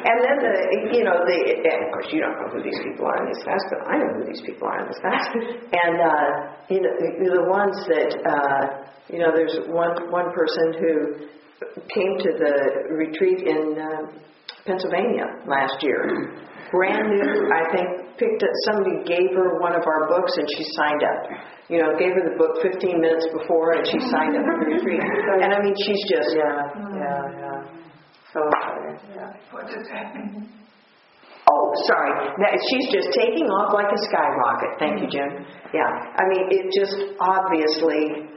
and 0.07 0.17
then 0.21 0.37
the 0.39 0.53
you 0.93 1.03
know 1.03 1.17
the 1.25 1.39
and 1.57 1.79
of 1.85 1.91
course 1.91 2.07
you 2.13 2.21
don't 2.21 2.37
know 2.37 2.49
who 2.53 2.61
these 2.61 2.79
people 2.85 3.05
are 3.05 3.17
in 3.25 3.33
this 3.33 3.43
class, 3.43 3.61
but 3.73 3.79
I 3.89 3.97
know 3.97 4.09
who 4.21 4.25
these 4.29 4.41
people 4.45 4.67
are 4.67 4.79
in 4.81 4.87
this 4.87 5.01
class, 5.01 5.25
and 5.33 5.95
uh, 5.99 6.27
you 6.69 6.81
know 6.85 6.93
the, 6.95 7.09
the 7.33 7.45
ones 7.49 7.75
that 7.89 8.11
uh, 8.23 8.61
you 9.09 9.19
know 9.19 9.33
there's 9.33 9.57
one 9.67 10.11
one 10.11 10.29
person 10.31 10.79
who 10.79 10.93
came 11.89 12.13
to 12.23 12.31
the 12.37 12.53
retreat 12.93 13.41
in 13.41 13.77
uh, 13.77 14.05
Pennsylvania 14.65 15.25
last 15.47 15.81
year, 15.81 16.37
brand 16.71 17.09
new. 17.09 17.49
I 17.51 17.63
think 17.73 18.10
picked 18.17 18.43
up 18.43 18.53
somebody 18.71 19.03
gave 19.07 19.31
her 19.35 19.59
one 19.59 19.75
of 19.75 19.83
our 19.85 20.07
books 20.07 20.33
and 20.37 20.47
she 20.57 20.63
signed 20.75 21.03
up. 21.03 21.21
You 21.69 21.79
know, 21.79 21.95
gave 21.97 22.11
her 22.15 22.23
the 22.27 22.35
book 22.37 22.59
15 22.63 22.99
minutes 22.99 23.27
before 23.31 23.73
and 23.79 23.83
she 23.87 23.99
signed 24.11 24.35
up 24.35 24.43
for 24.43 24.55
the 24.63 24.75
retreat. 24.75 24.99
And 25.43 25.53
I 25.53 25.59
mean, 25.63 25.75
she's 25.85 26.03
just 26.09 26.35
Yeah. 26.35 26.67
Yeah. 26.95 27.21
Yeah. 27.39 27.59
So 28.33 28.39
exciting. 28.43 28.97
Yeah. 29.15 29.31
What 29.51 29.67
does 29.67 29.87
that 29.91 30.15
mean? 30.15 30.49
Oh, 31.49 31.73
sorry. 31.87 32.31
That, 32.39 32.53
she's 32.69 32.87
just 32.93 33.09
taking 33.17 33.47
off 33.47 33.73
like 33.73 33.91
a 33.91 33.99
skyrocket. 34.07 34.71
Thank 34.79 35.01
you, 35.01 35.07
Jim. 35.09 35.45
Yeah. 35.73 35.89
I 36.15 36.23
mean, 36.29 36.47
it 36.51 36.71
just 36.71 36.95
obviously 37.19 38.31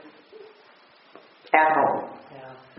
at 1.55 1.71
home. 1.75 2.14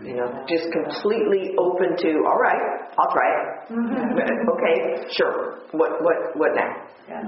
Yeah. 0.00 0.06
You 0.08 0.14
know, 0.20 0.28
just 0.48 0.68
completely 0.72 1.56
open 1.56 1.96
to, 1.96 2.10
all 2.28 2.36
right, 2.36 2.62
I'll 2.98 3.12
try 3.12 3.28
it. 3.32 3.46
Okay, 3.72 4.76
sure. 5.16 5.64
What, 5.72 6.02
what, 6.04 6.16
what 6.36 6.52
now? 6.54 6.72
Yeah. 7.08 7.22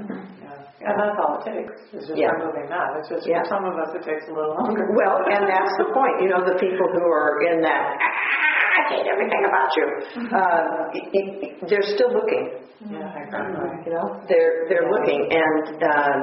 Yeah. 0.78 0.92
And 0.92 0.94
that's 1.00 1.16
all 1.18 1.40
it 1.40 1.44
takes. 1.48 1.74
It's 1.92 2.06
just 2.06 2.18
Yeah. 2.18 2.30
removing 2.38 2.68
that. 2.70 2.94
It's 3.00 3.08
just 3.08 3.26
Yeah. 3.26 3.42
for 3.42 3.48
some 3.56 3.64
of 3.64 3.74
us 3.82 3.90
it 3.98 4.04
takes 4.06 4.28
a 4.30 4.34
little 4.36 4.54
longer. 4.54 4.86
Well, 4.94 5.18
and 5.26 5.48
that's 5.50 5.74
the 5.78 5.90
point. 5.90 6.22
You 6.22 6.28
know, 6.30 6.44
the 6.46 6.54
people 6.60 6.86
who 6.94 7.02
are 7.10 7.42
in 7.50 7.60
that, 7.62 7.98
"Ah," 7.98 8.78
I 8.78 8.94
hate 8.94 9.06
everything 9.10 9.42
about 9.44 9.70
you. 9.74 9.86
Uh, 10.30 10.90
it- 10.94 11.10
it- 11.42 11.68
they're 11.68 11.82
still 11.82 12.12
looking. 12.12 12.62
Yeah, 12.94 13.10
exactly. 13.10 13.90
You 13.90 13.92
know, 13.98 14.20
they're 14.28 14.68
they're 14.70 14.88
looking, 14.88 15.26
and 15.34 15.82
um, 15.82 16.20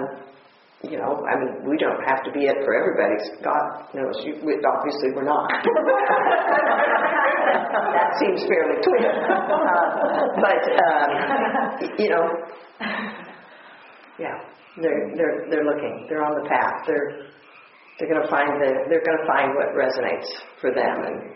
you 0.84 0.97
know, 0.97 1.23
I 1.26 1.39
mean, 1.39 1.69
we 1.69 1.78
don't 1.78 2.03
have 2.05 2.23
to 2.26 2.32
be 2.32 2.45
it 2.45 2.57
for 2.63 2.76
everybody. 2.76 3.15
God 3.41 3.88
knows, 3.95 4.15
you, 4.26 4.36
we, 4.43 4.59
obviously, 4.61 5.15
we're 5.15 5.23
not. 5.23 5.49
that 7.95 8.11
seems 8.19 8.43
fairly 8.47 8.82
clear. 8.84 9.11
Uh, 9.65 10.28
but 10.41 10.63
um, 10.86 11.09
you 11.97 12.09
know, 12.09 12.26
yeah, 14.19 14.38
they're 14.82 15.11
they're 15.15 15.45
they're 15.49 15.65
looking. 15.65 16.05
They're 16.09 16.23
on 16.23 16.36
the 16.41 16.47
path. 16.47 16.84
They're 16.88 17.28
they're 17.99 18.09
going 18.09 18.21
to 18.21 18.30
find 18.30 18.61
the 18.61 18.86
they're 18.89 19.03
going 19.03 19.17
to 19.17 19.28
find 19.28 19.55
what 19.55 19.73
resonates 19.76 20.28
for 20.61 20.71
them, 20.71 21.03
and 21.03 21.36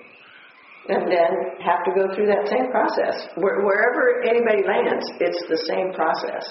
and 0.90 1.12
then 1.12 1.32
have 1.64 1.84
to 1.86 1.92
go 1.96 2.14
through 2.16 2.28
that 2.28 2.48
same 2.48 2.72
process. 2.72 3.28
Where, 3.36 3.62
wherever 3.64 4.24
anybody 4.24 4.64
lands, 4.68 5.06
it's 5.20 5.44
the 5.50 5.58
same 5.68 5.94
process 5.94 6.46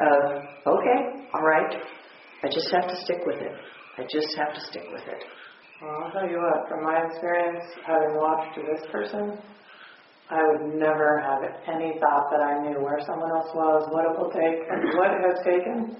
of 0.00 0.42
okay, 0.66 1.26
all 1.34 1.42
right. 1.42 1.74
I 2.42 2.48
just 2.48 2.70
have 2.72 2.88
to 2.88 2.96
stick 3.04 3.20
with 3.26 3.40
it. 3.40 3.52
I 3.98 4.02
just 4.08 4.34
have 4.36 4.54
to 4.54 4.60
stick 4.60 4.84
with 4.92 5.02
it. 5.04 5.22
Well, 5.82 6.04
I'll 6.04 6.12
tell 6.12 6.28
you 6.28 6.38
what, 6.38 6.68
from 6.68 6.84
my 6.84 7.04
experience, 7.06 7.64
having 7.86 8.16
watched 8.16 8.56
this 8.56 8.84
person, 8.92 9.38
I 10.30 10.40
would 10.46 10.74
never 10.78 11.20
have 11.20 11.42
any 11.68 11.98
thought 11.98 12.30
that 12.30 12.40
I 12.40 12.62
knew 12.62 12.80
where 12.80 13.00
someone 13.04 13.30
else 13.30 13.50
was, 13.54 13.88
what 13.90 14.06
it 14.06 14.14
will 14.16 14.30
take, 14.30 14.62
and 14.70 14.96
what 14.96 15.10
it 15.10 15.22
has 15.26 15.44
taken. 15.44 15.96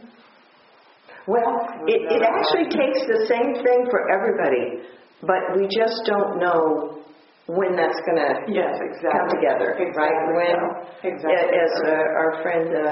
Well, 1.27 1.61
it, 1.87 2.01
it 2.09 2.23
actually 2.23 2.71
takes 2.73 3.05
the 3.05 3.27
same 3.29 3.55
thing 3.65 3.89
for 3.91 4.09
everybody, 4.09 4.87
but 5.21 5.57
we 5.57 5.69
just 5.69 6.05
don't 6.07 6.39
know 6.39 7.05
when 7.57 7.75
that's 7.75 7.99
going 8.07 8.21
to 8.21 8.31
Yes, 8.53 8.79
exactly. 8.79 9.11
come 9.11 9.29
together, 9.35 9.69
right? 9.75 9.89
Exactly 9.89 10.35
When. 10.39 10.59
Exactly 11.03 11.59
as 11.59 11.73
uh, 11.87 12.21
our 12.21 12.31
friend 12.43 12.67
uh, 12.71 12.83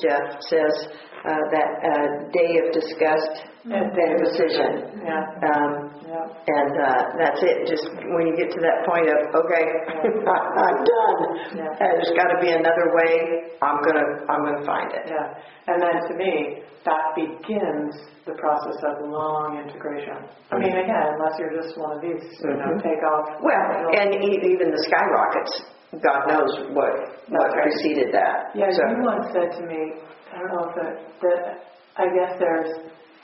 Jeff 0.00 0.24
says, 0.48 0.74
uh, 1.22 1.38
that 1.54 1.70
uh, 1.86 2.06
day 2.34 2.58
of 2.58 2.72
disgust 2.74 3.46
And 3.62 3.94
and 3.94 4.12
decision. 4.18 4.90
Yeah, 5.06 5.22
Um, 5.54 5.70
yeah. 6.02 6.26
and 6.26 6.72
uh, 6.82 7.02
that's 7.14 7.38
it. 7.46 7.62
Just 7.70 7.86
when 8.10 8.26
you 8.26 8.34
get 8.34 8.50
to 8.50 8.60
that 8.60 8.82
point 8.82 9.06
of 9.06 9.18
okay, 9.38 9.64
I'm 9.94 10.76
done. 10.82 11.18
Yeah. 11.54 11.70
And 11.70 11.90
there's 11.94 12.10
got 12.18 12.34
to 12.34 12.38
be 12.42 12.50
another 12.50 12.90
way. 12.90 13.54
I'm 13.62 13.78
gonna 13.86 14.06
I'm 14.26 14.42
gonna 14.42 14.66
find 14.66 14.90
it. 14.90 15.06
Yeah, 15.06 15.70
and 15.70 15.78
then 15.78 15.94
to 16.10 16.14
me, 16.18 16.66
that 16.82 17.04
begins 17.14 17.94
the 18.26 18.34
process 18.34 18.78
of 18.82 19.06
long 19.06 19.62
integration. 19.62 20.26
I 20.50 20.58
mean, 20.58 20.74
again, 20.74 21.14
unless 21.14 21.38
you're 21.38 21.54
just 21.54 21.78
one 21.78 21.94
of 21.94 22.00
these, 22.02 22.18
you 22.42 22.58
know, 22.58 22.66
Mhm. 22.74 22.82
take 22.82 23.02
off. 23.06 23.38
Well, 23.46 23.94
and 23.94 24.10
e- 24.14 24.42
even 24.42 24.74
the 24.74 24.82
skyrockets. 24.90 25.70
God 26.02 26.26
knows 26.26 26.50
what 26.74 26.90
what 27.30 27.46
right. 27.54 27.62
preceded 27.62 28.10
that. 28.10 28.50
Yeah, 28.58 28.70
So- 28.74 28.90
you 28.90 29.02
once 29.06 29.26
said 29.30 29.52
to 29.54 29.62
me, 29.70 30.02
I 30.34 30.38
don't 30.38 30.50
know 30.50 30.66
if 30.70 30.76
it, 30.82 30.98
that 31.22 31.62
I 31.96 32.08
guess 32.16 32.32
there's 32.40 32.70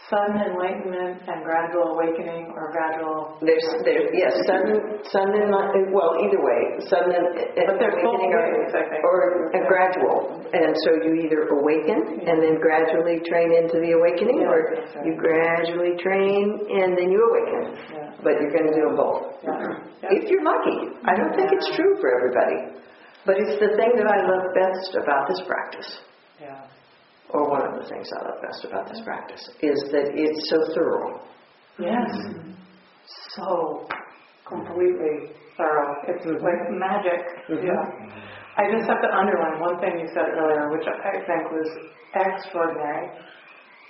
sudden 0.08 0.40
enlightenment 0.40 1.20
and 1.28 1.44
gradual 1.44 1.92
awakening 1.92 2.48
or 2.56 2.72
gradual. 2.72 3.36
There's, 3.44 3.64
there's, 3.84 4.08
yes, 4.16 4.32
sudden, 4.48 5.04
sudden, 5.12 5.52
well, 5.92 6.16
either 6.24 6.40
way, 6.40 6.80
sudden 6.88 7.12
en- 7.12 7.28
en- 7.36 7.68
But 7.68 7.76
there's 7.76 8.00
both 8.00 8.16
awakening 8.16 8.32
or, 8.32 8.44
ways, 8.56 8.72
I 8.72 8.84
think. 8.88 9.04
or 9.04 9.16
a 9.52 9.60
gradual. 9.68 10.16
And 10.48 10.72
so 10.84 10.88
you 11.04 11.12
either 11.28 11.52
awaken 11.60 12.24
and 12.24 12.40
then 12.40 12.56
gradually 12.56 13.20
train 13.28 13.52
into 13.52 13.84
the 13.84 13.92
awakening, 14.00 14.40
Yeah, 14.40 14.48
or 14.48 14.58
right. 14.72 15.04
you 15.04 15.12
gradually 15.20 15.92
train 16.00 16.56
and 16.72 16.96
then 16.96 17.12
you 17.12 17.20
awaken. 17.28 17.76
Yeah. 17.92 18.16
But 18.24 18.40
you're 18.40 18.50
going 18.56 18.72
to 18.72 18.74
do 18.74 18.82
them 18.88 18.96
both. 18.96 19.36
Yeah. 19.44 20.08
If 20.08 20.30
you're 20.32 20.42
lucky. 20.44 20.96
I 21.04 21.12
don't 21.20 21.36
think 21.36 21.52
it's 21.52 21.68
true 21.76 22.00
for 22.00 22.08
everybody. 22.16 22.80
But 23.28 23.36
it's 23.44 23.60
the 23.60 23.76
thing 23.76 23.92
that 24.00 24.08
I 24.08 24.24
love 24.24 24.44
best 24.56 24.96
about 24.96 25.28
this 25.28 25.42
practice. 25.44 26.00
Or 27.30 27.48
one 27.50 27.62
of 27.66 27.82
the 27.82 27.88
things 27.88 28.08
I 28.18 28.24
love 28.28 28.40
best 28.42 28.64
about 28.64 28.88
this 28.88 29.00
practice, 29.04 29.42
is 29.60 29.78
that 29.92 30.12
it's 30.14 30.50
so 30.50 30.58
thorough. 30.74 31.20
Yes. 31.78 32.10
So 33.36 33.86
completely 34.46 35.32
thorough. 35.56 35.94
It's 36.08 36.24
like 36.24 36.60
magic. 36.70 37.20
Mhm. 37.48 37.64
Yeah. 37.64 37.84
I 38.56 38.70
just 38.72 38.88
have 38.88 39.00
to 39.02 39.10
underline 39.14 39.60
one 39.60 39.78
thing 39.78 40.00
you 40.00 40.08
said 40.08 40.28
earlier, 40.34 40.68
which 40.70 40.86
I 40.88 41.12
think 41.26 41.52
was 41.52 41.70
extraordinary, 42.14 43.08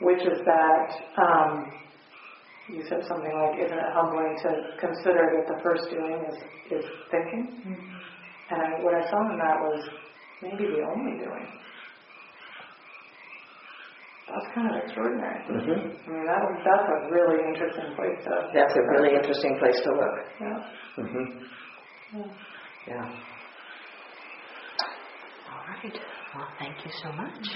which 0.00 0.20
is 0.26 0.44
that 0.44 0.88
um, 1.16 1.72
you 2.68 2.82
said 2.88 3.02
something 3.08 3.32
like, 3.32 3.58
"Isn't 3.64 3.78
it 3.78 3.92
humbling 3.94 4.36
to 4.44 4.76
consider 4.78 5.24
that 5.36 5.46
the 5.54 5.62
first 5.62 5.88
doing 5.90 6.20
is 6.28 6.36
is 6.70 6.84
thinking?" 7.10 7.88
And 8.50 8.62
I, 8.62 8.82
what 8.84 8.94
I 8.94 9.08
saw 9.10 9.20
in 9.32 9.38
that 9.38 9.58
was 9.60 9.88
maybe 10.42 10.66
the 10.66 10.82
only 10.84 11.18
doing. 11.24 11.46
That's 14.28 14.48
kind 14.54 14.68
of 14.68 14.76
extraordinary. 14.84 15.40
Mhm. 15.48 15.80
I 16.06 16.10
mean, 16.10 16.26
that 16.26 16.42
that's 16.64 16.88
a 16.88 16.98
really 17.10 17.38
interesting 17.48 17.94
place 17.96 18.18
to. 18.24 18.50
That's 18.54 18.76
a 18.76 18.82
really 18.92 19.14
interesting 19.16 19.58
place 19.58 19.80
to 19.84 19.90
look. 19.90 20.16
Yeah. 20.40 20.58
hmm 20.96 21.28
Yeah. 22.86 23.06
All 25.50 25.62
right. 25.68 25.98
Well, 26.34 26.48
thank 26.58 26.76
you 26.84 26.92
so 27.02 27.12
much. 27.12 27.46